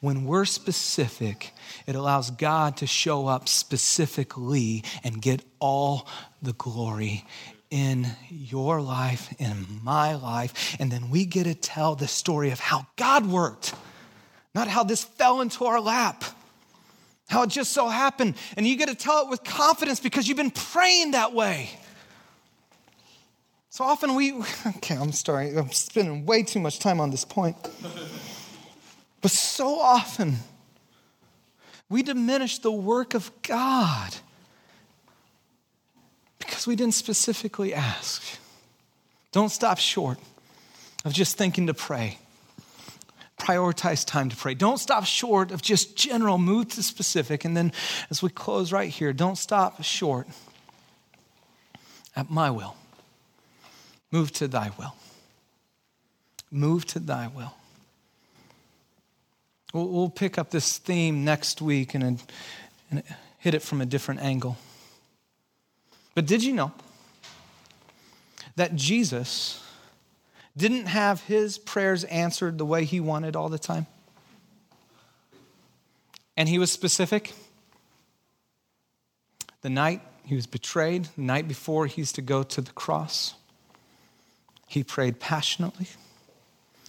When 0.00 0.24
we're 0.24 0.44
specific, 0.44 1.52
it 1.86 1.96
allows 1.96 2.30
God 2.30 2.76
to 2.78 2.86
show 2.86 3.26
up 3.26 3.48
specifically 3.48 4.84
and 5.02 5.20
get 5.20 5.42
all 5.58 6.06
the 6.40 6.52
glory 6.52 7.24
in 7.70 8.06
your 8.30 8.80
life, 8.80 9.34
in 9.40 9.66
my 9.82 10.14
life. 10.14 10.76
And 10.78 10.90
then 10.90 11.10
we 11.10 11.26
get 11.26 11.44
to 11.44 11.54
tell 11.54 11.96
the 11.96 12.06
story 12.06 12.50
of 12.50 12.60
how 12.60 12.86
God 12.96 13.26
worked, 13.26 13.74
not 14.54 14.68
how 14.68 14.84
this 14.84 15.02
fell 15.02 15.40
into 15.40 15.64
our 15.64 15.80
lap 15.80 16.24
how 17.28 17.42
it 17.42 17.50
just 17.50 17.72
so 17.72 17.88
happened. 17.88 18.34
And 18.56 18.66
you 18.66 18.76
get 18.76 18.88
to 18.88 18.94
tell 18.94 19.22
it 19.22 19.28
with 19.28 19.44
confidence 19.44 20.00
because 20.00 20.26
you've 20.26 20.36
been 20.36 20.50
praying 20.50 21.12
that 21.12 21.32
way. 21.32 21.70
So 23.70 23.84
often 23.84 24.14
we, 24.14 24.32
okay, 24.76 24.96
I'm 24.96 25.12
sorry, 25.12 25.56
I'm 25.56 25.70
spending 25.70 26.26
way 26.26 26.42
too 26.42 26.58
much 26.58 26.78
time 26.78 27.00
on 27.00 27.10
this 27.10 27.24
point. 27.24 27.56
But 29.20 29.30
so 29.30 29.78
often 29.78 30.38
we 31.88 32.02
diminish 32.02 32.58
the 32.58 32.72
work 32.72 33.14
of 33.14 33.30
God 33.42 34.14
because 36.38 36.66
we 36.66 36.76
didn't 36.76 36.94
specifically 36.94 37.74
ask. 37.74 38.22
Don't 39.32 39.50
stop 39.50 39.78
short 39.78 40.18
of 41.04 41.12
just 41.12 41.36
thinking 41.36 41.66
to 41.66 41.74
pray 41.74 42.18
prioritize 43.38 44.04
time 44.04 44.28
to 44.28 44.36
pray. 44.36 44.54
Don't 44.54 44.78
stop 44.78 45.04
short 45.04 45.50
of 45.50 45.62
just 45.62 45.96
general, 45.96 46.38
move 46.38 46.68
to 46.70 46.82
specific. 46.82 47.44
And 47.44 47.56
then 47.56 47.72
as 48.10 48.22
we 48.22 48.30
close 48.30 48.72
right 48.72 48.90
here, 48.90 49.12
don't 49.12 49.36
stop 49.36 49.82
short 49.82 50.26
at 52.16 52.30
my 52.30 52.50
will. 52.50 52.74
Move 54.10 54.32
to 54.32 54.48
thy 54.48 54.70
will. 54.78 54.94
Move 56.50 56.84
to 56.86 56.98
thy 56.98 57.28
will. 57.28 57.54
We'll, 59.72 59.88
we'll 59.88 60.10
pick 60.10 60.38
up 60.38 60.50
this 60.50 60.78
theme 60.78 61.24
next 61.24 61.60
week 61.60 61.94
and, 61.94 62.22
and 62.90 63.02
hit 63.38 63.54
it 63.54 63.62
from 63.62 63.80
a 63.80 63.86
different 63.86 64.20
angle. 64.20 64.56
But 66.14 66.26
did 66.26 66.42
you 66.42 66.52
know 66.52 66.72
that 68.56 68.74
Jesus 68.74 69.62
didn't 70.58 70.86
have 70.86 71.22
his 71.22 71.56
prayers 71.56 72.04
answered 72.04 72.58
the 72.58 72.66
way 72.66 72.84
he 72.84 73.00
wanted 73.00 73.36
all 73.36 73.48
the 73.48 73.58
time? 73.58 73.86
And 76.36 76.48
he 76.48 76.58
was 76.58 76.70
specific. 76.70 77.32
The 79.62 79.70
night 79.70 80.02
he 80.24 80.34
was 80.34 80.46
betrayed, 80.46 81.08
the 81.16 81.22
night 81.22 81.48
before 81.48 81.86
he's 81.86 82.12
to 82.12 82.22
go 82.22 82.42
to 82.42 82.60
the 82.60 82.72
cross, 82.72 83.34
he 84.66 84.84
prayed 84.84 85.18
passionately, 85.18 85.88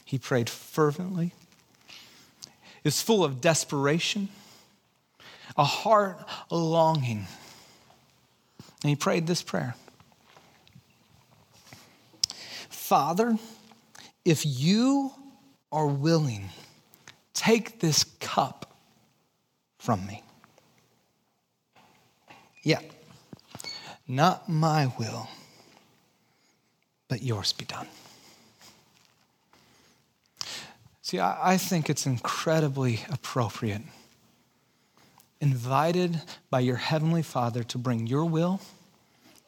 he 0.03 0.17
prayed 0.17 0.49
fervently. 0.49 1.33
It 1.87 2.85
was 2.85 3.01
full 3.01 3.23
of 3.23 3.41
desperation, 3.41 4.29
a 5.57 5.63
heart 5.63 6.17
longing. 6.49 7.27
And 8.83 8.89
he 8.89 8.95
prayed 8.95 9.27
this 9.27 9.41
prayer 9.41 9.75
Father, 12.69 13.37
if 14.25 14.45
you 14.45 15.11
are 15.71 15.87
willing, 15.87 16.49
take 17.33 17.79
this 17.79 18.03
cup 18.03 18.75
from 19.77 20.05
me. 20.05 20.23
Yeah, 22.63 22.81
not 24.07 24.49
my 24.49 24.91
will, 24.99 25.29
but 27.07 27.21
yours 27.23 27.53
be 27.53 27.65
done. 27.65 27.87
See, 31.01 31.19
I, 31.19 31.57
think 31.57 31.89
it's 31.89 32.05
incredibly 32.05 32.99
appropriate, 33.09 33.81
invited 35.41 36.21
by 36.51 36.59
your 36.59 36.75
Heavenly 36.75 37.23
Father 37.23 37.63
to 37.63 37.79
bring 37.79 38.05
your 38.05 38.25
will, 38.25 38.61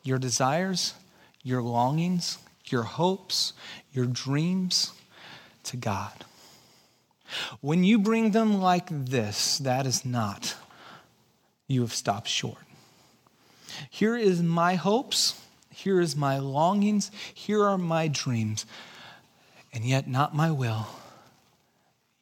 your 0.02 0.18
desires, 0.18 0.96
your 1.44 1.62
longings, 1.62 2.40
your 2.72 2.84
hopes, 2.84 3.54
your 3.92 4.06
dreams 4.06 4.94
to 5.64 5.78
God. 5.78 6.26
When 7.62 7.84
you 7.84 8.00
bring 8.00 8.32
them 8.32 8.62
like 8.62 8.88
this, 8.90 9.58
that 9.60 9.86
is 9.86 10.04
not, 10.04 10.56
you 11.68 11.82
have 11.82 11.94
stopped 11.94 12.28
short. 12.28 12.58
Here 13.90 14.18
is 14.18 14.42
my 14.42 14.76
hopes, 14.76 15.42
here 15.70 16.02
is 16.02 16.16
my 16.16 16.40
longings, 16.40 17.10
here 17.34 17.64
are 17.64 17.78
my 17.78 18.08
dreams, 18.08 18.66
and 19.74 19.86
yet 19.86 20.08
not 20.08 20.36
my 20.36 20.52
will, 20.52 20.88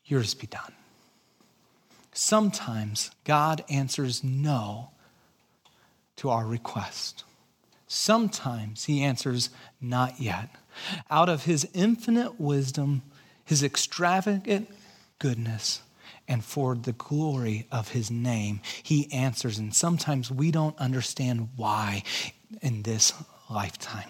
yours 0.06 0.34
be 0.36 0.48
done. 0.48 0.74
Sometimes 2.14 3.12
God 3.24 3.64
answers 3.70 4.24
no 4.24 4.92
to 6.18 6.30
our 6.30 6.46
request. 6.46 7.24
Sometimes 7.92 8.86
he 8.86 9.02
answers, 9.02 9.50
Not 9.82 10.22
yet. 10.22 10.50
Out 11.10 11.28
of 11.28 11.46
his 11.46 11.68
infinite 11.74 12.40
wisdom, 12.40 13.02
his 13.44 13.64
extravagant 13.64 14.70
goodness, 15.18 15.82
and 16.28 16.46
for 16.46 16.76
the 16.76 16.92
glory 16.92 17.66
of 17.72 17.90
his 17.90 18.12
name, 18.12 18.62
he 18.84 19.12
answers. 19.12 19.58
And 19.58 19.74
sometimes 19.74 20.32
we 20.32 20.52
don't 20.52 20.78
understand 20.78 21.50
why 21.56 22.04
in 22.62 22.84
this 22.84 23.12
lifetime. 23.50 24.10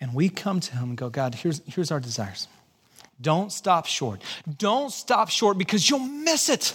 And 0.00 0.14
we 0.14 0.30
come 0.30 0.60
to 0.60 0.72
him 0.72 0.90
and 0.90 0.96
go, 0.96 1.10
God, 1.10 1.34
here's, 1.34 1.60
here's 1.66 1.90
our 1.90 2.00
desires. 2.00 2.48
Don't 3.20 3.52
stop 3.52 3.84
short. 3.84 4.22
Don't 4.56 4.90
stop 4.90 5.28
short 5.28 5.58
because 5.58 5.90
you'll 5.90 5.98
miss 5.98 6.48
it. 6.48 6.74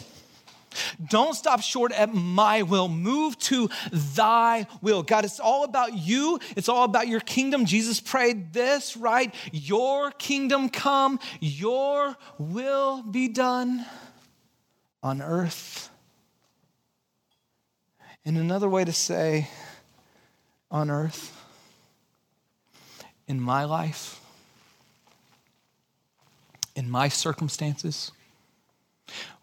Don't 1.09 1.33
stop 1.33 1.61
short 1.61 1.91
at 1.91 2.13
my 2.13 2.61
will. 2.61 2.87
Move 2.87 3.37
to 3.39 3.69
thy 3.91 4.67
will. 4.81 5.03
God, 5.03 5.25
it's 5.25 5.39
all 5.39 5.63
about 5.63 5.93
you. 5.97 6.39
It's 6.55 6.69
all 6.69 6.83
about 6.83 7.07
your 7.07 7.19
kingdom. 7.19 7.65
Jesus 7.65 7.99
prayed 7.99 8.53
this, 8.53 8.97
right? 8.97 9.33
Your 9.51 10.11
kingdom 10.11 10.69
come, 10.69 11.19
your 11.39 12.15
will 12.37 13.01
be 13.03 13.27
done 13.27 13.85
on 15.01 15.21
earth. 15.21 15.89
And 18.25 18.37
another 18.37 18.69
way 18.69 18.85
to 18.85 18.93
say 18.93 19.49
on 20.71 20.89
earth, 20.89 21.37
in 23.27 23.39
my 23.39 23.65
life, 23.65 24.19
in 26.75 26.89
my 26.89 27.09
circumstances, 27.09 28.11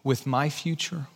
with 0.03 0.25
my 0.25 0.49
future 0.49 1.07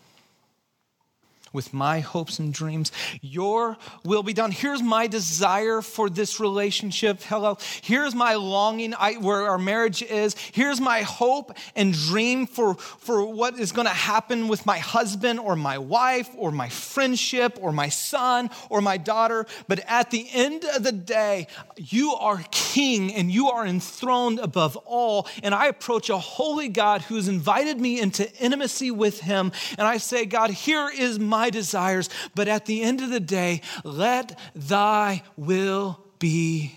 with 1.56 1.74
my 1.74 2.02
hopes 2.02 2.38
and 2.38 2.54
dreams. 2.54 2.92
Your 3.22 3.78
will 4.04 4.22
be 4.22 4.34
done. 4.34 4.52
Here's 4.52 4.84
my 4.84 5.08
desire 5.08 5.82
for 5.82 6.10
this 6.10 6.40
relationship. 6.40 7.22
Hello. 7.24 7.58
Here's 7.82 8.14
my 8.14 8.36
longing 8.36 8.94
I, 8.94 9.14
where 9.14 9.50
our 9.50 9.58
marriage 9.58 10.04
is. 10.04 10.36
Here's 10.52 10.80
my 10.80 11.02
hope 11.02 11.58
and 11.76 11.94
dream 11.94 12.46
for, 12.46 12.76
for 12.76 13.26
what 13.26 13.58
is 13.58 13.72
going 13.72 13.88
to 13.88 13.94
happen 13.94 14.48
with 14.48 14.66
my 14.66 14.78
husband 14.78 15.40
or 15.40 15.56
my 15.56 15.78
wife 15.78 16.30
or 16.38 16.52
my 16.52 16.70
friendship 16.70 17.58
or 17.62 17.72
my 17.72 17.90
son 17.90 18.50
or 18.70 18.82
my 18.82 18.98
daughter. 18.98 19.46
But 19.68 19.80
at 19.88 20.12
the 20.12 20.28
end 20.32 20.66
of 20.66 20.84
the 20.84 20.92
day, 20.92 21.48
you 21.78 22.14
are 22.14 22.44
king 22.52 23.14
and 23.14 23.32
you 23.32 23.50
are 23.50 23.66
enthroned 23.66 24.40
above 24.40 24.76
all. 24.86 25.28
And 25.42 25.56
I 25.56 25.68
approach 25.68 26.10
a 26.10 26.18
holy 26.18 26.68
God 26.68 27.02
who 27.02 27.16
has 27.16 27.28
invited 27.28 27.80
me 27.80 28.00
into 28.00 28.32
intimacy 28.40 28.92
with 28.92 29.22
him. 29.22 29.52
And 29.78 29.88
I 29.88 29.98
say, 29.98 30.26
God, 30.26 30.50
here 30.50 30.90
is 30.90 31.20
my 31.20 31.45
desires. 31.50 32.10
But 32.34 32.48
at 32.48 32.66
the 32.66 32.82
end 32.82 33.02
of 33.02 33.10
the 33.10 33.20
day, 33.20 33.62
let 33.84 34.38
thy 34.56 35.24
will 35.38 36.00
be 36.20 36.76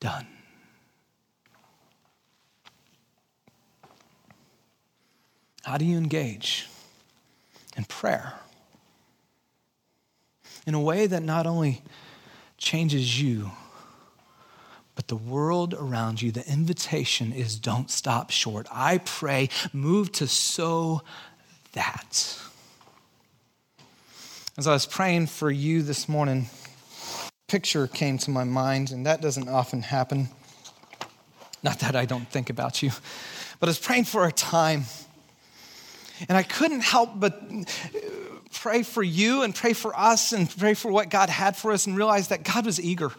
done. 0.00 0.26
How 5.64 5.78
do 5.78 5.84
you 5.84 5.96
engage 5.96 6.68
in 7.76 7.84
prayer? 7.84 8.34
In 10.66 10.74
a 10.74 10.80
way 10.80 11.06
that 11.06 11.22
not 11.22 11.46
only 11.46 11.82
changes 12.58 13.20
you, 13.20 13.50
but 14.94 15.08
the 15.08 15.16
world 15.16 15.74
around 15.74 16.22
you, 16.22 16.30
the 16.30 16.46
invitation 16.48 17.32
is 17.32 17.58
don't 17.58 17.90
stop 17.90 18.30
short. 18.30 18.66
I 18.70 18.98
pray, 18.98 19.48
move 19.72 20.12
to 20.12 20.26
so 20.26 21.02
that. 21.72 22.38
As 24.56 24.68
I 24.68 24.72
was 24.72 24.86
praying 24.86 25.26
for 25.26 25.50
you 25.50 25.82
this 25.82 26.08
morning, 26.08 26.46
picture 27.48 27.88
came 27.88 28.18
to 28.18 28.30
my 28.30 28.44
mind, 28.44 28.92
and 28.92 29.04
that 29.04 29.20
doesn't 29.20 29.48
often 29.48 29.82
happen. 29.82 30.28
Not 31.64 31.80
that 31.80 31.96
I 31.96 32.04
don't 32.04 32.30
think 32.30 32.50
about 32.50 32.80
you, 32.80 32.92
but 33.58 33.68
I 33.68 33.70
was 33.70 33.80
praying 33.80 34.04
for 34.04 34.26
a 34.26 34.30
time, 34.30 34.84
and 36.28 36.38
I 36.38 36.44
couldn't 36.44 36.82
help 36.82 37.18
but 37.18 37.42
pray 38.52 38.84
for 38.84 39.02
you 39.02 39.42
and 39.42 39.52
pray 39.52 39.72
for 39.72 39.92
us 39.98 40.30
and 40.32 40.48
pray 40.48 40.74
for 40.74 40.88
what 40.88 41.10
God 41.10 41.30
had 41.30 41.56
for 41.56 41.72
us 41.72 41.88
and 41.88 41.96
realize 41.96 42.28
that 42.28 42.44
God 42.44 42.64
was 42.64 42.80
eager. 42.80 43.10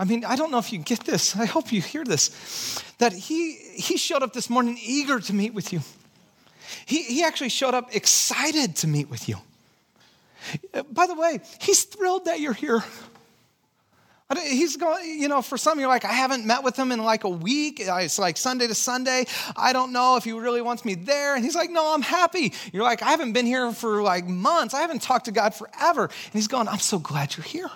I 0.00 0.04
mean, 0.04 0.24
I 0.24 0.36
don't 0.36 0.50
know 0.50 0.56
if 0.56 0.72
you 0.72 0.78
get 0.78 1.00
this. 1.00 1.36
I 1.36 1.44
hope 1.44 1.72
you 1.72 1.82
hear 1.82 2.04
this. 2.04 2.82
That 3.00 3.12
he, 3.12 3.52
he 3.52 3.98
showed 3.98 4.22
up 4.22 4.32
this 4.32 4.48
morning 4.48 4.78
eager 4.82 5.20
to 5.20 5.34
meet 5.34 5.52
with 5.52 5.74
you. 5.74 5.80
He, 6.86 7.02
he 7.02 7.22
actually 7.22 7.50
showed 7.50 7.74
up 7.74 7.94
excited 7.94 8.76
to 8.76 8.86
meet 8.86 9.10
with 9.10 9.28
you. 9.28 9.36
By 10.90 11.06
the 11.06 11.14
way, 11.14 11.40
he's 11.60 11.84
thrilled 11.84 12.26
that 12.26 12.40
you're 12.40 12.52
here. 12.52 12.82
He's 14.42 14.76
going, 14.76 15.20
you 15.20 15.28
know, 15.28 15.42
for 15.42 15.58
some, 15.58 15.78
you're 15.78 15.88
like, 15.88 16.04
I 16.04 16.12
haven't 16.12 16.46
met 16.46 16.64
with 16.64 16.76
him 16.76 16.92
in 16.92 17.02
like 17.02 17.24
a 17.24 17.28
week. 17.28 17.78
It's 17.78 18.18
like 18.18 18.36
Sunday 18.36 18.66
to 18.66 18.74
Sunday. 18.74 19.26
I 19.54 19.72
don't 19.72 19.92
know 19.92 20.16
if 20.16 20.24
he 20.24 20.32
really 20.32 20.62
wants 20.62 20.84
me 20.84 20.94
there. 20.94 21.36
And 21.36 21.44
he's 21.44 21.54
like, 21.54 21.70
No, 21.70 21.94
I'm 21.94 22.02
happy. 22.02 22.52
You're 22.72 22.82
like, 22.82 23.02
I 23.02 23.10
haven't 23.10 23.32
been 23.32 23.46
here 23.46 23.70
for 23.72 24.02
like 24.02 24.26
months. 24.26 24.74
I 24.74 24.80
haven't 24.80 25.02
talked 25.02 25.26
to 25.26 25.32
God 25.32 25.54
forever. 25.54 26.04
And 26.04 26.32
he's 26.32 26.48
going, 26.48 26.68
I'm 26.68 26.78
so 26.78 26.98
glad 26.98 27.36
you're 27.36 27.44
here. 27.44 27.70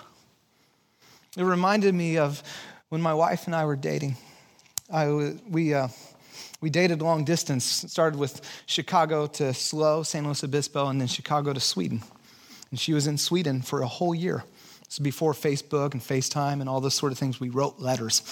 It 1.37 1.43
reminded 1.43 1.93
me 1.93 2.17
of 2.17 2.41
when 2.89 3.01
my 3.01 3.13
wife 3.13 3.45
and 3.45 3.55
I 3.55 3.65
were 3.65 3.75
dating. 3.75 4.17
I, 4.91 5.35
we, 5.47 5.75
uh, 5.75 5.89
we 6.61 6.71
dated 6.71 7.01
long 7.01 7.23
distance. 7.23 7.63
Started 7.63 8.19
with 8.19 8.41
Chicago 8.65 9.27
to 9.27 9.53
Slow, 9.53 10.01
San 10.01 10.25
Luis 10.25 10.43
Obispo, 10.43 10.87
and 10.87 10.99
then 10.99 11.07
Chicago 11.07 11.53
to 11.53 11.59
Sweden. 11.59 12.01
And 12.71 12.79
she 12.79 12.93
was 12.93 13.07
in 13.07 13.17
Sweden 13.17 13.61
for 13.61 13.81
a 13.81 13.87
whole 13.87 14.13
year. 14.13 14.43
Is 14.89 14.97
before 14.97 15.33
Facebook 15.33 15.93
and 15.93 16.01
FaceTime 16.01 16.61
and 16.61 16.67
all 16.67 16.81
those 16.81 16.95
sort 16.95 17.11
of 17.11 17.19
things. 17.19 17.39
We 17.39 17.49
wrote 17.49 17.79
letters. 17.79 18.23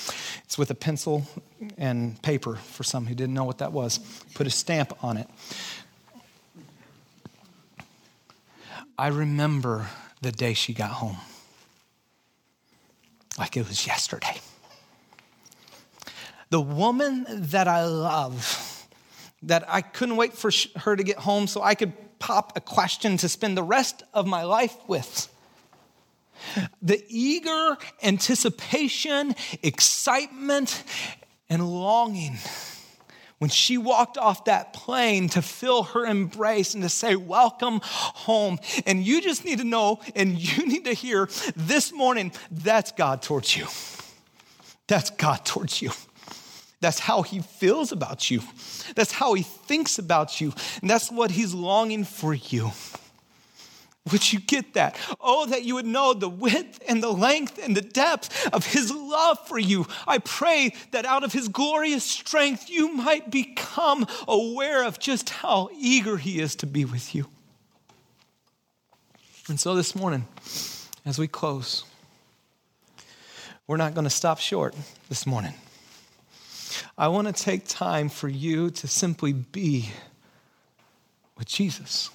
It's 0.43 0.57
with 0.57 0.71
a 0.71 0.75
pencil 0.75 1.27
and 1.77 2.19
paper 2.23 2.55
for 2.55 2.83
some 2.83 3.05
who 3.05 3.13
didn't 3.13 3.35
know 3.35 3.43
what 3.43 3.59
that 3.59 3.71
was. 3.71 3.99
Put 4.33 4.47
a 4.47 4.49
stamp 4.49 5.03
on 5.03 5.17
it. 5.17 5.29
I 8.97 9.09
remember 9.09 9.88
the 10.21 10.31
day 10.31 10.55
she 10.55 10.73
got 10.73 10.89
home 10.89 11.17
like 13.38 13.55
it 13.55 13.67
was 13.67 13.85
yesterday. 13.85 14.38
The 16.49 16.61
woman 16.61 17.25
that 17.29 17.67
I 17.67 17.85
love, 17.85 18.88
that 19.43 19.63
I 19.67 19.81
couldn't 19.81 20.15
wait 20.15 20.33
for 20.33 20.49
her 20.77 20.95
to 20.95 21.03
get 21.03 21.17
home 21.17 21.45
so 21.45 21.61
I 21.61 21.75
could 21.75 21.93
a 22.30 22.61
question 22.61 23.17
to 23.17 23.30
spend 23.30 23.57
the 23.57 23.63
rest 23.63 24.03
of 24.13 24.28
my 24.28 24.43
life 24.43 24.75
with. 24.88 25.34
The 26.82 27.03
eager 27.07 27.78
anticipation, 28.03 29.36
excitement, 29.63 30.84
and 31.49 31.67
longing 31.67 32.38
when 33.39 33.49
she 33.49 33.78
walked 33.78 34.17
off 34.17 34.45
that 34.45 34.73
plane 34.73 35.30
to 35.30 35.41
feel 35.41 35.84
her 35.84 36.05
embrace 36.05 36.73
and 36.73 36.84
to 36.84 36.89
say, 36.89 37.15
Welcome 37.15 37.82
home. 37.84 38.59
And 38.86 39.05
you 39.05 39.21
just 39.21 39.45
need 39.45 39.59
to 39.59 39.63
know 39.63 39.99
and 40.15 40.38
you 40.38 40.65
need 40.65 40.86
to 40.86 40.93
hear 40.93 41.30
this 41.55 41.93
morning 41.93 42.32
that's 42.51 42.91
God 42.91 43.21
towards 43.21 43.55
you. 43.55 43.67
That's 44.88 45.09
God 45.11 45.45
towards 45.45 45.82
you. 45.82 45.91
That's 46.80 46.99
how 46.99 47.23
he 47.23 47.39
feels 47.39 47.91
about 47.91 48.30
you. 48.30 48.41
That's 48.95 49.11
how 49.11 49.34
he 49.34 49.41
thinks 49.41 49.97
about 49.97 50.39
you. 50.39 50.53
And 50.82 50.89
that's 50.89 51.11
what 51.11 51.32
he's 51.32 51.53
longing 51.53 52.03
for 52.03 52.34
you. 52.34 52.71
Would 54.11 54.32
you 54.32 54.39
get 54.39 54.73
that? 54.75 54.95
Oh, 55.19 55.47
that 55.47 55.63
you 55.63 55.75
would 55.75 55.86
know 55.86 56.13
the 56.13 56.30
width 56.30 56.80
and 56.88 57.03
the 57.03 57.11
length 57.11 57.59
and 57.61 57.75
the 57.75 57.82
depth 57.82 58.47
of 58.53 58.65
his 58.65 58.91
love 58.91 59.38
for 59.47 59.59
you. 59.59 59.86
I 60.07 60.19
pray 60.19 60.73
that 60.91 61.05
out 61.05 61.23
of 61.23 61.34
his 61.34 61.47
glorious 61.47 62.03
strength, 62.03 62.69
you 62.69 62.93
might 62.93 63.32
become 63.32 64.05
aware 64.28 64.86
of 64.86 64.99
just 64.99 65.30
how 65.30 65.69
eager 65.78 66.17
he 66.17 66.39
is 66.39 66.55
to 66.57 66.65
be 66.65 66.86
with 66.86 67.13
you. 67.13 67.28
And 69.49 69.59
so 69.59 69.75
this 69.75 69.95
morning, 69.95 70.28
as 71.05 71.17
we 71.17 71.28
close, 71.28 71.84
we're 73.65 73.78
not 73.78 73.93
going 73.93 74.05
to 74.05 74.09
stop 74.09 74.39
short 74.39 74.75
this 75.09 75.25
morning. 75.25 75.53
I 76.97 77.07
want 77.07 77.28
to 77.28 77.34
take 77.34 77.67
time 77.67 78.09
for 78.09 78.28
you 78.28 78.69
to 78.71 78.88
simply 78.88 79.34
be 79.34 79.89
with 81.38 81.47
Jesus. 81.47 82.09